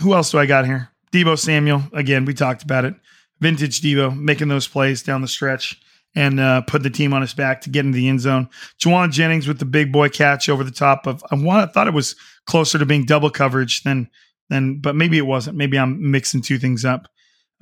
who 0.00 0.14
else 0.14 0.32
do 0.32 0.38
I 0.38 0.46
got 0.46 0.66
here? 0.66 0.90
Deebo 1.12 1.38
Samuel. 1.38 1.82
Again, 1.92 2.24
we 2.24 2.34
talked 2.34 2.64
about 2.64 2.84
it. 2.84 2.94
Vintage 3.38 3.80
Deebo 3.80 4.18
making 4.18 4.48
those 4.48 4.66
plays 4.66 5.04
down 5.04 5.20
the 5.20 5.28
stretch 5.28 5.80
and 6.16 6.40
uh, 6.40 6.62
put 6.62 6.82
the 6.82 6.90
team 6.90 7.12
on 7.12 7.20
his 7.20 7.34
back 7.34 7.60
to 7.60 7.70
get 7.70 7.86
into 7.86 7.96
the 7.96 8.08
end 8.08 8.20
zone. 8.20 8.48
Jauan 8.80 9.12
Jennings 9.12 9.46
with 9.46 9.60
the 9.60 9.64
big 9.64 9.92
boy 9.92 10.08
catch 10.08 10.48
over 10.48 10.64
the 10.64 10.72
top 10.72 11.06
of. 11.06 11.22
I, 11.30 11.36
want, 11.36 11.68
I 11.68 11.72
thought 11.72 11.86
it 11.86 11.94
was 11.94 12.16
closer 12.46 12.78
to 12.78 12.86
being 12.86 13.04
double 13.04 13.30
coverage 13.30 13.84
than 13.84 14.10
than, 14.48 14.80
but 14.80 14.96
maybe 14.96 15.18
it 15.18 15.26
wasn't. 15.26 15.56
Maybe 15.56 15.78
I'm 15.78 16.10
mixing 16.10 16.42
two 16.42 16.58
things 16.58 16.84
up. 16.84 17.06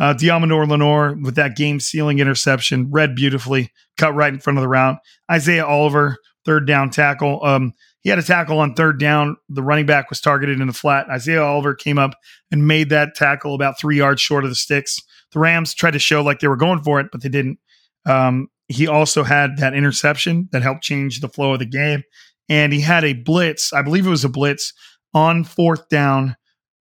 Uh, 0.01 0.15
Deommodore 0.15 0.69
Lenoir 0.69 1.17
with 1.23 1.37
that 1.37 1.57
game 1.57 1.79
sealing 1.79 2.19
interception, 2.19 2.91
read 2.91 3.15
beautifully, 3.15 3.71
cut 3.97 4.15
right 4.15 4.33
in 4.33 4.41
front 4.41 4.59
of 4.59 4.63
the 4.63 4.69
route. 4.69 4.99
Isaiah 5.31 5.67
Oliver, 5.67 6.17
third 6.45 6.67
down 6.67 6.91
tackle. 6.91 7.45
Um, 7.45 7.73
he 8.01 8.11
had 8.11 8.19
a 8.19 8.23
tackle 8.23 8.59
on 8.59 8.75
third 8.75 8.99
down. 8.99 9.37
The 9.49 9.63
running 9.63 9.87
back 9.87 10.11
was 10.11 10.21
targeted 10.21 10.61
in 10.61 10.67
the 10.67 10.73
flat. 10.73 11.09
Isaiah 11.09 11.43
Oliver 11.43 11.75
came 11.75 11.99
up 11.99 12.15
and 12.51 12.69
made 12.69 12.91
that 12.91 13.15
tackle 13.15 13.55
about 13.55 13.79
three 13.79 13.97
yards 13.97 14.21
short 14.21 14.45
of 14.45 14.51
the 14.51 14.57
sticks. 14.57 14.99
The 15.33 15.39
Rams 15.39 15.75
tried 15.75 15.93
to 15.93 15.99
show 15.99 16.23
like 16.23 16.41
they 16.41 16.49
were 16.49 16.57
going 16.57 16.83
for 16.83 17.01
it, 17.01 17.07
but 17.11 17.23
they 17.23 17.29
didn't. 17.29 17.59
Um, 18.05 18.49
he 18.69 18.87
also 18.87 19.23
had 19.23 19.57
that 19.59 19.75
interception 19.75 20.49
that 20.53 20.63
helped 20.63 20.83
change 20.83 21.21
the 21.21 21.29
flow 21.29 21.53
of 21.53 21.59
the 21.61 21.67
game. 21.67 22.03
And 22.49 22.73
he 22.73 22.81
had 22.81 23.05
a 23.05 23.15
blitz, 23.15 23.73
I 23.73 23.83
believe 23.83 24.07
it 24.07 24.11
was 24.11 24.25
a 24.25 24.29
blitz 24.29 24.73
on 25.15 25.45
fourth 25.45 25.89
down 25.89 26.37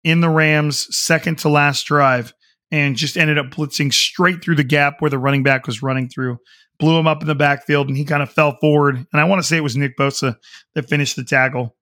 in 0.04 0.20
the 0.20 0.28
Rams' 0.28 0.94
second 0.96 1.38
to 1.38 1.48
last 1.48 1.84
drive, 1.86 2.32
and 2.70 2.96
just 2.96 3.16
ended 3.16 3.38
up 3.38 3.46
blitzing 3.46 3.92
straight 3.92 4.42
through 4.42 4.56
the 4.56 4.64
gap 4.64 5.00
where 5.00 5.10
the 5.10 5.18
running 5.18 5.42
back 5.42 5.66
was 5.66 5.82
running 5.82 6.08
through. 6.08 6.38
Blew 6.78 6.98
him 6.98 7.06
up 7.06 7.22
in 7.22 7.28
the 7.28 7.34
backfield, 7.34 7.88
and 7.88 7.96
he 7.96 8.04
kind 8.04 8.22
of 8.22 8.30
fell 8.30 8.56
forward. 8.60 8.96
And 8.96 9.20
I 9.20 9.24
want 9.24 9.40
to 9.40 9.46
say 9.46 9.56
it 9.56 9.62
was 9.62 9.76
Nick 9.76 9.96
Bosa 9.96 10.36
that 10.74 10.88
finished 10.88 11.16
the 11.16 11.24
tackle. 11.24 11.76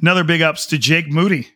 Another 0.00 0.24
big 0.24 0.42
ups 0.42 0.66
to 0.66 0.78
Jake 0.78 1.08
Moody. 1.08 1.48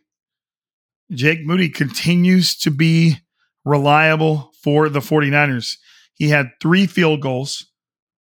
Jake 1.11 1.45
Moody 1.45 1.69
continues 1.69 2.55
to 2.57 2.71
be 2.71 3.17
reliable 3.65 4.51
for 4.61 4.89
the 4.89 4.99
49ers. 4.99 5.77
He 6.15 6.29
had 6.29 6.51
three 6.61 6.85
field 6.87 7.21
goals 7.21 7.65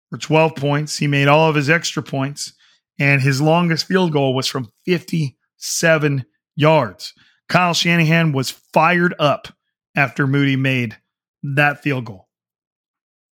for 0.09 0.17
12 0.17 0.55
points. 0.55 0.97
He 0.97 1.07
made 1.07 1.27
all 1.27 1.49
of 1.49 1.55
his 1.55 1.69
extra 1.69 2.03
points, 2.03 2.53
and 2.99 3.21
his 3.21 3.41
longest 3.41 3.85
field 3.85 4.11
goal 4.11 4.33
was 4.33 4.47
from 4.47 4.71
57 4.85 6.25
yards. 6.55 7.13
Kyle 7.47 7.73
Shanahan 7.73 8.31
was 8.31 8.51
fired 8.51 9.15
up 9.19 9.47
after 9.99 10.25
Moody 10.25 10.55
made 10.55 10.97
that 11.43 11.83
field 11.83 12.05
goal. 12.05 12.29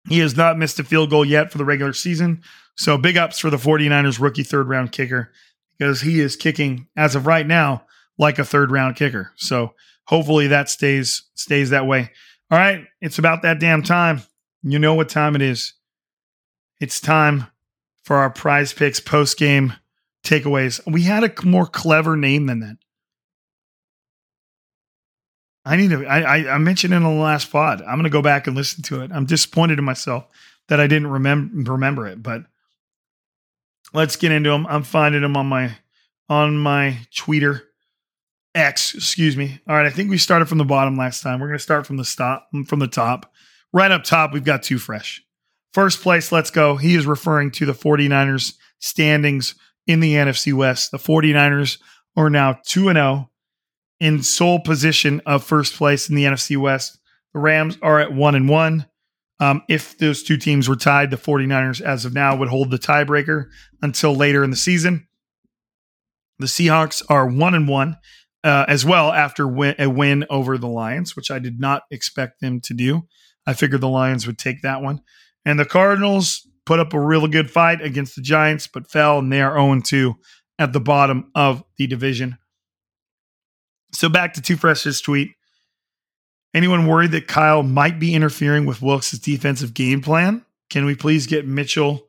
He 0.10 0.20
has 0.20 0.36
not 0.36 0.58
missed 0.58 0.80
a 0.80 0.84
field 0.84 1.10
goal 1.10 1.26
yet 1.26 1.52
for 1.52 1.58
the 1.58 1.66
regular 1.66 1.94
season. 1.94 2.44
So 2.76 2.98
big 2.98 3.18
ups 3.18 3.40
for 3.40 3.50
the 3.50 3.58
49ers 3.58 4.20
rookie 4.20 4.44
third 4.44 4.68
round 4.68 4.92
kicker 4.92 5.32
because 5.78 6.02
he 6.02 6.20
is 6.20 6.36
kicking 6.36 6.88
as 6.96 7.16
of 7.16 7.26
right 7.26 7.48
now 7.48 7.86
like 8.18 8.38
a 8.38 8.46
third 8.46 8.70
round 8.70 8.98
kicker. 8.98 9.32
So 9.38 9.74
hopefully 10.06 10.48
that 10.48 10.70
stays 10.70 11.24
stays 11.36 11.70
that 11.70 11.88
way. 11.88 12.12
All 12.52 12.58
right, 12.58 12.86
it's 13.02 13.18
about 13.18 13.42
that 13.42 13.60
damn 13.60 13.82
time. 13.82 14.22
You 14.62 14.80
know 14.80 14.94
what 14.94 15.10
time 15.10 15.36
it 15.36 15.42
is. 15.42 15.74
It's 16.80 17.00
time 17.00 17.48
for 18.04 18.18
our 18.18 18.30
prize 18.30 18.74
picks 18.74 19.00
post 19.00 19.38
game 19.38 19.74
takeaways. 20.26 20.80
We 20.86 21.04
had 21.04 21.24
a 21.24 21.46
more 21.46 21.66
clever 21.66 22.16
name 22.16 22.46
than 22.46 22.60
that. 22.60 22.78
I 25.68 25.76
need 25.76 25.90
to. 25.90 26.06
I, 26.06 26.54
I, 26.54 26.58
mentioned 26.60 26.94
in 26.94 27.04
the 27.04 27.10
last 27.10 27.52
pod. 27.52 27.82
I'm 27.82 27.96
going 27.96 28.04
to 28.06 28.10
go 28.10 28.22
back 28.22 28.48
and 28.48 28.56
listen 28.56 28.84
to 28.84 29.02
it. 29.02 29.12
I'm 29.14 29.26
disappointed 29.26 29.80
in 29.80 29.84
myself 29.84 30.26
that 30.70 30.80
I 30.80 30.88
didn't 30.88 31.08
remember 31.08 31.72
remember 31.72 32.08
it. 32.08 32.24
But 32.24 32.44
let's 33.94 34.16
get 34.16 34.32
into 34.32 34.50
them. 34.50 34.66
I'm 34.68 34.84
finding 34.84 35.24
them 35.24 35.36
on 35.36 35.48
my 35.48 35.76
on 36.30 36.58
my 36.58 37.00
Twitter 37.14 37.64
X. 38.56 38.96
Excuse 38.96 39.36
me. 39.36 39.60
All 39.68 39.76
right. 39.76 39.86
I 39.86 39.90
think 39.90 40.10
we 40.10 40.18
started 40.18 40.48
from 40.48 40.58
the 40.58 40.64
bottom 40.64 40.96
last 40.96 41.22
time. 41.22 41.42
We're 41.42 41.48
going 41.48 41.60
to 41.60 41.64
start 41.64 41.86
from 41.86 41.98
the 41.98 42.06
stop 42.06 42.48
from 42.66 42.80
the 42.80 42.88
top. 42.88 43.34
Right 43.74 43.92
up 43.92 44.06
top, 44.06 44.32
we've 44.32 44.46
got 44.46 44.64
two 44.64 44.78
fresh. 44.78 45.22
First 45.74 46.02
place, 46.02 46.32
let's 46.32 46.50
go. 46.50 46.78
He 46.78 46.96
is 46.96 47.06
referring 47.06 47.52
to 47.52 47.66
the 47.66 47.74
49ers 47.74 48.54
standings 48.80 49.54
in 49.86 50.00
the 50.00 50.14
NFC 50.14 50.54
West. 50.54 50.92
The 50.92 50.98
49ers 50.98 51.78
are 52.16 52.30
now 52.30 52.58
2 52.66 52.88
and 52.88 52.96
0 52.96 53.30
in 54.00 54.22
sole 54.24 54.60
position 54.60 55.22
of 55.26 55.44
first 55.44 55.76
place 55.76 56.10
in 56.10 56.16
the 56.16 56.24
NFC 56.24 56.58
West. 56.58 57.00
The 57.34 57.40
Rams 57.40 57.78
are 57.82 58.00
at 58.00 58.14
1 58.14 58.36
and 58.36 58.50
1. 58.50 58.86
Um, 59.40 59.62
if 59.70 59.98
those 59.98 60.24
two 60.24 60.38
teams 60.38 60.68
were 60.68 60.76
tied, 60.76 61.12
the 61.12 61.18
49ers, 61.18 61.82
as 61.82 62.06
of 62.06 62.14
now, 62.14 62.36
would 62.36 62.50
hold 62.50 62.72
the 62.72 62.80
tiebreaker 62.80 63.46
until 63.82 64.16
later 64.16 64.44
in 64.44 64.50
the 64.50 64.56
season. 64.56 65.08
The 66.40 66.48
Seahawks 66.48 67.04
are 67.10 67.28
1 67.28 67.56
and 67.56 67.68
1 67.68 67.98
uh, 68.44 68.66
as 68.68 68.86
well 68.86 69.12
after 69.12 69.48
win- 69.48 69.76
a 69.80 69.90
win 69.90 70.26
over 70.30 70.58
the 70.58 70.68
Lions, 70.68 71.16
which 71.16 71.30
I 71.30 71.40
did 71.40 71.60
not 71.60 71.84
expect 71.92 72.40
them 72.42 72.62
to 72.62 72.74
do. 72.74 73.04
I 73.46 73.54
figured 73.54 73.82
the 73.82 73.90
Lions 73.90 74.28
would 74.28 74.38
take 74.38 74.62
that 74.62 74.82
one. 74.82 75.02
And 75.46 75.60
the 75.60 75.66
Cardinals 75.66 76.48
put 76.66 76.80
up 76.80 76.94
a 76.94 77.00
really 77.00 77.30
good 77.30 77.50
fight 77.50 77.82
against 77.82 78.16
the 78.16 78.22
Giants, 78.22 78.68
but 78.68 78.90
fell, 78.90 79.20
and 79.20 79.32
they 79.32 79.42
are 79.42 79.56
0 79.56 79.82
2 79.82 80.16
at 80.60 80.74
the 80.74 80.80
bottom 80.80 81.32
of 81.36 81.64
the 81.78 81.88
division. 81.88 82.38
So 83.92 84.10
back 84.10 84.34
to 84.34 84.42
Two 84.42 84.58
Fresh's 84.58 85.02
tweet. 85.02 85.32
Anyone 86.54 86.88
worried 86.88 87.12
that 87.12 87.28
Kyle 87.28 87.64
might 87.64 88.00
be 88.00 88.16
interfering 88.16 88.66
with 88.66 88.82
Wilks' 88.82 89.12
defensive 89.12 89.74
game 89.74 90.02
plan? 90.02 90.44
Can 90.70 90.86
we 90.86 90.96
please 90.96 91.28
get 91.28 91.48
Mitchell 91.48 92.08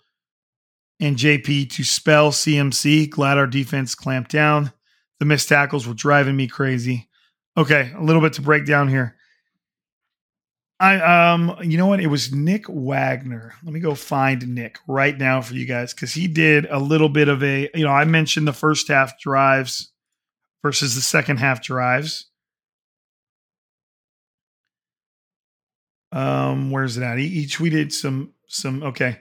and 1.01 1.17
JP 1.17 1.71
to 1.71 1.85
spell 1.85 2.31
CMC? 2.31 3.11
Glad 3.11 3.39
our 3.39 3.47
defense 3.47 3.95
clamped 3.95 4.31
down. 4.31 4.73
The 5.19 5.25
missed 5.25 5.49
tackles 5.49 5.87
were 5.87 5.95
driving 5.95 6.37
me 6.37 6.47
crazy. 6.47 7.09
Okay, 7.57 7.93
a 7.97 8.03
little 8.03 8.23
bit 8.23 8.35
to 8.35 8.43
break 8.43 8.67
down 8.67 8.89
here. 8.89 9.17
I 10.81 11.33
um 11.33 11.57
you 11.63 11.77
know 11.77 11.87
what 11.87 12.01
it 12.01 12.07
was 12.07 12.33
Nick 12.33 12.67
Wagner. 12.69 13.55
Let 13.65 13.75
me 13.75 13.81
go 13.81 13.97
find 13.97 14.55
Nick 14.55 14.79
right 14.87 15.19
now 15.19 15.41
for 15.41 15.55
you 15.55 15.67
guys 15.67 15.93
cuz 15.93 16.15
he 16.15 16.29
did 16.29 16.67
a 16.71 16.79
little 16.79 17.09
bit 17.09 17.29
of 17.29 17.43
a 17.43 17.69
you 17.75 17.85
know 17.85 17.91
I 17.91 18.05
mentioned 18.05 18.47
the 18.47 18.53
first 18.53 18.87
half 18.87 19.19
drives 19.21 19.91
versus 20.63 20.95
the 20.95 21.01
second 21.01 21.39
half 21.39 21.63
drives. 21.63 22.27
Um 26.13 26.71
where's 26.71 26.97
it 26.97 27.03
at? 27.03 27.19
He, 27.19 27.29
he 27.29 27.47
tweeted 27.47 27.93
some 27.93 28.33
some 28.47 28.83
okay. 28.83 29.21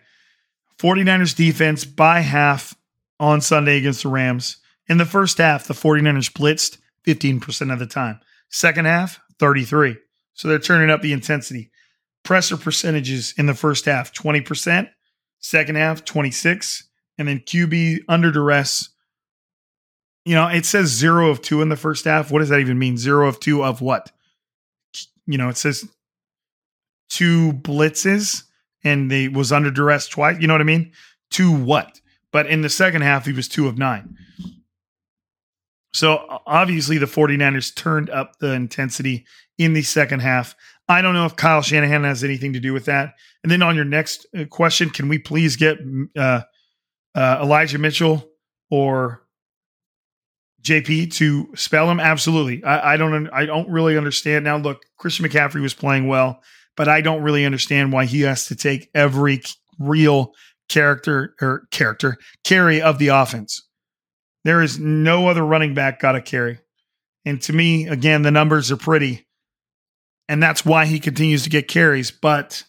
49ers 0.79 1.35
defense 1.35 1.85
by 1.85 2.19
half 2.19 2.75
on 3.19 3.41
Sunday 3.41 3.77
against 3.77 4.03
the 4.03 4.09
Rams. 4.09 4.57
In 4.87 4.97
the 4.97 5.05
first 5.05 5.39
half, 5.39 5.65
the 5.65 5.73
49ers 5.73 6.31
blitzed 6.31 6.77
15% 7.05 7.73
of 7.73 7.79
the 7.79 7.87
time. 7.87 8.19
Second 8.49 8.85
half, 8.85 9.19
33. 9.39 9.97
So 10.33 10.47
they're 10.47 10.59
turning 10.59 10.89
up 10.89 11.01
the 11.01 11.13
intensity. 11.13 11.71
Pressure 12.23 12.57
percentages 12.57 13.33
in 13.37 13.45
the 13.45 13.53
first 13.53 13.85
half 13.85 14.13
20%, 14.13 14.89
second 15.39 15.75
half 15.75 16.05
26, 16.05 16.87
and 17.17 17.27
then 17.27 17.39
QB 17.39 17.99
under 18.07 18.31
duress. 18.31 18.89
You 20.27 20.35
know, 20.35 20.47
it 20.47 20.65
says 20.65 20.89
0 20.89 21.29
of 21.29 21.41
2 21.41 21.61
in 21.61 21.69
the 21.69 21.77
first 21.77 22.03
half. 22.03 22.31
What 22.31 22.39
does 22.39 22.49
that 22.49 22.59
even 22.59 22.77
mean? 22.77 22.97
0 22.97 23.25
of 23.29 23.39
2 23.39 23.63
of 23.63 23.79
what? 23.79 24.11
You 25.25 25.37
know, 25.37 25.47
it 25.47 25.55
says 25.55 25.87
two 27.09 27.53
blitzes 27.53 28.43
and 28.83 29.09
they 29.09 29.29
was 29.29 29.53
under 29.53 29.71
duress 29.71 30.09
twice. 30.09 30.37
You 30.41 30.47
know 30.47 30.53
what 30.53 30.59
I 30.59 30.65
mean? 30.65 30.91
Two 31.31 31.53
what? 31.53 32.01
But 32.33 32.47
in 32.47 32.59
the 32.59 32.67
second 32.67 33.03
half, 33.03 33.25
he 33.25 33.31
was 33.31 33.47
2 33.47 33.69
of 33.69 33.77
9. 33.77 34.17
So 35.93 36.41
obviously 36.45 36.97
the 36.97 37.05
49ers 37.05 37.73
turned 37.73 38.09
up 38.09 38.37
the 38.39 38.51
intensity 38.51 39.25
in 39.57 39.71
the 39.71 39.81
second 39.81 40.19
half. 40.19 40.57
I 40.89 41.01
don't 41.01 41.13
know 41.13 41.25
if 41.25 41.37
Kyle 41.37 41.61
Shanahan 41.61 42.03
has 42.03 42.25
anything 42.25 42.51
to 42.51 42.59
do 42.59 42.73
with 42.73 42.83
that. 42.83 43.13
And 43.43 43.51
then 43.51 43.61
on 43.61 43.77
your 43.77 43.85
next 43.85 44.25
uh, 44.37 44.43
question, 44.43 44.89
can 44.89 45.07
we 45.07 45.19
please 45.19 45.55
get 45.55 45.77
uh, 46.17 46.41
uh, 47.15 47.39
Elijah 47.41 47.79
Mitchell 47.79 48.29
or 48.69 49.23
JP 50.67 51.13
to 51.13 51.49
spell 51.55 51.89
him? 51.89 51.99
Absolutely. 51.99 52.63
I, 52.63 52.93
I 52.93 52.97
don't. 52.97 53.29
I 53.29 53.45
don't 53.45 53.69
really 53.69 53.97
understand 53.97 54.45
now. 54.45 54.57
Look, 54.57 54.83
Christian 54.97 55.25
McCaffrey 55.25 55.61
was 55.61 55.73
playing 55.73 56.07
well, 56.07 56.41
but 56.75 56.87
I 56.87 57.01
don't 57.01 57.23
really 57.23 57.45
understand 57.45 57.91
why 57.91 58.05
he 58.05 58.21
has 58.21 58.45
to 58.47 58.55
take 58.55 58.89
every 58.93 59.41
real 59.79 60.33
character 60.69 61.35
or 61.41 61.67
character 61.71 62.17
carry 62.43 62.81
of 62.81 62.99
the 62.99 63.09
offense. 63.09 63.67
There 64.43 64.61
is 64.61 64.79
no 64.79 65.27
other 65.27 65.45
running 65.45 65.73
back 65.73 65.99
got 65.99 66.15
a 66.15 66.21
carry. 66.21 66.59
And 67.25 67.41
to 67.43 67.53
me, 67.53 67.87
again, 67.87 68.21
the 68.21 68.31
numbers 68.31 68.71
are 68.71 68.77
pretty. 68.77 69.27
And 70.29 70.41
that's 70.41 70.65
why 70.65 70.85
he 70.85 70.99
continues 70.99 71.43
to 71.43 71.49
get 71.49 71.67
carries. 71.67 72.11
But 72.11 72.63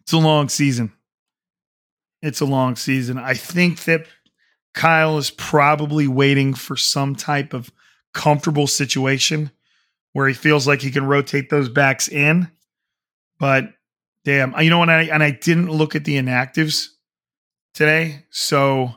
it's 0.00 0.12
a 0.12 0.18
long 0.18 0.48
season. 0.48 0.92
It's 2.22 2.40
a 2.40 2.46
long 2.46 2.76
season. 2.76 3.18
I 3.18 3.34
think 3.34 3.84
that 3.84 4.06
Kyle 4.74 5.18
is 5.18 5.30
probably 5.30 6.08
waiting 6.08 6.54
for 6.54 6.76
some 6.76 7.14
type 7.14 7.52
of 7.52 7.70
comfortable 8.14 8.66
situation 8.66 9.50
where 10.12 10.28
he 10.28 10.34
feels 10.34 10.66
like 10.66 10.80
he 10.80 10.90
can 10.90 11.06
rotate 11.06 11.50
those 11.50 11.68
backs 11.68 12.08
in. 12.08 12.50
But 13.38 13.72
damn, 14.24 14.58
you 14.60 14.70
know 14.70 14.78
what? 14.78 14.90
I 14.90 15.02
and 15.04 15.22
I 15.22 15.30
didn't 15.30 15.70
look 15.70 15.94
at 15.94 16.04
the 16.04 16.16
inactives 16.16 16.88
today, 17.74 18.24
so 18.30 18.94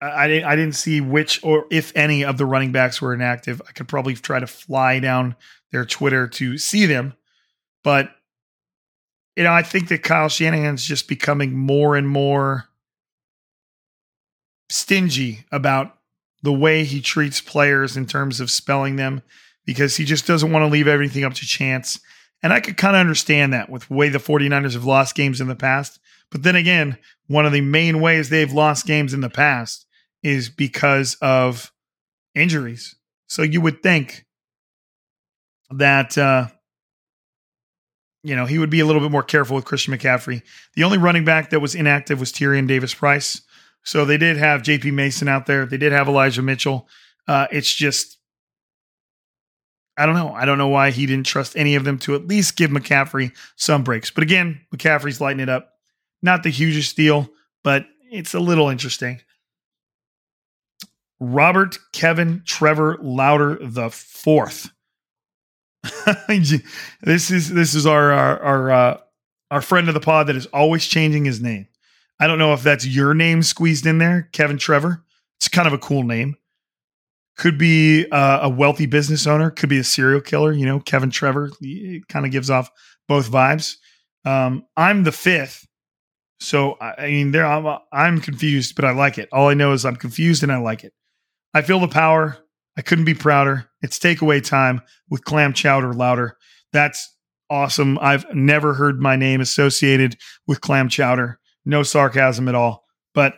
I 0.00 0.28
didn't 0.28 0.44
I 0.44 0.56
didn't 0.56 0.74
see 0.74 1.00
which 1.00 1.42
or 1.42 1.66
if 1.70 1.92
any 1.96 2.24
of 2.24 2.38
the 2.38 2.46
running 2.46 2.72
backs 2.72 3.00
were 3.00 3.14
inactive. 3.14 3.60
I 3.66 3.72
could 3.72 3.88
probably 3.88 4.14
try 4.14 4.40
to 4.40 4.46
fly 4.46 5.00
down 5.00 5.36
their 5.72 5.84
Twitter 5.84 6.28
to 6.28 6.58
see 6.58 6.86
them, 6.86 7.14
but 7.82 8.10
you 9.36 9.42
know 9.42 9.52
I 9.52 9.62
think 9.62 9.88
that 9.88 10.02
Kyle 10.02 10.28
Shanahan's 10.28 10.84
just 10.84 11.08
becoming 11.08 11.56
more 11.56 11.96
and 11.96 12.08
more 12.08 12.68
stingy 14.68 15.44
about 15.52 15.96
the 16.42 16.52
way 16.52 16.84
he 16.84 17.00
treats 17.00 17.40
players 17.40 17.96
in 17.96 18.06
terms 18.06 18.40
of 18.40 18.50
spelling 18.50 18.96
them 18.96 19.22
because 19.64 19.96
he 19.96 20.04
just 20.04 20.26
doesn't 20.26 20.52
want 20.52 20.62
to 20.62 20.70
leave 20.70 20.88
everything 20.88 21.24
up 21.24 21.34
to 21.34 21.46
chance. 21.46 22.00
And 22.42 22.52
I 22.52 22.60
could 22.60 22.76
kind 22.76 22.94
of 22.94 23.00
understand 23.00 23.52
that 23.52 23.68
with 23.68 23.88
the 23.88 23.94
way 23.94 24.08
the 24.08 24.18
49ers 24.18 24.74
have 24.74 24.84
lost 24.84 25.14
games 25.14 25.40
in 25.40 25.48
the 25.48 25.56
past. 25.56 25.98
But 26.30 26.42
then 26.42 26.56
again, 26.56 26.98
one 27.26 27.46
of 27.46 27.52
the 27.52 27.60
main 27.60 28.00
ways 28.00 28.28
they've 28.28 28.52
lost 28.52 28.86
games 28.86 29.14
in 29.14 29.20
the 29.20 29.30
past 29.30 29.86
is 30.22 30.48
because 30.48 31.16
of 31.20 31.72
injuries. 32.34 32.94
So 33.26 33.42
you 33.42 33.60
would 33.60 33.82
think 33.82 34.24
that 35.70 36.16
uh, 36.16 36.48
you 38.26 38.34
know, 38.34 38.44
he 38.44 38.58
would 38.58 38.70
be 38.70 38.80
a 38.80 38.86
little 38.86 39.00
bit 39.00 39.12
more 39.12 39.22
careful 39.22 39.54
with 39.54 39.64
Christian 39.64 39.94
McCaffrey. 39.94 40.42
The 40.74 40.82
only 40.82 40.98
running 40.98 41.24
back 41.24 41.50
that 41.50 41.60
was 41.60 41.76
inactive 41.76 42.18
was 42.18 42.32
Tyrion 42.32 42.66
Davis 42.66 42.92
Price. 42.92 43.40
So 43.86 44.04
they 44.04 44.18
did 44.18 44.36
have 44.36 44.62
JP 44.62 44.92
Mason 44.92 45.28
out 45.28 45.46
there. 45.46 45.64
They 45.64 45.76
did 45.76 45.92
have 45.92 46.08
Elijah 46.08 46.42
Mitchell. 46.42 46.88
Uh, 47.28 47.46
it's 47.52 47.72
just, 47.72 48.18
I 49.96 50.06
don't 50.06 50.16
know. 50.16 50.32
I 50.34 50.44
don't 50.44 50.58
know 50.58 50.68
why 50.68 50.90
he 50.90 51.06
didn't 51.06 51.26
trust 51.26 51.56
any 51.56 51.76
of 51.76 51.84
them 51.84 51.96
to 52.00 52.16
at 52.16 52.26
least 52.26 52.56
give 52.56 52.70
McCaffrey 52.70 53.30
some 53.54 53.84
breaks. 53.84 54.10
But 54.10 54.24
again, 54.24 54.60
McCaffrey's 54.74 55.20
lighting 55.20 55.40
it 55.40 55.48
up. 55.48 55.70
Not 56.20 56.42
the 56.42 56.50
hugest 56.50 56.96
deal, 56.96 57.30
but 57.62 57.86
it's 58.10 58.34
a 58.34 58.40
little 58.40 58.68
interesting. 58.68 59.20
Robert 61.20 61.78
Kevin 61.92 62.42
Trevor 62.44 62.98
Lowder 63.00 63.56
the 63.60 63.90
fourth. 63.90 64.70
this 66.28 67.30
is 67.30 67.52
this 67.52 67.74
is 67.76 67.86
our 67.86 68.12
our 68.12 68.42
our, 68.42 68.70
uh, 68.72 69.00
our 69.52 69.62
friend 69.62 69.86
of 69.86 69.94
the 69.94 70.00
pod 70.00 70.26
that 70.26 70.36
is 70.36 70.46
always 70.46 70.84
changing 70.84 71.24
his 71.24 71.40
name. 71.40 71.68
I 72.18 72.26
don't 72.26 72.38
know 72.38 72.52
if 72.52 72.62
that's 72.62 72.86
your 72.86 73.14
name 73.14 73.42
squeezed 73.42 73.86
in 73.86 73.98
there, 73.98 74.28
Kevin 74.32 74.58
Trevor. 74.58 75.04
It's 75.38 75.48
kind 75.48 75.66
of 75.68 75.74
a 75.74 75.78
cool 75.78 76.02
name. 76.02 76.36
Could 77.36 77.58
be 77.58 78.06
uh, 78.10 78.40
a 78.42 78.48
wealthy 78.48 78.86
business 78.86 79.26
owner. 79.26 79.50
Could 79.50 79.68
be 79.68 79.78
a 79.78 79.84
serial 79.84 80.22
killer. 80.22 80.52
You 80.52 80.64
know, 80.64 80.80
Kevin 80.80 81.10
Trevor. 81.10 81.50
Kind 82.08 82.24
of 82.24 82.32
gives 82.32 82.48
off 82.48 82.70
both 83.08 83.30
vibes. 83.30 83.76
Um, 84.24 84.64
I'm 84.76 85.04
the 85.04 85.12
fifth, 85.12 85.66
so 86.40 86.76
I 86.80 87.06
mean, 87.06 87.30
there 87.30 87.46
I'm, 87.46 87.78
I'm 87.92 88.20
confused, 88.20 88.74
but 88.74 88.84
I 88.84 88.90
like 88.90 89.18
it. 89.18 89.28
All 89.32 89.48
I 89.48 89.54
know 89.54 89.72
is 89.72 89.84
I'm 89.84 89.96
confused 89.96 90.42
and 90.42 90.52
I 90.52 90.58
like 90.58 90.84
it. 90.84 90.92
I 91.54 91.62
feel 91.62 91.80
the 91.80 91.88
power. 91.88 92.38
I 92.76 92.82
couldn't 92.82 93.04
be 93.04 93.14
prouder. 93.14 93.70
It's 93.82 93.98
takeaway 93.98 94.44
time 94.44 94.82
with 95.08 95.24
clam 95.24 95.52
chowder 95.52 95.94
Lowder. 95.94 96.36
That's 96.72 97.14
awesome. 97.48 97.98
I've 98.00 98.26
never 98.34 98.74
heard 98.74 99.00
my 99.00 99.16
name 99.16 99.40
associated 99.40 100.16
with 100.46 100.60
clam 100.60 100.88
chowder. 100.88 101.38
No 101.66 101.82
sarcasm 101.82 102.48
at 102.48 102.54
all. 102.54 102.84
But 103.14 103.34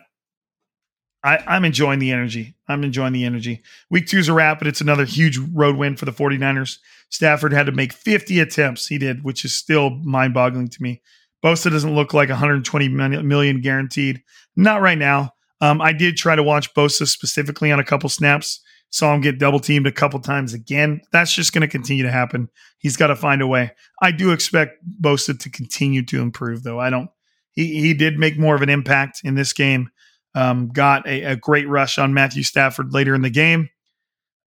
I, 1.23 1.43
I'm 1.47 1.65
enjoying 1.65 1.99
the 1.99 2.11
energy. 2.11 2.55
I'm 2.67 2.83
enjoying 2.83 3.13
the 3.13 3.25
energy. 3.25 3.61
Week 3.89 4.07
two's 4.07 4.29
a 4.29 4.33
wrap, 4.33 4.59
but 4.59 4.67
it's 4.67 4.81
another 4.81 5.03
huge 5.03 5.37
road 5.53 5.75
win 5.75 5.97
for 5.97 6.05
the 6.05 6.13
49ers. 6.13 6.77
Stafford 7.09 7.51
had 7.51 7.65
to 7.65 7.71
make 7.71 7.91
50 7.91 8.39
attempts. 8.39 8.87
He 8.87 8.97
did, 8.97 9.23
which 9.23 9.43
is 9.43 9.53
still 9.53 9.89
mind 9.89 10.33
boggling 10.33 10.69
to 10.69 10.81
me. 10.81 11.01
Bosa 11.43 11.71
doesn't 11.71 11.95
look 11.95 12.13
like 12.13 12.29
120 12.29 12.87
million 12.89 13.61
guaranteed. 13.61 14.21
Not 14.55 14.81
right 14.81 14.97
now. 14.97 15.33
Um, 15.61 15.81
I 15.81 15.91
did 15.91 16.15
try 16.15 16.35
to 16.35 16.43
watch 16.43 16.73
Bosa 16.73 17.07
specifically 17.07 17.71
on 17.71 17.79
a 17.79 17.83
couple 17.83 18.09
snaps. 18.09 18.61
Saw 18.91 19.13
him 19.13 19.21
get 19.21 19.39
double 19.39 19.59
teamed 19.59 19.87
a 19.87 19.91
couple 19.91 20.19
times 20.19 20.53
again. 20.53 21.01
That's 21.11 21.33
just 21.33 21.53
going 21.53 21.61
to 21.61 21.67
continue 21.67 22.03
to 22.03 22.11
happen. 22.11 22.49
He's 22.79 22.97
got 22.97 23.07
to 23.07 23.15
find 23.15 23.41
a 23.41 23.47
way. 23.47 23.71
I 24.01 24.11
do 24.11 24.31
expect 24.31 24.77
Bosa 25.01 25.39
to 25.39 25.49
continue 25.49 26.03
to 26.05 26.21
improve, 26.21 26.63
though. 26.63 26.79
I 26.79 26.89
don't 26.89 27.09
he 27.51 27.81
he 27.81 27.93
did 27.93 28.17
make 28.17 28.37
more 28.37 28.55
of 28.55 28.61
an 28.61 28.69
impact 28.69 29.21
in 29.23 29.35
this 29.35 29.53
game. 29.53 29.89
Um, 30.35 30.69
got 30.69 31.07
a, 31.07 31.23
a, 31.23 31.35
great 31.35 31.67
rush 31.67 31.97
on 31.97 32.13
Matthew 32.13 32.43
Stafford 32.43 32.93
later 32.93 33.15
in 33.15 33.23
the 33.23 33.31
game, 33.31 33.69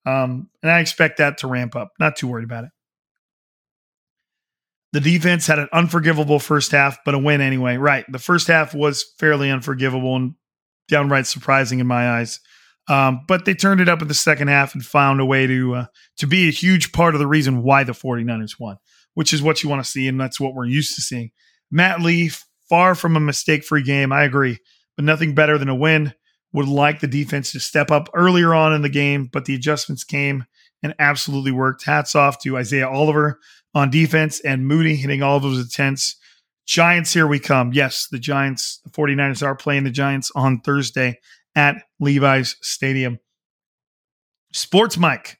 um, 0.05 0.47
and 0.61 0.71
I 0.71 0.79
expect 0.79 1.17
that 1.17 1.39
to 1.39 1.47
ramp 1.47 1.75
up. 1.75 1.91
Not 1.99 2.15
too 2.15 2.27
worried 2.27 2.43
about 2.43 2.65
it. 2.65 2.69
The 4.93 4.99
defense 4.99 5.47
had 5.47 5.57
an 5.57 5.69
unforgivable 5.73 6.37
first 6.37 6.71
half, 6.71 6.99
but 7.03 7.15
a 7.15 7.19
win 7.19 7.41
anyway. 7.41 7.77
Right, 7.77 8.05
the 8.11 8.19
first 8.19 8.47
half 8.47 8.75
was 8.75 9.03
fairly 9.17 9.49
unforgivable 9.49 10.15
and 10.15 10.35
downright 10.87 11.25
surprising 11.25 11.79
in 11.79 11.87
my 11.87 12.19
eyes. 12.19 12.39
Um, 12.87 13.21
but 13.27 13.45
they 13.45 13.53
turned 13.53 13.79
it 13.79 13.89
up 13.89 14.01
in 14.01 14.07
the 14.07 14.13
second 14.13 14.49
half 14.49 14.73
and 14.73 14.85
found 14.85 15.21
a 15.21 15.25
way 15.25 15.47
to 15.47 15.75
uh, 15.75 15.85
to 16.17 16.27
be 16.27 16.47
a 16.47 16.51
huge 16.51 16.91
part 16.91 17.15
of 17.15 17.19
the 17.19 17.27
reason 17.27 17.63
why 17.63 17.83
the 17.83 17.93
49ers 17.93 18.59
won, 18.59 18.77
which 19.13 19.33
is 19.33 19.41
what 19.41 19.63
you 19.63 19.69
want 19.69 19.83
to 19.83 19.89
see, 19.89 20.07
and 20.07 20.19
that's 20.19 20.39
what 20.39 20.53
we're 20.53 20.65
used 20.65 20.95
to 20.95 21.01
seeing. 21.01 21.31
Matt 21.71 22.01
Leaf 22.01 22.45
far 22.71 22.95
from 22.95 23.17
a 23.17 23.19
mistake 23.19 23.65
free 23.65 23.83
game. 23.83 24.13
I 24.13 24.23
agree, 24.23 24.57
but 24.95 25.03
nothing 25.03 25.35
better 25.35 25.57
than 25.57 25.67
a 25.67 25.75
win. 25.75 26.13
Would 26.53 26.69
like 26.69 27.01
the 27.01 27.07
defense 27.07 27.51
to 27.51 27.59
step 27.59 27.91
up 27.91 28.09
earlier 28.13 28.53
on 28.53 28.73
in 28.73 28.81
the 28.81 28.87
game, 28.87 29.29
but 29.31 29.43
the 29.43 29.55
adjustments 29.55 30.05
came 30.05 30.45
and 30.81 30.95
absolutely 30.97 31.51
worked. 31.51 31.83
Hats 31.83 32.15
off 32.15 32.39
to 32.39 32.57
Isaiah 32.57 32.87
Oliver 32.87 33.39
on 33.75 33.89
defense 33.89 34.39
and 34.39 34.65
Moody 34.65 34.95
hitting 34.95 35.21
all 35.21 35.35
of 35.35 35.43
those 35.43 35.65
attempts. 35.65 36.15
Giants, 36.65 37.13
here 37.13 37.27
we 37.27 37.39
come. 37.39 37.73
Yes, 37.73 38.07
the 38.09 38.19
Giants, 38.19 38.79
the 38.85 38.89
49ers 38.89 39.45
are 39.45 39.55
playing 39.55 39.83
the 39.83 39.91
Giants 39.91 40.31
on 40.33 40.61
Thursday 40.61 41.19
at 41.55 41.83
Levi's 41.99 42.55
Stadium. 42.61 43.19
Sports 44.53 44.97
Mike, 44.97 45.39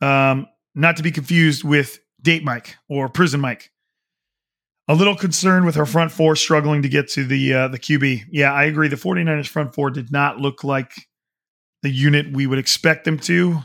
um, 0.00 0.46
not 0.74 0.96
to 0.96 1.02
be 1.02 1.10
confused 1.10 1.62
with 1.62 2.00
Date 2.22 2.42
Mike 2.42 2.76
or 2.88 3.10
Prison 3.10 3.40
Mike 3.40 3.70
a 4.88 4.94
little 4.94 5.16
concerned 5.16 5.64
with 5.64 5.76
our 5.76 5.86
front 5.86 6.12
four 6.12 6.36
struggling 6.36 6.82
to 6.82 6.88
get 6.88 7.08
to 7.10 7.24
the 7.24 7.54
uh, 7.54 7.68
the 7.68 7.78
QB. 7.78 8.24
Yeah, 8.30 8.52
I 8.52 8.64
agree. 8.64 8.88
The 8.88 8.96
49ers 8.96 9.48
front 9.48 9.74
four 9.74 9.90
did 9.90 10.12
not 10.12 10.38
look 10.38 10.64
like 10.64 10.92
the 11.82 11.90
unit 11.90 12.32
we 12.32 12.46
would 12.46 12.58
expect 12.58 13.04
them 13.04 13.18
to. 13.20 13.60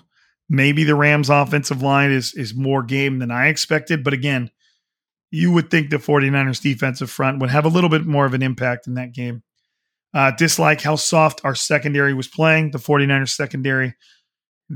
Maybe 0.50 0.84
the 0.84 0.96
Rams 0.96 1.30
offensive 1.30 1.82
line 1.82 2.12
is 2.12 2.34
is 2.34 2.56
more 2.56 2.84
game 2.84 3.20
than 3.20 3.32
I 3.32 3.48
expected, 3.48 4.04
but 4.04 4.14
again, 4.14 4.52
you 5.32 5.52
would 5.52 5.70
think 5.70 5.90
the 5.90 5.98
49ers 5.98 6.62
defensive 6.62 7.12
front 7.12 7.40
would 7.40 7.50
have 7.50 7.66
a 7.66 7.70
little 7.70 7.90
bit 7.90 8.06
more 8.06 8.26
of 8.26 8.34
an 8.34 8.42
impact 8.42 8.88
in 8.88 8.96
that 8.96 9.14
game. 9.14 9.44
Uh, 10.12 10.32
dislike 10.32 10.82
how 10.82 10.96
soft 10.96 11.42
our 11.44 11.54
secondary 11.54 12.16
was 12.16 12.28
playing. 12.28 12.72
The 12.72 12.80
49ers 12.80 13.30
secondary 13.30 13.94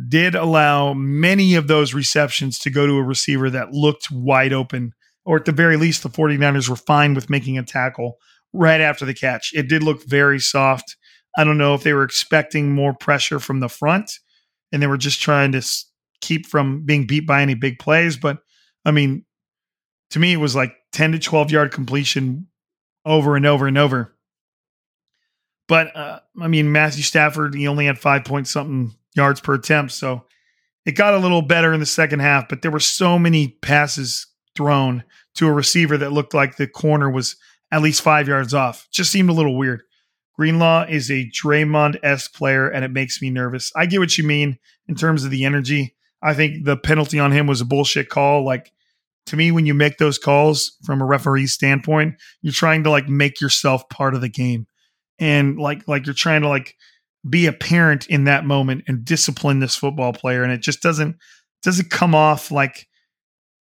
did 0.09 0.35
allow 0.35 0.93
many 0.93 1.55
of 1.55 1.67
those 1.67 1.93
receptions 1.93 2.59
to 2.59 2.69
go 2.69 2.85
to 2.85 2.97
a 2.97 3.03
receiver 3.03 3.49
that 3.49 3.71
looked 3.71 4.11
wide 4.11 4.53
open 4.53 4.93
or 5.26 5.38
at 5.38 5.45
the 5.45 5.51
very 5.51 5.78
least, 5.78 6.03
the 6.03 6.09
49ers 6.09 6.69
were 6.69 6.76
fine 6.76 7.13
with 7.13 7.30
making 7.30 7.57
a 7.57 7.63
tackle 7.63 8.17
right 8.51 8.82
after 8.82 9.05
the 9.05 9.13
catch. 9.13 9.51
It 9.53 9.67
did 9.67 9.84
look 9.84 10.03
very 10.05 10.39
soft. 10.39 10.95
I 11.38 11.43
don't 11.43 11.57
know 11.57 11.74
if 11.74 11.84
they 11.84 11.93
were 11.93 12.03
expecting 12.03 12.74
more 12.74 12.93
pressure 12.93 13.39
from 13.39 13.59
the 13.59 13.69
front 13.69 14.11
and 14.71 14.82
they 14.82 14.88
were 14.88 14.97
just 14.97 15.21
trying 15.21 15.51
to 15.53 15.65
keep 16.21 16.45
from 16.45 16.86
being 16.86 17.07
beat 17.07 17.26
by 17.26 17.41
any 17.41 17.55
big 17.55 17.80
plays. 17.80 18.17
But 18.17 18.39
I 18.86 18.91
mean, 18.91 19.26
to 20.11 20.19
me, 20.19 20.34
it 20.34 20.38
was 20.38 20.55
like 20.55 20.74
10 20.91 21.13
to 21.13 21.19
12 21.19 21.51
yard 21.51 21.71
completion 21.71 22.47
over 23.05 23.36
and 23.36 23.45
over 23.45 23.67
and 23.67 23.78
over. 23.78 24.15
But 25.67 25.95
uh, 25.95 26.19
I 26.41 26.47
mean, 26.47 26.71
Matthew 26.71 27.03
Stafford, 27.03 27.55
he 27.55 27.67
only 27.67 27.86
had 27.86 27.97
five 27.97 28.26
point 28.26 28.47
something 28.47 28.93
yards 29.15 29.41
per 29.41 29.55
attempt. 29.55 29.93
So 29.93 30.26
it 30.86 30.93
got 30.93 31.13
a 31.13 31.19
little 31.19 31.41
better 31.41 31.74
in 31.74 31.80
the 31.80 31.86
second 31.86 32.19
half, 32.19 32.49
but 32.49 32.61
there 32.61 32.71
were 32.71 32.80
so 32.80 33.17
many 33.17 33.47
passes 33.61 34.28
thrown 34.56 35.04
to 35.36 35.47
a 35.47 35.54
receiver 35.54 35.97
that 35.97 36.12
looked 36.12 36.34
like 36.34 36.58
the 36.58 36.68
corner 36.68 37.10
was 37.10 37.36
at 37.72 37.82
least 37.82 38.01
five 38.01 38.28
yards 38.28 38.54
off. 38.54 38.88
Just 38.91 39.12
seemed 39.12 39.30
a 39.30 39.34
little 39.34 39.58
weird. 39.58 39.82
Greenlaw 40.36 40.86
is 40.89 41.12
a 41.12 41.30
Draymond 41.30 41.99
esque 42.04 42.34
player, 42.34 42.68
and 42.68 42.84
it 42.84 42.91
makes 42.91 43.22
me 43.22 43.30
nervous. 43.30 43.72
I 43.76 43.86
get 43.86 43.99
what 43.99 44.18
you 44.18 44.24
mean 44.24 44.58
in 44.88 44.95
terms 44.95 45.24
of 45.24 45.32
the 45.32 45.45
energy. 45.45 45.95
I 46.22 46.34
think 46.34 46.66
the 46.66 46.78
penalty 46.78 47.20
on 47.20 47.32
him 47.32 47.47
was 47.47 47.62
a 47.62 47.66
bullshit 47.66 48.10
call. 48.10 48.43
Like 48.43 48.72
to 49.28 49.36
me, 49.36 49.51
when 49.51 49.66
you 49.66 49.74
make 49.74 49.97
those 49.97 50.18
calls 50.18 50.78
from 50.84 51.01
a 51.01 51.06
referee 51.06 51.47
standpoint, 51.47 52.16
you're 52.41 52.54
trying 52.54 52.84
to 52.84 52.89
like 52.89 53.08
make 53.08 53.39
yourself 53.41 53.88
part 53.89 54.16
of 54.16 54.22
the 54.22 54.30
game, 54.30 54.68
and 55.20 55.58
like 55.58 55.88
like 55.88 56.06
you're 56.06 56.16
trying 56.16 56.41
to 56.41 56.49
like 56.49 56.76
be 57.30 57.45
a 57.45 57.54
parent 57.54 58.08
in 58.08 58.26
that 58.26 58.45
moment 58.45 58.84
and 58.88 59.06
discipline 59.06 59.60
this 59.60 59.76
football 59.76 60.14
player, 60.14 60.43
and 60.43 60.51
it 60.51 60.62
just 60.62 60.82
doesn't 60.82 61.18
doesn't 61.62 61.89
come 61.91 62.16
off 62.16 62.51
like 62.51 62.88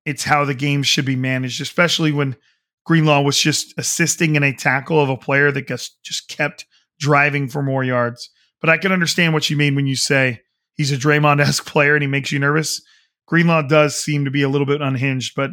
it's 0.04 0.24
how 0.24 0.44
the 0.44 0.54
game 0.54 0.82
should 0.82 1.04
be 1.04 1.16
managed, 1.16 1.60
especially 1.60 2.12
when 2.12 2.36
Greenlaw 2.84 3.22
was 3.22 3.38
just 3.38 3.74
assisting 3.78 4.36
in 4.36 4.42
a 4.42 4.54
tackle 4.54 5.00
of 5.00 5.08
a 5.08 5.16
player 5.16 5.52
that 5.52 5.66
just 5.66 6.28
kept 6.28 6.66
driving 6.98 7.48
for 7.48 7.62
more 7.62 7.84
yards. 7.84 8.30
But 8.60 8.70
I 8.70 8.78
can 8.78 8.92
understand 8.92 9.32
what 9.32 9.48
you 9.50 9.56
mean 9.56 9.74
when 9.74 9.86
you 9.86 9.96
say 9.96 10.40
he's 10.74 10.92
a 10.92 10.96
Draymond 10.96 11.40
esque 11.40 11.66
player 11.66 11.94
and 11.94 12.02
he 12.02 12.08
makes 12.08 12.32
you 12.32 12.38
nervous. 12.38 12.82
Greenlaw 13.26 13.62
does 13.62 13.96
seem 13.96 14.24
to 14.24 14.30
be 14.30 14.42
a 14.42 14.48
little 14.48 14.66
bit 14.66 14.80
unhinged, 14.80 15.34
but 15.36 15.50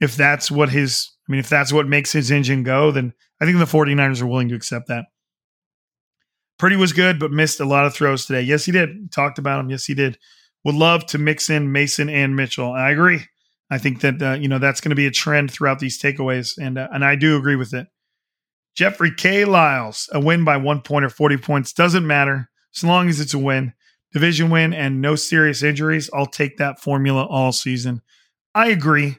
if 0.00 0.16
that's 0.16 0.50
what 0.50 0.70
his, 0.70 1.10
I 1.28 1.32
mean, 1.32 1.38
if 1.38 1.48
that's 1.48 1.72
what 1.72 1.86
makes 1.86 2.12
his 2.12 2.30
engine 2.30 2.62
go, 2.62 2.90
then 2.90 3.12
I 3.40 3.44
think 3.44 3.58
the 3.58 3.64
49ers 3.64 4.22
are 4.22 4.26
willing 4.26 4.48
to 4.48 4.54
accept 4.54 4.88
that. 4.88 5.06
Pretty 6.58 6.76
was 6.76 6.92
good, 6.92 7.18
but 7.18 7.30
missed 7.30 7.60
a 7.60 7.64
lot 7.64 7.84
of 7.84 7.94
throws 7.94 8.26
today. 8.26 8.42
Yes, 8.42 8.64
he 8.64 8.72
did. 8.72 9.10
Talked 9.12 9.38
about 9.38 9.60
him. 9.60 9.70
Yes, 9.70 9.84
he 9.84 9.94
did. 9.94 10.18
Would 10.64 10.76
love 10.76 11.04
to 11.06 11.18
mix 11.18 11.50
in 11.50 11.72
Mason 11.72 12.08
and 12.08 12.36
Mitchell. 12.36 12.72
I 12.72 12.90
agree. 12.90 13.20
I 13.70 13.78
think 13.78 14.00
that 14.00 14.22
uh, 14.22 14.32
you 14.34 14.48
know 14.48 14.58
that's 14.58 14.80
going 14.80 14.90
to 14.90 14.96
be 14.96 15.06
a 15.06 15.10
trend 15.10 15.50
throughout 15.50 15.78
these 15.78 16.00
takeaways, 16.00 16.58
and 16.58 16.78
uh, 16.78 16.88
and 16.92 17.04
I 17.04 17.16
do 17.16 17.36
agree 17.36 17.56
with 17.56 17.74
it. 17.74 17.88
Jeffrey 18.74 19.12
K. 19.12 19.44
Lyles, 19.44 20.08
a 20.12 20.20
win 20.20 20.44
by 20.44 20.56
one 20.56 20.80
point 20.80 21.04
or 21.04 21.10
forty 21.10 21.36
points 21.36 21.72
doesn't 21.72 22.06
matter 22.06 22.50
as 22.76 22.84
long 22.84 23.08
as 23.08 23.20
it's 23.20 23.34
a 23.34 23.38
win, 23.38 23.72
division 24.12 24.50
win, 24.50 24.72
and 24.72 25.00
no 25.00 25.16
serious 25.16 25.62
injuries. 25.62 26.10
I'll 26.12 26.26
take 26.26 26.58
that 26.58 26.80
formula 26.80 27.24
all 27.24 27.52
season. 27.52 28.02
I 28.54 28.68
agree. 28.68 29.16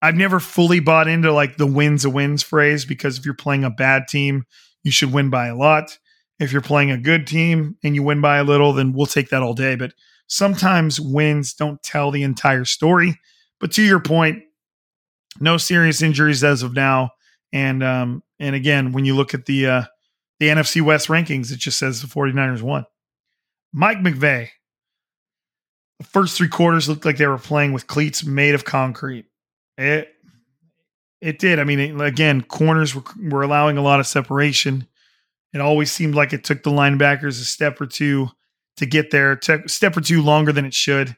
I've 0.00 0.16
never 0.16 0.40
fully 0.40 0.80
bought 0.80 1.06
into 1.06 1.32
like 1.32 1.56
the 1.56 1.66
wins 1.66 2.04
a 2.04 2.10
wins 2.10 2.42
phrase 2.42 2.84
because 2.84 3.18
if 3.18 3.24
you're 3.24 3.34
playing 3.34 3.64
a 3.64 3.70
bad 3.70 4.08
team, 4.08 4.44
you 4.82 4.90
should 4.90 5.12
win 5.12 5.30
by 5.30 5.46
a 5.46 5.56
lot. 5.56 5.96
If 6.40 6.52
you're 6.52 6.60
playing 6.60 6.90
a 6.90 6.98
good 6.98 7.26
team 7.26 7.76
and 7.84 7.94
you 7.94 8.02
win 8.02 8.20
by 8.20 8.38
a 8.38 8.44
little, 8.44 8.72
then 8.72 8.92
we'll 8.92 9.06
take 9.06 9.28
that 9.30 9.42
all 9.42 9.54
day. 9.54 9.76
But 9.76 9.92
sometimes 10.26 11.00
wins 11.00 11.54
don't 11.54 11.80
tell 11.82 12.10
the 12.10 12.24
entire 12.24 12.64
story 12.64 13.20
but 13.62 13.70
to 13.72 13.82
your 13.82 14.00
point, 14.00 14.42
no 15.40 15.56
serious 15.56 16.02
injuries 16.02 16.42
as 16.42 16.64
of 16.64 16.74
now. 16.74 17.12
And 17.52 17.82
um, 17.82 18.22
and 18.40 18.56
again, 18.56 18.92
when 18.92 19.04
you 19.04 19.14
look 19.14 19.32
at 19.32 19.46
the 19.46 19.66
uh, 19.66 19.82
the 20.40 20.48
NFC 20.48 20.82
West 20.82 21.06
rankings, 21.08 21.52
it 21.52 21.58
just 21.58 21.78
says 21.78 22.02
the 22.02 22.08
49ers 22.08 22.60
won. 22.60 22.84
Mike 23.72 23.98
McVay. 23.98 24.48
The 26.00 26.04
first 26.08 26.36
three 26.36 26.48
quarters 26.48 26.88
looked 26.88 27.04
like 27.04 27.16
they 27.16 27.28
were 27.28 27.38
playing 27.38 27.72
with 27.72 27.86
cleats 27.86 28.24
made 28.24 28.56
of 28.56 28.64
concrete. 28.64 29.26
It 29.78 30.08
it 31.20 31.38
did. 31.38 31.60
I 31.60 31.64
mean, 31.64 32.00
again, 32.00 32.42
corners 32.42 32.96
were, 32.96 33.04
were 33.22 33.42
allowing 33.42 33.78
a 33.78 33.82
lot 33.82 34.00
of 34.00 34.08
separation. 34.08 34.88
It 35.54 35.60
always 35.60 35.92
seemed 35.92 36.16
like 36.16 36.32
it 36.32 36.42
took 36.42 36.64
the 36.64 36.70
linebackers 36.70 37.40
a 37.40 37.44
step 37.44 37.80
or 37.80 37.86
two 37.86 38.28
to 38.78 38.86
get 38.86 39.12
there, 39.12 39.38
step 39.66 39.96
or 39.96 40.00
two 40.00 40.20
longer 40.20 40.50
than 40.50 40.64
it 40.64 40.74
should. 40.74 41.16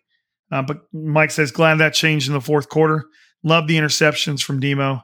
Uh, 0.55 0.63
but 0.63 0.83
Mike 0.93 1.33
says, 1.33 1.51
glad 1.51 1.79
that 1.79 1.95
changed 1.95 2.29
in 2.29 2.33
the 2.33 2.41
fourth 2.41 2.69
quarter. 2.69 3.07
Love 3.43 3.67
the 3.67 3.77
interceptions 3.77 4.41
from 4.41 4.61
Demo 4.61 5.03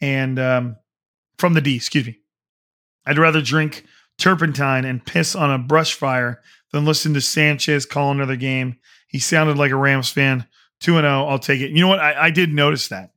and 0.00 0.38
um, 0.38 0.76
from 1.38 1.54
the 1.54 1.60
D, 1.60 1.74
excuse 1.74 2.06
me. 2.06 2.20
I'd 3.04 3.18
rather 3.18 3.42
drink 3.42 3.84
turpentine 4.16 4.84
and 4.84 5.04
piss 5.04 5.34
on 5.34 5.50
a 5.50 5.58
brush 5.58 5.94
fire 5.94 6.40
than 6.70 6.84
listen 6.84 7.14
to 7.14 7.20
Sanchez 7.20 7.84
call 7.84 8.12
another 8.12 8.36
game. 8.36 8.76
He 9.08 9.18
sounded 9.18 9.58
like 9.58 9.72
a 9.72 9.76
Rams 9.76 10.08
fan. 10.08 10.46
2 10.82 10.92
0, 10.92 11.04
I'll 11.04 11.40
take 11.40 11.60
it. 11.60 11.72
You 11.72 11.80
know 11.80 11.88
what? 11.88 11.98
I, 11.98 12.26
I 12.26 12.30
did 12.30 12.52
notice 12.52 12.86
that. 12.88 13.10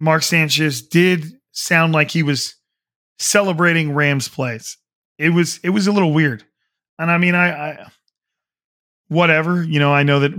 Mark 0.00 0.22
Sanchez 0.22 0.82
did 0.82 1.24
sound 1.52 1.94
like 1.94 2.10
he 2.10 2.22
was 2.22 2.56
celebrating 3.18 3.94
Rams 3.94 4.28
plays. 4.28 4.76
It 5.16 5.30
was 5.30 5.60
it 5.64 5.70
was 5.70 5.86
a 5.86 5.92
little 5.92 6.12
weird. 6.12 6.44
And 6.98 7.10
I 7.10 7.16
mean, 7.16 7.34
I, 7.34 7.70
I 7.70 7.86
whatever, 9.12 9.62
you 9.62 9.78
know, 9.78 9.92
I 9.92 10.02
know 10.02 10.20
that 10.20 10.32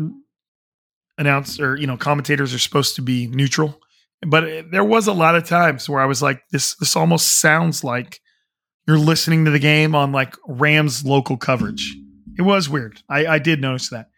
announce 1.17 1.59
or 1.59 1.76
you 1.76 1.86
know 1.86 1.95
commentators 1.95 2.53
are 2.55 2.59
supposed 2.59 2.95
to 2.95 3.01
be 3.03 3.28
neutral 3.28 3.80
but 4.26 4.43
eh, 4.45 4.63
there 4.71 4.84
was 4.84 5.05
a 5.05 5.13
lot 5.13 5.36
of 5.36 5.47
times 5.47 5.88
where 5.88 6.01
i 6.01 6.07
was 6.07 6.24
like 6.24 6.41
this 6.51 6.76
this 6.78 6.95
almost 6.95 7.39
sounds 7.39 7.84
like 7.84 8.19
you're 8.88 8.97
listening 8.97 9.45
to 9.45 9.51
the 9.51 9.59
game 9.59 9.95
on 9.95 10.11
like 10.11 10.36
rams 10.47 11.05
local 11.05 11.38
coverage. 11.38 11.95
It 12.38 12.41
was 12.41 12.69
weird. 12.69 13.01
I 13.09 13.26
i 13.26 13.39
did 13.39 13.61
notice 13.61 13.89
that. 13.89 14.09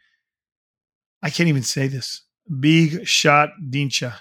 I 1.21 1.29
can't 1.29 1.49
even 1.49 1.63
say 1.63 1.87
this. 1.87 2.23
Big 2.59 3.07
shot 3.07 3.49
dincha. 3.69 4.15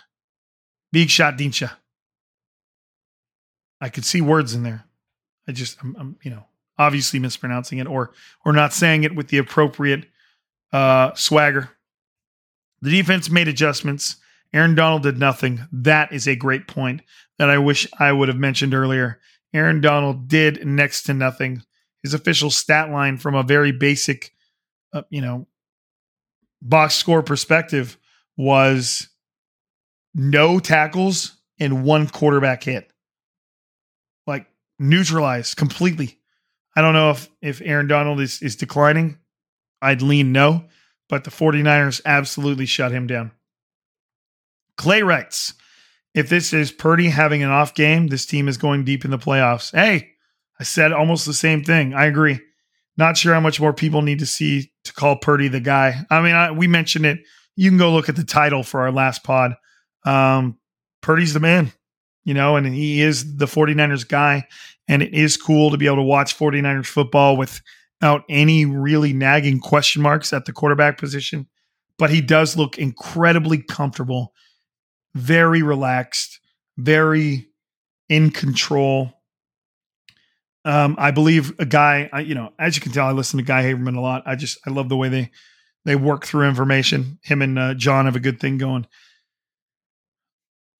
Big 0.93 1.11
shot 1.11 1.37
dincha. 1.37 1.72
I 3.80 3.89
could 3.89 4.05
see 4.05 4.20
words 4.20 4.55
in 4.55 4.62
there. 4.62 4.85
I 5.49 5.53
just 5.53 5.78
I'm, 5.82 5.97
I'm 5.99 6.16
you 6.22 6.30
know 6.30 6.45
obviously 6.78 7.20
mispronouncing 7.20 7.78
it 7.78 7.87
or 7.87 8.12
or 8.45 8.53
not 8.53 8.72
saying 8.72 9.05
it 9.05 9.14
with 9.14 9.28
the 9.28 9.39
appropriate 9.39 10.07
uh 10.75 11.14
swagger 11.14 11.70
the 12.85 12.91
defense 12.91 13.31
made 13.31 13.49
adjustments. 13.49 14.16
Aaron 14.53 14.75
Donald 14.75 15.05
did 15.05 15.18
nothing. 15.18 15.66
That 15.72 16.12
is 16.12 16.29
a 16.29 16.37
great 16.37 16.68
point 16.68 17.01
that 17.39 17.49
I 17.49 17.57
wish 17.57 17.89
I 17.99 18.12
would 18.12 18.29
have 18.29 18.37
mentioned 18.37 18.75
earlier. 18.75 19.20
Aaron 19.55 19.81
Donald 19.81 20.29
did 20.29 20.66
next 20.66 21.05
to 21.05 21.14
nothing. 21.14 21.62
His 22.03 22.12
official 22.12 22.51
stat 22.51 22.91
line 22.91 23.16
from 23.16 23.35
a 23.35 23.43
very 23.43 23.72
basic, 23.72 24.33
uh, 24.93 25.03
you 25.09 25.22
know, 25.22 25.47
box 26.61 26.95
score 26.95 27.22
perspective 27.22 27.97
was 28.37 29.09
no 30.14 30.59
tackles 30.59 31.39
and 31.59 31.85
one 31.85 32.07
quarterback 32.07 32.64
hit. 32.64 32.93
Like 34.27 34.47
neutralized 34.79 35.57
completely. 35.57 36.18
I 36.77 36.83
don't 36.83 36.93
know 36.93 37.12
if 37.12 37.31
if 37.41 37.62
Aaron 37.64 37.89
Donald 37.89 38.20
is 38.20 38.43
is 38.43 38.57
declining. 38.57 39.18
I'd 39.85 40.03
lean 40.03 40.32
no 40.32 40.64
but 41.09 41.24
the 41.24 41.30
49ers 41.30 42.01
absolutely 42.05 42.66
shut 42.66 42.93
him 42.93 43.07
down. 43.07 43.32
Clay 44.76 45.03
writes, 45.03 45.55
if 46.14 46.28
this 46.28 46.53
is 46.53 46.72
Purdy 46.72 47.09
having 47.09 47.43
an 47.43 47.51
off 47.51 47.74
game, 47.74 48.09
this 48.09 48.26
team 48.26 48.49
is 48.49 48.57
going 48.57 48.85
deep 48.85 49.05
in 49.05 49.11
the 49.11 49.18
playoffs. 49.18 49.72
Hey, 49.72 50.11
I 50.59 50.64
said 50.64 50.93
almost 50.93 51.26
the 51.26 51.35
same 51.35 51.62
thing. 51.62 51.95
I 51.95 52.07
agree. 52.07 52.41
Not 52.97 53.16
sure 53.16 53.35
how 53.35 53.41
much 53.41 53.61
more 53.61 53.72
people 53.72 54.03
need 54.03 54.20
to 54.20 54.26
see 54.26 54.70
to 54.85 54.93
call 54.93 55.16
Purdy 55.16 55.49
the 55.49 55.61
guy. 55.61 56.05
I 56.11 56.20
mean, 56.20 56.35
I, 56.35 56.53
we 56.53 56.66
mentioned 56.66 57.07
it. 57.07 57.20
You 57.57 57.70
can 57.70 57.78
go 57.78 57.93
look 57.93 58.09
at 58.09 58.16
the 58.16 58.24
title 58.24 58.62
for 58.62 58.80
our 58.80 58.93
last 58.93 59.24
pod. 59.24 59.55
Um, 60.05 60.59
Purdy's 61.01 61.35
the 61.35 61.41
man, 61.41 61.72
you 62.24 62.35
know, 62.35 62.57
and 62.57 62.66
he 62.66 63.01
is 63.01 63.37
the 63.37 63.47
49ers 63.47 64.09
guy. 64.09 64.47
And 64.87 65.03
it 65.03 65.14
is 65.14 65.37
cool 65.37 65.70
to 65.70 65.76
be 65.76 65.87
able 65.87 65.97
to 65.97 66.03
watch 66.03 66.37
49ers 66.37 66.87
football 66.87 67.37
with 67.37 67.61
out 68.03 68.25
any 68.29 68.67
really 68.67 69.13
nagging 69.13 69.61
question 69.61 70.03
marks 70.03 70.33
at 70.33 70.45
the 70.45 70.53
quarterback 70.53 70.99
position, 70.99 71.49
but 71.99 72.11
he 72.11 72.21
does 72.21 72.57
look 72.57 72.79
incredibly 72.79 73.59
comfortable, 73.59 74.33
very 75.15 75.63
relaxed, 75.63 76.41
very 76.77 77.49
in 78.09 78.31
control. 78.31 79.13
Um, 80.65 80.97
I 80.99 81.11
believe 81.11 81.59
a 81.59 81.67
guy, 81.67 82.09
I, 82.13 82.21
you 82.21 82.35
know, 82.35 82.53
as 82.59 82.77
you 82.77 82.83
can 82.83 82.93
tell, 82.93 83.07
I 83.07 83.13
listen 83.13 83.39
to 83.39 83.45
Guy 83.45 83.65
Haberman 83.65 83.97
a 83.97 84.01
lot. 84.01 84.23
I 84.27 84.35
just, 84.35 84.59
I 84.67 84.71
love 84.71 84.89
the 84.89 84.97
way 84.97 85.09
they, 85.09 85.31
they 85.85 85.97
work 85.97 86.25
through 86.25 86.49
information. 86.49 87.19
Him 87.23 87.43
and 87.43 87.59
uh, 87.59 87.75
John 87.75 88.07
have 88.07 88.17
a 88.17 88.21
good 88.21 88.41
thing 88.41 88.59
going. 88.59 88.87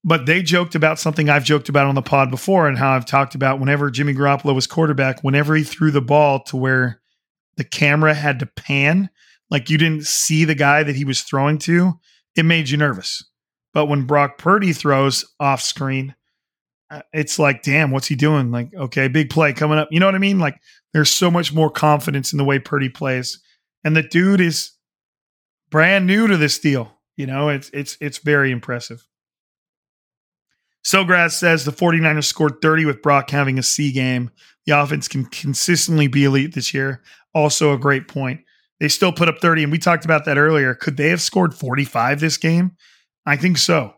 But 0.03 0.27
they 0.27 0.43
joked 0.43 0.75
about 0.75 0.99
something 0.99 1.31
I've 1.31 1.45
joked 1.45 1.69
about 1.71 1.87
on 1.87 1.95
the 1.95 2.03
pod 2.03 2.31
before 2.31 2.69
and 2.69 2.77
how 2.77 2.93
I've 2.93 3.07
talked 3.07 3.35
about 3.35 3.59
whenever 3.61 3.91
Jimmy 3.91 4.15
Garoppolo 4.15 4.55
was 4.55 4.67
quarterback, 4.67 5.23
whenever 5.23 5.55
he 5.55 5.65
threw 5.65 5.91
the 5.91 6.03
ball 6.03 6.43
to 6.45 6.57
where 6.57 7.01
the 7.57 7.65
camera 7.65 8.15
had 8.15 8.39
to 8.41 8.47
pan, 8.47 9.11
like 9.51 9.71
you 9.71 9.79
didn't 9.79 10.07
see 10.07 10.45
the 10.45 10.55
guy 10.55 10.83
that 10.83 10.97
he 10.97 11.05
was 11.05 11.23
throwing 11.23 11.59
to, 11.59 11.95
it 12.37 12.45
made 12.45 12.69
you 12.69 12.77
nervous. 12.77 13.25
But 13.73 13.87
when 13.87 14.07
Brock 14.07 14.39
Purdy 14.39 14.73
throws 14.73 15.25
off 15.41 15.61
screen, 15.61 16.15
uh, 16.91 17.03
it's 17.13 17.39
like, 17.39 17.63
damn, 17.63 17.91
what's 17.91 18.07
he 18.07 18.15
doing? 18.15 18.51
Like, 18.51 18.73
okay, 18.75 19.09
big 19.09 19.31
play 19.31 19.53
coming 19.53 19.79
up. 19.79 19.89
You 19.91 20.01
know 20.01 20.07
what 20.07 20.15
I 20.15 20.19
mean? 20.19 20.39
Like, 20.39 20.61
there's 20.93 21.11
so 21.11 21.31
much 21.31 21.53
more 21.53 21.71
confidence 21.71 22.33
in 22.33 22.37
the 22.37 22.45
way 22.45 22.59
Purdy 22.59 22.89
plays, 22.89 23.41
and 23.83 23.97
the 23.97 24.03
dude 24.03 24.41
is 24.41 24.73
brand 25.71 26.07
new 26.07 26.29
to 26.29 26.37
this 26.37 26.59
deal. 26.59 26.93
You 27.17 27.27
know, 27.27 27.49
it's 27.49 27.71
it's 27.73 27.97
it's 28.01 28.19
very 28.19 28.51
impressive. 28.51 29.07
Sogras 30.85 31.33
says 31.33 31.65
the 31.65 31.73
49ers 31.73 32.25
scored 32.25 32.61
30 32.61 32.85
with 32.85 33.03
Brock 33.03 33.31
having 33.31 33.59
a 33.59 33.63
C 33.63 33.91
game. 33.91 34.31
The 34.67 34.73
offense 34.73 35.09
can 35.09 35.27
consistently 35.27 36.07
be 36.07 36.25
elite 36.25 36.55
this 36.55 36.73
year 36.73 37.03
also 37.35 37.73
a 37.73 37.79
great 37.79 38.09
point. 38.09 38.41
They 38.81 38.89
still 38.89 39.13
put 39.13 39.29
up 39.29 39.39
30, 39.41 39.65
and 39.65 39.73
we 39.73 39.79
talked 39.79 40.05
about 40.05 40.25
that 40.25 40.39
earlier. 40.39 40.75
Could 40.75 40.97
they 40.97 41.09
have 41.11 41.21
scored 41.21 41.55
45 41.55 42.21
this 42.21 42.37
game? 42.37 42.73
I 43.27 43.37
think 43.37 43.59
so. 43.59 43.95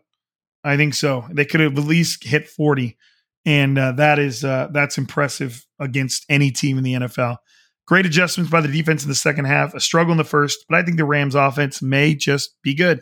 I 0.63 0.77
think 0.77 0.93
so. 0.93 1.25
They 1.31 1.45
could 1.45 1.59
have 1.59 1.77
at 1.77 1.83
least 1.83 2.23
hit 2.23 2.47
40, 2.47 2.97
and 3.45 3.77
uh, 3.77 3.93
that 3.93 4.19
is 4.19 4.43
uh, 4.43 4.67
that's 4.71 4.97
impressive 4.97 5.65
against 5.79 6.25
any 6.29 6.51
team 6.51 6.77
in 6.77 6.83
the 6.83 6.93
NFL. 6.93 7.37
Great 7.85 8.05
adjustments 8.05 8.51
by 8.51 8.59
the 8.59 8.67
defense 8.67 9.03
in 9.03 9.09
the 9.09 9.15
second 9.15 9.45
half. 9.45 9.73
A 9.73 9.79
struggle 9.79 10.11
in 10.11 10.17
the 10.17 10.23
first, 10.23 10.65
but 10.67 10.77
I 10.77 10.83
think 10.83 10.97
the 10.97 11.05
Rams' 11.05 11.35
offense 11.35 11.81
may 11.81 12.15
just 12.15 12.55
be 12.61 12.73
good. 12.73 13.01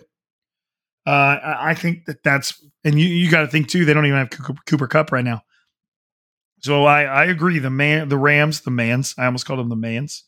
Uh, 1.08 1.38
I 1.44 1.76
think 1.76 2.06
that 2.06 2.24
that's, 2.24 2.64
and 2.84 3.00
you, 3.00 3.08
you 3.08 3.30
got 3.30 3.42
to 3.42 3.48
think 3.48 3.68
too. 3.68 3.86
They 3.86 3.94
don't 3.94 4.06
even 4.06 4.18
have 4.18 4.30
Cooper 4.66 4.88
Kupp 4.88 5.12
right 5.12 5.24
now. 5.24 5.42
So 6.60 6.86
I, 6.86 7.04
I 7.04 7.26
agree. 7.26 7.60
The 7.60 7.70
man, 7.70 8.10
the 8.10 8.18
Rams, 8.18 8.62
the 8.62 8.72
Mans. 8.72 9.14
I 9.18 9.26
almost 9.26 9.46
called 9.46 9.60
them 9.60 9.70
the 9.70 9.76
Mans. 9.76 10.24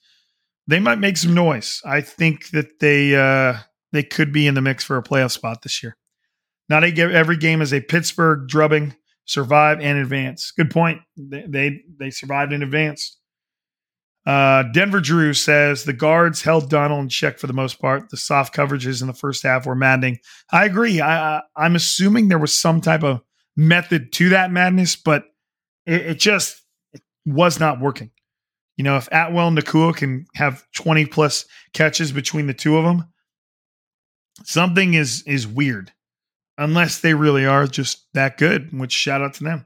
They 0.67 0.79
might 0.79 0.99
make 0.99 1.17
some 1.17 1.33
noise. 1.33 1.81
I 1.85 2.01
think 2.01 2.49
that 2.49 2.79
they 2.79 3.15
uh, 3.15 3.59
they 3.93 4.03
could 4.03 4.33
be 4.33 4.47
in 4.47 4.53
the 4.53 4.61
mix 4.61 4.83
for 4.83 4.97
a 4.97 5.03
playoff 5.03 5.31
spot 5.31 5.61
this 5.61 5.81
year. 5.81 5.97
Not 6.69 6.83
every 6.83 7.37
game 7.37 7.61
is 7.61 7.73
a 7.73 7.79
Pittsburgh 7.79 8.47
drubbing. 8.47 8.95
Survive 9.25 9.79
and 9.81 9.97
advance. 9.97 10.51
Good 10.51 10.71
point. 10.71 11.01
They 11.17 11.45
they, 11.47 11.81
they 11.99 12.09
survived 12.11 12.53
and 12.53 12.63
advanced. 12.63 13.17
Uh, 14.25 14.63
Denver 14.73 14.99
Drew 14.99 15.33
says 15.33 15.85
the 15.85 15.93
guards 15.93 16.41
held 16.41 16.69
Donald 16.69 17.03
in 17.03 17.09
check 17.09 17.39
for 17.39 17.47
the 17.47 17.53
most 17.53 17.79
part. 17.79 18.09
The 18.09 18.17
soft 18.17 18.53
coverages 18.53 19.01
in 19.01 19.07
the 19.07 19.13
first 19.13 19.43
half 19.43 19.65
were 19.65 19.75
maddening. 19.75 20.19
I 20.51 20.65
agree. 20.65 20.99
I, 20.99 21.37
I 21.37 21.41
I'm 21.55 21.75
assuming 21.77 22.27
there 22.27 22.37
was 22.37 22.55
some 22.55 22.81
type 22.81 23.03
of 23.03 23.21
method 23.55 24.11
to 24.13 24.29
that 24.29 24.51
madness, 24.51 24.97
but 24.97 25.23
it, 25.87 26.01
it 26.01 26.19
just 26.19 26.61
it 26.93 27.01
was 27.25 27.59
not 27.59 27.79
working. 27.79 28.11
You 28.75 28.83
know, 28.83 28.97
if 28.97 29.07
Atwell 29.11 29.47
and 29.47 29.57
Nacua 29.57 29.95
can 29.95 30.27
have 30.35 30.63
20 30.75 31.07
plus 31.07 31.45
catches 31.73 32.11
between 32.11 32.45
the 32.45 32.53
two 32.53 32.77
of 32.77 32.83
them, 32.83 33.05
something 34.43 34.93
is 34.93 35.23
is 35.25 35.47
weird. 35.47 35.91
Unless 36.59 37.01
they 37.01 37.13
really 37.13 37.45
are 37.45 37.67
just 37.67 38.07
that 38.13 38.37
good, 38.37 38.77
which 38.77 38.91
shout 38.91 39.21
out 39.21 39.35
to 39.35 39.43
them. 39.43 39.65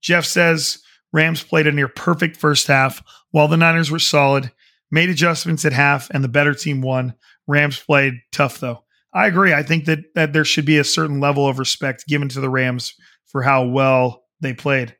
Jeff 0.00 0.24
says 0.24 0.82
Rams 1.12 1.42
played 1.42 1.68
a 1.68 1.72
near 1.72 1.88
perfect 1.88 2.36
first 2.36 2.66
half 2.66 3.02
while 3.30 3.48
the 3.48 3.56
Niners 3.56 3.90
were 3.90 4.00
solid, 4.00 4.50
made 4.90 5.08
adjustments 5.08 5.64
at 5.64 5.72
half, 5.72 6.10
and 6.10 6.22
the 6.22 6.28
better 6.28 6.54
team 6.54 6.82
won. 6.82 7.14
Rams 7.46 7.78
played 7.78 8.14
tough 8.32 8.58
though. 8.58 8.84
I 9.14 9.26
agree. 9.26 9.52
I 9.52 9.62
think 9.62 9.84
that 9.86 10.14
that 10.14 10.32
there 10.32 10.44
should 10.44 10.64
be 10.64 10.78
a 10.78 10.84
certain 10.84 11.20
level 11.20 11.46
of 11.46 11.58
respect 11.58 12.06
given 12.06 12.28
to 12.30 12.40
the 12.40 12.50
Rams 12.50 12.94
for 13.26 13.42
how 13.42 13.64
well 13.64 14.24
they 14.40 14.52
played. 14.52 14.96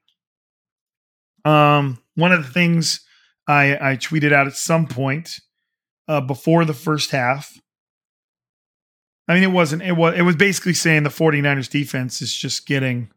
Um, 1.45 1.99
one 2.15 2.33
of 2.33 2.45
the 2.45 2.53
things 2.53 3.05
I, 3.47 3.93
I 3.93 3.97
tweeted 3.97 4.33
out 4.33 4.47
at 4.47 4.55
some 4.55 4.87
point 4.87 5.41
uh, 6.09 6.21
before 6.21 6.65
the 6.65 6.75
first 6.75 7.11
half 7.11 7.59
I 9.29 9.35
mean, 9.35 9.45
it 9.45 9.53
wasn't, 9.53 9.83
it 9.83 9.93
was, 9.93 10.15
it 10.15 10.23
was 10.23 10.37
basically 10.37 10.75
saying 10.75 11.05
the 11.05 11.11
49ers 11.11 11.71
defense 11.71 12.21
is 12.21 12.35
just 12.35 12.67
getting 12.67 13.11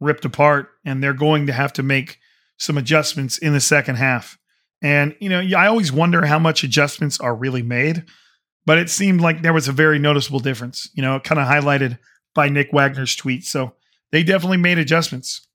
ripped 0.00 0.24
apart 0.24 0.70
and 0.84 1.02
they're 1.02 1.12
going 1.12 1.46
to 1.46 1.52
have 1.52 1.72
to 1.74 1.82
make 1.82 2.18
some 2.58 2.78
adjustments 2.78 3.38
in 3.38 3.52
the 3.52 3.60
second 3.60 3.96
half. 3.96 4.38
And, 4.82 5.14
you 5.20 5.28
know, 5.28 5.40
I 5.56 5.66
always 5.66 5.92
wonder 5.92 6.26
how 6.26 6.38
much 6.38 6.64
adjustments 6.64 7.20
are 7.20 7.34
really 7.34 7.62
made, 7.62 8.04
but 8.64 8.78
it 8.78 8.90
seemed 8.90 9.20
like 9.20 9.42
there 9.42 9.52
was 9.52 9.68
a 9.68 9.72
very 9.72 9.98
noticeable 9.98 10.40
difference, 10.40 10.90
you 10.94 11.02
know, 11.02 11.20
kind 11.20 11.40
of 11.40 11.46
highlighted 11.46 11.98
by 12.34 12.48
Nick 12.48 12.72
Wagner's 12.72 13.14
tweet. 13.14 13.44
So 13.44 13.74
they 14.12 14.22
definitely 14.22 14.58
made 14.58 14.78
adjustments. 14.78 15.46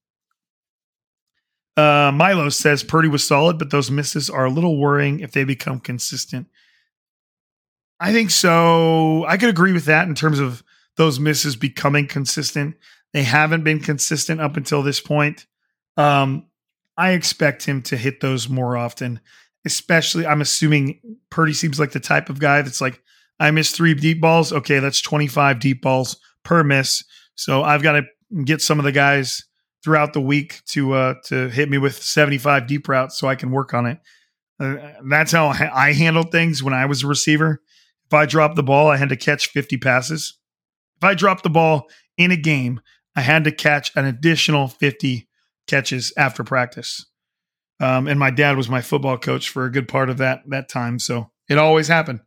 Uh, 1.78 2.12
Milo 2.14 2.50
says 2.50 2.84
Purdy 2.84 3.08
was 3.08 3.26
solid, 3.26 3.58
but 3.58 3.70
those 3.70 3.90
misses 3.90 4.30
are 4.30 4.46
a 4.46 4.50
little 4.50 4.78
worrying 4.78 5.22
if 5.22 5.32
they 5.32 5.44
become 5.44 5.80
consistent. 5.80 6.48
I 8.00 8.12
think 8.12 8.32
so. 8.32 9.26
I 9.26 9.38
could 9.38 9.50
agree 9.50 9.72
with 9.74 9.86
that 9.86 10.08
in 10.08 10.16
terms 10.16 10.40
of 10.40 10.64
those 10.98 11.20
misses 11.20 11.56
becoming 11.56 12.08
consistent. 12.08 12.76
They 13.14 13.24
haven't 13.24 13.64
been 13.64 13.80
consistent 13.80 14.42
up 14.42 14.58
until 14.58 14.82
this 14.82 15.00
point. 15.00 15.46
Um, 15.98 16.48
I 16.98 17.12
expect 17.12 17.66
him 17.66 17.82
to 17.84 17.98
hit 17.98 18.20
those 18.20 18.50
more 18.50 18.76
often, 18.76 19.20
especially. 19.66 20.26
I'm 20.26 20.42
assuming 20.42 21.00
Purdy 21.30 21.54
seems 21.54 21.80
like 21.80 21.92
the 21.92 22.00
type 22.00 22.30
of 22.30 22.40
guy 22.40 22.62
that's 22.62 22.82
like, 22.82 23.02
I 23.40 23.52
missed 23.52 23.76
three 23.76 23.94
deep 23.94 24.22
balls. 24.22 24.52
Okay, 24.52 24.80
that's 24.80 25.02
25 25.02 25.60
deep 25.60 25.82
balls 25.82 26.18
per 26.44 26.64
miss. 26.64 27.04
So 27.36 27.64
I've 27.64 27.84
got 27.84 27.94
to 27.94 28.44
get 28.44 28.62
some 28.62 28.80
of 28.80 28.86
the 28.86 28.92
guys 28.92 29.44
throughout 29.84 30.14
the 30.14 30.22
week 30.22 30.62
to 30.68 30.94
uh, 30.94 31.16
to 31.26 31.50
hit 31.50 31.70
me 31.70 31.78
with 31.78 32.02
75 32.02 32.68
deep 32.68 32.88
routes 32.88 33.18
so 33.18 33.28
I 33.28 33.36
can 33.36 33.52
work 33.52 33.74
on 33.74 33.86
it. 33.86 34.00
Uh, 34.60 34.78
that's 35.10 35.32
how 35.32 35.48
I 35.48 35.94
handled 35.94 36.32
things 36.32 36.62
when 36.62 36.74
I 36.74 36.86
was 36.86 37.04
a 37.04 37.08
receiver. 37.08 37.62
If 38.06 38.14
I 38.14 38.26
dropped 38.26 38.56
the 38.56 38.64
ball, 38.64 38.90
I 38.90 38.98
had 38.98 39.10
to 39.10 39.16
catch 39.16 39.48
50 39.48 39.78
passes. 39.78 40.38
If 40.98 41.04
I 41.04 41.16
dropped 41.16 41.44
the 41.44 41.50
ball 41.50 41.88
in 42.18 42.32
a 42.32 42.36
game, 42.36 42.82
I 43.16 43.22
had 43.22 43.44
to 43.46 43.52
catch 43.52 43.92
an 43.96 44.06
additional 44.06 44.68
50 44.68 45.28
catches 45.68 46.14
after 46.18 46.44
practice. 46.44 47.06
Um, 47.80 48.08
and 48.08 48.20
my 48.20 48.30
dad 48.30 48.58
was 48.58 48.70
my 48.70 48.82
football 48.82 49.18
coach 49.18 49.50
for 49.50 49.66
a 49.66 49.72
good 49.72 49.88
part 49.88 50.10
of 50.10 50.18
that 50.18 50.44
that 50.50 50.70
time, 50.70 51.00
so 51.00 51.32
it 51.50 51.58
always 51.58 51.88
happened. 51.88 52.20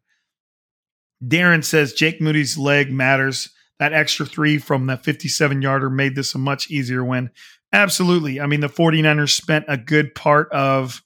Darren 1.22 1.64
says 1.64 1.92
Jake 1.92 2.20
Moody's 2.20 2.58
leg 2.58 2.90
matters. 2.90 3.50
That 3.78 3.92
extra 3.92 4.24
three 4.24 4.58
from 4.58 4.86
the 4.86 4.96
57 4.96 5.60
yarder 5.60 5.90
made 5.90 6.14
this 6.14 6.34
a 6.34 6.38
much 6.38 6.70
easier 6.70 7.04
win. 7.04 7.30
Absolutely. 7.72 8.40
I 8.40 8.46
mean, 8.46 8.60
the 8.60 8.68
49ers 8.68 9.30
spent 9.30 9.64
a 9.66 9.76
good 9.76 10.14
part 10.14 10.50
of 10.52 11.02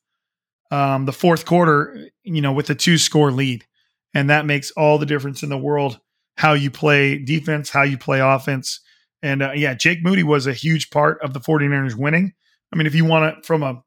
um, 0.71 1.07
the 1.07 1.13
fourth 1.13 1.47
quarter, 1.47 2.11
you 2.25 2.43
know, 2.43 2.53
with 2.53 2.69
a 2.69 2.75
two 2.75 2.99
score 2.99 3.33
lead. 3.33 3.65
And 4.13 4.29
that 4.29 4.45
makes 4.45 4.71
all 4.73 4.99
the 4.99 5.07
difference 5.07 5.43
in 5.43 5.49
the 5.49 5.59
world 5.59 5.99
how 6.37 6.53
you 6.53 6.71
play 6.71 7.19
defense, 7.19 7.71
how 7.71 7.83
you 7.83 7.97
play 7.97 8.21
offense. 8.21 8.81
And 9.23 9.43
uh, 9.43 9.53
yeah, 9.55 9.75
Jake 9.75 10.03
Moody 10.03 10.23
was 10.23 10.47
a 10.47 10.53
huge 10.53 10.91
part 10.91 11.21
of 11.23 11.33
the 11.33 11.41
49ers 11.41 11.95
winning. 11.95 12.35
I 12.73 12.77
mean, 12.77 12.87
if 12.87 12.95
you 12.95 13.07
want 13.07 13.37
to, 13.37 13.47
from 13.47 13.63
a, 13.63 13.83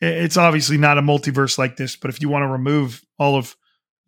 it's 0.00 0.36
obviously 0.36 0.76
not 0.76 0.98
a 0.98 1.02
multiverse 1.02 1.56
like 1.56 1.76
this, 1.76 1.94
but 1.94 2.10
if 2.10 2.20
you 2.20 2.28
want 2.28 2.42
to 2.42 2.48
remove 2.48 3.02
all 3.18 3.36
of 3.36 3.54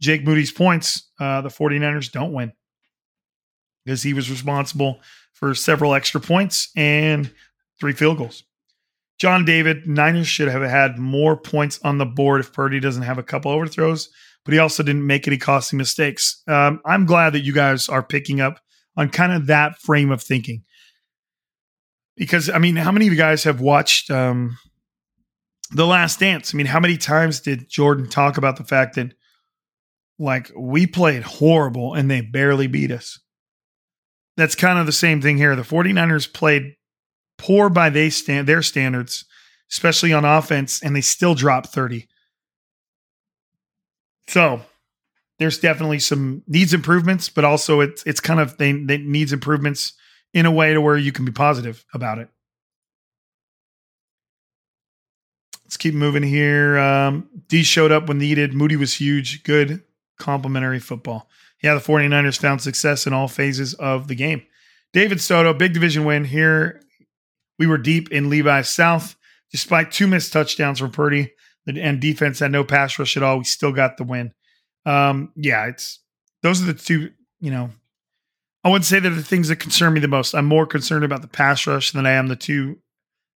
Jake 0.00 0.24
Moody's 0.24 0.50
points, 0.50 1.10
uh, 1.20 1.42
the 1.42 1.48
49ers 1.48 2.10
don't 2.10 2.32
win 2.32 2.52
because 3.84 4.02
he 4.02 4.14
was 4.14 4.30
responsible 4.30 5.00
for 5.32 5.54
several 5.54 5.94
extra 5.94 6.20
points 6.20 6.70
and 6.76 7.30
three 7.80 7.92
field 7.92 8.18
goals. 8.18 8.44
John 9.18 9.44
David, 9.44 9.86
Niners 9.86 10.26
should 10.26 10.48
have 10.48 10.62
had 10.62 10.98
more 10.98 11.36
points 11.36 11.78
on 11.84 11.98
the 11.98 12.06
board 12.06 12.40
if 12.40 12.52
Purdy 12.52 12.80
doesn't 12.80 13.02
have 13.02 13.18
a 13.18 13.22
couple 13.22 13.50
overthrows 13.50 14.10
but 14.44 14.54
he 14.54 14.58
also 14.58 14.82
didn't 14.82 15.06
make 15.06 15.26
any 15.26 15.38
costly 15.38 15.76
mistakes. 15.76 16.42
Um, 16.48 16.80
I'm 16.84 17.06
glad 17.06 17.32
that 17.34 17.40
you 17.40 17.52
guys 17.52 17.88
are 17.88 18.02
picking 18.02 18.40
up 18.40 18.60
on 18.96 19.08
kind 19.08 19.32
of 19.32 19.46
that 19.46 19.80
frame 19.80 20.10
of 20.10 20.22
thinking. 20.22 20.64
Because, 22.16 22.50
I 22.50 22.58
mean, 22.58 22.76
how 22.76 22.92
many 22.92 23.06
of 23.06 23.12
you 23.12 23.18
guys 23.18 23.44
have 23.44 23.60
watched 23.60 24.10
um, 24.10 24.58
The 25.70 25.86
Last 25.86 26.20
Dance? 26.20 26.54
I 26.54 26.56
mean, 26.56 26.66
how 26.66 26.80
many 26.80 26.96
times 26.96 27.40
did 27.40 27.68
Jordan 27.68 28.08
talk 28.08 28.36
about 28.36 28.56
the 28.56 28.64
fact 28.64 28.96
that, 28.96 29.14
like, 30.18 30.50
we 30.56 30.86
played 30.86 31.22
horrible 31.22 31.94
and 31.94 32.10
they 32.10 32.20
barely 32.20 32.66
beat 32.66 32.90
us? 32.90 33.18
That's 34.36 34.54
kind 34.54 34.78
of 34.78 34.86
the 34.86 34.92
same 34.92 35.20
thing 35.20 35.36
here. 35.36 35.54
The 35.54 35.62
49ers 35.62 36.32
played 36.32 36.76
poor 37.38 37.68
by 37.68 37.90
they 37.90 38.10
stand, 38.10 38.46
their 38.46 38.62
standards, 38.62 39.24
especially 39.70 40.12
on 40.12 40.24
offense, 40.24 40.82
and 40.82 40.96
they 40.96 41.00
still 41.00 41.34
dropped 41.34 41.68
30. 41.68 42.08
So 44.28 44.62
there's 45.38 45.58
definitely 45.58 45.98
some 45.98 46.42
needs 46.46 46.72
improvements, 46.72 47.28
but 47.28 47.44
also 47.44 47.80
it's 47.80 48.02
it's 48.04 48.20
kind 48.20 48.40
of 48.40 48.56
they, 48.58 48.72
they 48.72 48.98
needs 48.98 49.32
improvements 49.32 49.94
in 50.32 50.46
a 50.46 50.50
way 50.50 50.72
to 50.72 50.80
where 50.80 50.96
you 50.96 51.12
can 51.12 51.24
be 51.24 51.32
positive 51.32 51.84
about 51.92 52.18
it. 52.18 52.28
Let's 55.64 55.76
keep 55.76 55.94
moving 55.94 56.22
here. 56.22 56.78
Um, 56.78 57.28
D 57.48 57.62
showed 57.62 57.92
up 57.92 58.06
when 58.06 58.18
needed. 58.18 58.54
Moody 58.54 58.76
was 58.76 58.94
huge. 58.94 59.42
Good 59.42 59.82
complimentary 60.18 60.78
football. 60.78 61.28
Yeah, 61.62 61.74
the 61.74 61.80
49ers 61.80 62.38
found 62.38 62.60
success 62.60 63.06
in 63.06 63.12
all 63.12 63.28
phases 63.28 63.74
of 63.74 64.08
the 64.08 64.14
game. 64.14 64.42
David 64.92 65.20
Soto, 65.20 65.54
big 65.54 65.72
division 65.72 66.04
win 66.04 66.24
here. 66.24 66.82
We 67.58 67.66
were 67.66 67.78
deep 67.78 68.10
in 68.10 68.30
Levi 68.30 68.62
South. 68.62 69.16
Despite 69.50 69.92
two 69.92 70.06
missed 70.06 70.32
touchdowns 70.32 70.78
from 70.78 70.92
Purdy, 70.92 71.30
and 71.66 72.00
defense 72.00 72.38
had 72.38 72.50
no 72.50 72.64
pass 72.64 72.98
rush 72.98 73.16
at 73.16 73.22
all. 73.22 73.38
We 73.38 73.44
still 73.44 73.72
got 73.72 73.96
the 73.96 74.04
win. 74.04 74.32
Um, 74.86 75.30
yeah, 75.36 75.66
it's 75.66 76.00
those 76.42 76.62
are 76.62 76.66
the 76.66 76.74
two. 76.74 77.10
You 77.40 77.50
know, 77.50 77.70
I 78.64 78.70
wouldn't 78.70 78.86
say 78.86 78.98
that 78.98 79.10
the 79.10 79.22
things 79.22 79.48
that 79.48 79.56
concern 79.56 79.92
me 79.92 80.00
the 80.00 80.08
most. 80.08 80.34
I'm 80.34 80.46
more 80.46 80.66
concerned 80.66 81.04
about 81.04 81.22
the 81.22 81.28
pass 81.28 81.66
rush 81.66 81.92
than 81.92 82.06
I 82.06 82.12
am 82.12 82.28
the 82.28 82.36
two 82.36 82.78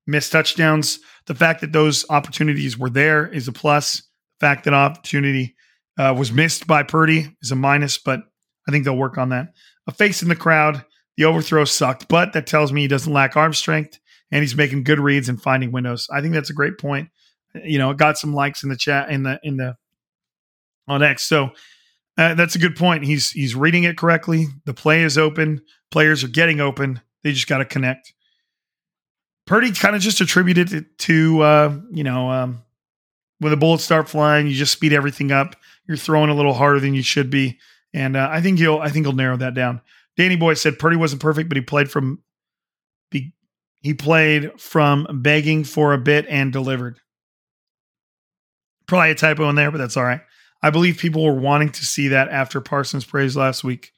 missed 0.07 0.33
touchdowns. 0.33 1.01
The 1.27 1.35
fact 1.35 1.61
that 1.61 1.73
those 1.73 2.05
opportunities 2.09 2.79
were 2.79 2.91
there 2.91 3.27
is 3.27 3.49
a 3.49 3.53
plus. 3.53 3.97
The 4.41 4.47
fact 4.47 4.65
that 4.65 4.75
opportunity 4.75 5.56
uh, 5.99 6.15
was 6.17 6.33
missed 6.33 6.67
by 6.67 6.83
Purdy 6.83 7.35
is 7.43 7.53
a 7.53 7.57
minus, 7.57 7.99
but 7.99 8.21
I 8.69 8.73
think 8.73 8.85
they'll 8.85 8.97
work 8.97 9.19
on 9.19 9.31
that. 9.31 9.55
A 9.87 9.93
face 9.93 10.23
in 10.23 10.29
the 10.29 10.37
crowd. 10.37 10.85
The 11.17 11.25
overthrow 11.25 11.65
sucked, 11.65 12.09
but 12.09 12.35
that 12.35 12.47
tells 12.47 12.73
me 12.73 12.83
he 12.83 12.89
doesn't 12.89 13.11
lack 13.11 13.37
arm 13.37 13.55
strength 13.55 13.99
and 14.31 14.43
he's 14.43 14.55
making 14.55 14.85
good 14.85 15.01
reads 15.01 15.31
and 15.31 15.41
finding 15.41 15.73
windows. 15.73 16.07
I 16.13 16.21
think 16.21 16.35
that's 16.35 16.51
a 16.51 16.55
great 16.55 16.77
point 16.77 17.09
you 17.65 17.79
know, 17.79 17.93
got 17.95 18.19
some 18.19 18.35
likes 18.35 18.63
in 18.63 18.69
the 18.69 18.77
chat 18.77 19.11
in 19.11 19.23
the 19.23 19.41
in 19.43 19.57
the 19.57 19.77
on 20.89 21.03
X. 21.03 21.23
So 21.23 21.51
uh, 22.19 22.35
that's 22.35 22.55
a 22.55 22.59
good 22.59 22.77
point. 22.77 23.05
He's 23.05 23.31
he's 23.31 23.55
reading 23.55 23.85
it 23.85 23.97
correctly. 23.97 24.47
The 24.65 24.75
play 24.75 25.03
is 25.03 25.19
open. 25.19 25.63
Players 25.91 26.25
are 26.25 26.29
getting 26.29 26.61
open. 26.61 27.01
They 27.23 27.33
just 27.33 27.49
got 27.49 27.59
to 27.59 27.65
connect. 27.65 28.13
Purdy 29.47 29.71
kind 29.73 29.95
of 29.95 30.03
just 30.03 30.21
attributed 30.21 30.73
it 30.73 30.99
to 30.99 31.41
uh, 31.43 31.77
you 31.91 32.05
know 32.05 32.31
um, 32.31 32.63
when 33.39 33.51
the 33.51 33.57
bullets 33.57 33.85
start 33.85 34.09
flying, 34.09 34.47
you 34.47 34.55
just 34.55 34.73
speed 34.73 34.93
everything 34.93 35.33
up. 35.33 35.57
You're 35.89 35.97
throwing 35.97 36.31
a 36.31 36.35
little 36.35 36.55
harder 36.55 36.81
than 36.81 36.95
you 36.95 37.03
should 37.03 37.31
be, 37.31 37.59
and 37.93 38.17
uh, 38.17 38.29
I 38.31 38.41
think 38.41 38.59
he'll 38.59 38.79
I 38.79 38.89
think 38.91 39.07
he'll 39.07 39.15
narrow 39.15 39.37
that 39.37 39.55
down. 39.55 39.81
Danny 40.17 40.37
Boy 40.37 40.55
said 40.55 40.79
Purdy 40.79 40.97
wasn't 40.97 41.23
perfect, 41.23 41.49
but 41.49 41.57
he 41.57 41.63
played 41.63 41.91
from 41.91 42.23
he 43.87 43.95
played 43.95 44.61
from 44.61 45.07
begging 45.23 45.63
for 45.63 45.93
a 45.93 45.99
bit 45.99 46.27
and 46.29 46.53
delivered. 46.53 46.99
Probably 48.89 49.13
a 49.13 49.15
typo 49.15 49.49
in 49.49 49.55
there, 49.55 49.71
but 49.71 49.79
that's 49.79 49.97
all 49.97 50.03
right. 50.03 50.23
I 50.61 50.71
believe 50.71 50.99
people 50.99 51.25
were 51.25 51.39
wanting 51.39 51.71
to 51.71 51.85
see 51.85 52.09
that 52.09 52.29
after 52.29 52.61
Parsons' 52.61 53.05
praise 53.05 53.37
last 53.37 53.63
week. 53.63 53.93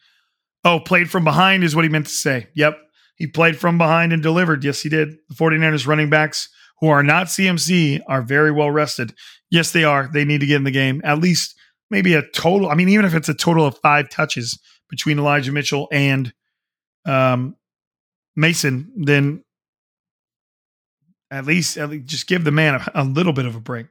Oh, 0.62 0.78
played 0.78 1.10
from 1.10 1.24
behind 1.24 1.64
is 1.64 1.74
what 1.74 1.86
he 1.86 1.88
meant 1.88 2.04
to 2.04 2.12
say. 2.12 2.48
Yep. 2.54 2.78
He 3.16 3.26
played 3.26 3.58
from 3.58 3.78
behind 3.78 4.12
and 4.12 4.22
delivered. 4.22 4.62
Yes, 4.62 4.82
he 4.82 4.90
did. 4.90 5.16
The 5.30 5.34
49ers 5.34 5.86
running 5.86 6.10
backs 6.10 6.50
who 6.80 6.88
are 6.88 7.02
not 7.02 7.28
CMC 7.28 8.02
are 8.06 8.20
very 8.20 8.52
well 8.52 8.70
rested. 8.70 9.14
Yes, 9.50 9.72
they 9.72 9.84
are. 9.84 10.10
They 10.12 10.26
need 10.26 10.40
to 10.40 10.46
get 10.46 10.56
in 10.56 10.64
the 10.64 10.70
game. 10.70 11.00
At 11.02 11.18
least 11.18 11.57
maybe 11.90 12.14
a 12.14 12.22
total. 12.22 12.68
I 12.68 12.74
mean, 12.74 12.88
even 12.88 13.04
if 13.04 13.14
it's 13.14 13.28
a 13.28 13.34
total 13.34 13.66
of 13.66 13.78
five 13.78 14.08
touches 14.08 14.58
between 14.88 15.18
Elijah 15.18 15.52
Mitchell 15.52 15.88
and 15.92 16.32
um, 17.04 17.56
Mason, 18.36 18.92
then 18.96 19.44
at 21.30 21.44
least, 21.44 21.76
at 21.76 21.90
least 21.90 22.06
just 22.06 22.26
give 22.26 22.44
the 22.44 22.50
man 22.50 22.74
a, 22.74 23.02
a 23.02 23.04
little 23.04 23.32
bit 23.32 23.46
of 23.46 23.54
a 23.54 23.60
break. 23.60 23.86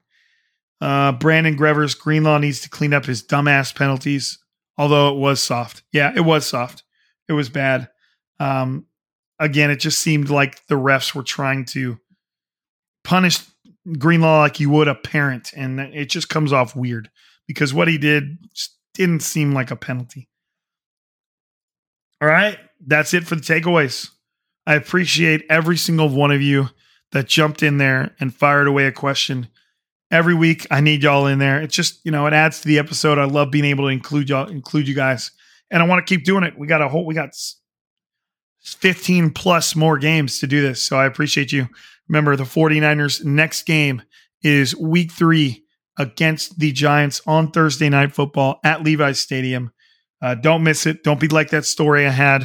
Uh, 0.79 1.11
Brandon 1.11 1.55
Grevers, 1.55 1.95
Greenlaw 1.95 2.37
needs 2.37 2.61
to 2.61 2.69
clean 2.69 2.93
up 2.93 3.05
his 3.05 3.23
dumbass 3.23 3.75
penalties, 3.75 4.39
although 4.77 5.09
it 5.09 5.17
was 5.17 5.41
soft. 5.41 5.83
Yeah, 5.91 6.13
it 6.15 6.21
was 6.21 6.47
soft. 6.47 6.83
It 7.27 7.33
was 7.33 7.49
bad. 7.49 7.89
Um, 8.39 8.85
again, 9.39 9.71
it 9.71 9.79
just 9.79 9.99
seemed 9.99 10.29
like 10.29 10.65
the 10.67 10.75
refs 10.75 11.15
were 11.15 11.23
trying 11.23 11.65
to 11.65 11.99
punish 13.03 13.39
Greenlaw 13.97 14.41
like 14.41 14.59
you 14.59 14.69
would 14.69 14.87
a 14.87 14.95
parent, 14.95 15.51
and 15.55 15.79
it 15.79 16.09
just 16.09 16.29
comes 16.29 16.53
off 16.53 16.75
weird 16.75 17.09
because 17.47 17.73
what 17.73 17.87
he 17.87 17.97
did 17.97 18.37
didn't 18.93 19.21
seem 19.21 19.53
like 19.53 19.71
a 19.71 19.75
penalty. 19.75 20.27
All 22.21 22.27
right, 22.27 22.57
that's 22.85 23.13
it 23.13 23.25
for 23.25 23.35
the 23.35 23.41
takeaways. 23.41 24.09
I 24.65 24.75
appreciate 24.75 25.45
every 25.49 25.77
single 25.77 26.09
one 26.09 26.31
of 26.31 26.41
you 26.41 26.69
that 27.11 27.27
jumped 27.27 27.63
in 27.63 27.77
there 27.77 28.15
and 28.19 28.33
fired 28.33 28.67
away 28.67 28.85
a 28.85 28.91
question 28.91 29.47
every 30.11 30.33
week. 30.33 30.67
I 30.69 30.81
need 30.81 31.03
y'all 31.03 31.27
in 31.27 31.39
there. 31.39 31.61
It's 31.61 31.75
just, 31.75 32.03
you 32.03 32.11
know, 32.11 32.25
it 32.27 32.33
adds 32.33 32.61
to 32.61 32.67
the 32.67 32.79
episode. 32.79 33.17
I 33.17 33.25
love 33.25 33.51
being 33.51 33.65
able 33.65 33.85
to 33.85 33.89
include 33.89 34.29
y'all, 34.29 34.49
include 34.49 34.87
you 34.87 34.95
guys 34.95 35.31
and 35.69 35.81
I 35.81 35.85
want 35.85 36.05
to 36.05 36.15
keep 36.15 36.25
doing 36.25 36.43
it. 36.43 36.57
We 36.57 36.67
got 36.67 36.81
a 36.81 36.87
whole, 36.87 37.05
we 37.05 37.13
got 37.13 37.35
15 38.61 39.31
plus 39.31 39.75
more 39.75 39.97
games 39.97 40.39
to 40.39 40.47
do 40.47 40.61
this. 40.61 40.81
So 40.81 40.97
I 40.97 41.05
appreciate 41.05 41.51
you. 41.51 41.67
Remember, 42.07 42.35
the 42.35 42.43
49ers' 42.43 43.23
next 43.23 43.63
game 43.63 44.01
is 44.41 44.75
week 44.75 45.11
three 45.11 45.65
against 45.97 46.59
the 46.59 46.71
Giants 46.71 47.21
on 47.25 47.51
Thursday 47.51 47.89
night 47.89 48.13
football 48.13 48.59
at 48.63 48.83
Levi's 48.83 49.19
Stadium. 49.19 49.71
Uh, 50.21 50.35
don't 50.35 50.63
miss 50.63 50.85
it. 50.85 51.03
Don't 51.03 51.19
be 51.19 51.27
like 51.27 51.49
that 51.49 51.65
story 51.65 52.05
I 52.05 52.11
had 52.11 52.43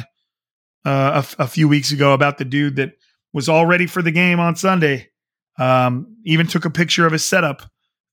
uh, 0.85 1.23
a, 1.39 1.43
a, 1.43 1.47
few 1.47 1.67
weeks 1.67 1.91
ago 1.91 2.13
about 2.13 2.37
the 2.37 2.45
dude 2.45 2.75
that 2.75 2.93
was 3.31 3.49
all 3.49 3.65
ready 3.65 3.87
for 3.87 4.01
the 4.01 4.11
game 4.11 4.39
on 4.39 4.55
Sunday. 4.55 5.09
Um, 5.57 6.17
even 6.25 6.47
took 6.47 6.65
a 6.65 6.69
picture 6.69 7.05
of 7.05 7.13
his 7.13 7.25
setup, 7.25 7.63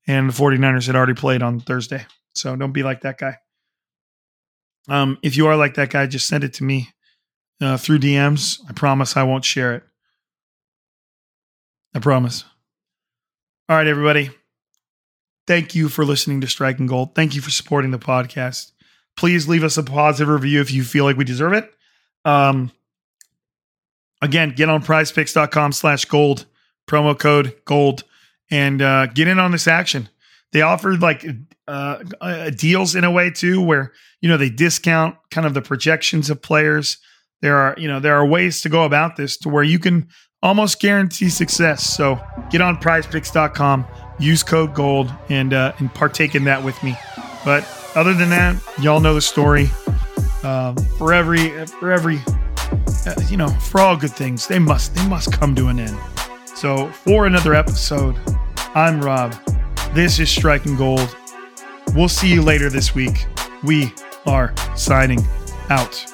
and 0.07 0.29
the 0.29 0.33
49ers 0.33 0.87
had 0.87 0.97
already 0.97 1.15
played 1.15 1.43
on 1.43 1.61
Thursday. 1.61 2.07
So 2.35 2.55
don't 2.57 2.73
be 2.73 2.83
like 2.83 3.03
that 3.03 3.19
guy. 3.19 3.37
Um, 4.89 5.19
if 5.23 5.37
you 5.37 5.47
are 5.47 5.57
like 5.57 5.75
that 5.75 5.91
guy, 5.91 6.07
just 6.07 6.27
send 6.27 6.45
it 6.45 6.55
to 6.55 6.65
me 6.65 6.89
uh, 7.61 7.77
through 7.77 7.99
DMs. 7.99 8.61
I 8.69 8.73
promise 8.73 9.17
I 9.17 9.23
won't 9.25 9.45
share 9.45 9.75
it. 9.75 9.83
I 11.95 11.99
promise. 11.99 12.45
All 13.69 13.77
right, 13.77 13.87
everybody. 13.87 14.31
Thank 15.47 15.75
you 15.75 15.89
for 15.89 16.05
listening 16.05 16.41
to 16.43 16.47
Striking 16.47 16.87
Gold. 16.87 17.15
Thank 17.15 17.35
you 17.35 17.41
for 17.41 17.51
supporting 17.51 17.91
the 17.91 17.99
podcast. 17.99 18.73
Please 19.17 19.49
leave 19.49 19.65
us 19.65 19.77
a 19.77 19.83
positive 19.83 20.29
review 20.29 20.61
if 20.61 20.71
you 20.71 20.85
feel 20.85 21.05
like 21.05 21.17
we 21.17 21.25
deserve 21.25 21.53
it. 21.55 21.73
Um, 22.25 22.71
again, 24.23 24.51
get 24.51 24.69
on 24.69 24.83
prizepicks.com 24.83 25.73
slash 25.73 26.05
gold, 26.05 26.47
promo 26.89 27.19
code 27.19 27.57
gold, 27.65 28.05
and 28.51 28.81
uh, 28.81 29.07
get 29.07 29.29
in 29.29 29.39
on 29.39 29.53
this 29.53 29.67
action. 29.67 30.09
They 30.53 30.63
offered 30.63 31.01
like 31.01 31.27
uh, 31.67 32.05
uh, 32.21 32.51
deals 32.51 32.95
in 32.95 33.05
a 33.05 33.11
way 33.11 33.31
too, 33.31 33.61
where, 33.63 33.93
you 34.21 34.29
know, 34.29 34.37
they 34.37 34.51
discount 34.51 35.17
kind 35.31 35.47
of 35.47 35.55
the 35.55 35.63
projections 35.63 36.31
of 36.31 36.43
players 36.43 36.99
there 37.43 37.57
are 37.57 37.75
you 37.79 37.89
know 37.89 38.01
there 38.01 38.15
are 38.17 38.27
ways 38.27 38.61
to 38.63 38.69
go 38.69 38.85
about 38.85 39.17
this 39.17 39.37
to 39.39 39.49
where 39.49 39.63
you 39.63 39.79
can 39.79 40.09
almost 40.43 40.81
guarantee 40.81 41.29
success 41.29 41.85
so 41.85 42.21
get 42.51 42.61
on 42.61 42.77
prizepicks.com 42.77 43.87
use 44.21 44.43
code 44.43 44.75
gold 44.75 45.13
and 45.29 45.53
uh, 45.53 45.73
and 45.79 45.93
partake 45.95 46.35
in 46.35 46.45
that 46.45 46.63
with 46.63 46.81
me. 46.83 46.97
But 47.45 47.67
other 47.95 48.15
than 48.15 48.31
that 48.31 48.57
y'all 48.81 49.01
know 49.01 49.15
the 49.15 49.21
story. 49.21 49.71
Um, 50.43 50.75
for 50.97 51.13
every 51.13 51.51
for 51.67 51.93
every 51.93 52.19
uh, 53.07 53.15
you 53.29 53.37
know 53.37 53.49
for 53.49 53.81
all 53.81 53.95
good 53.97 54.13
things 54.13 54.47
they 54.47 54.59
must 54.59 54.95
they 54.95 55.07
must 55.07 55.33
come 55.33 55.55
to 55.57 55.67
an 55.69 55.79
end. 55.79 55.99
So 56.47 56.89
for 56.89 57.27
another 57.27 57.55
episode 57.55 58.17
i'm 58.75 59.01
rob. 59.01 59.35
This 59.93 60.19
is 60.21 60.31
striking 60.31 60.77
gold. 60.77 61.17
We'll 61.95 62.09
see 62.09 62.33
you 62.33 62.43
later 62.43 62.71
this 62.71 62.95
week. 62.95 63.27
We 63.65 63.93
are 64.27 64.55
signing 64.77 65.21
out 65.69 66.07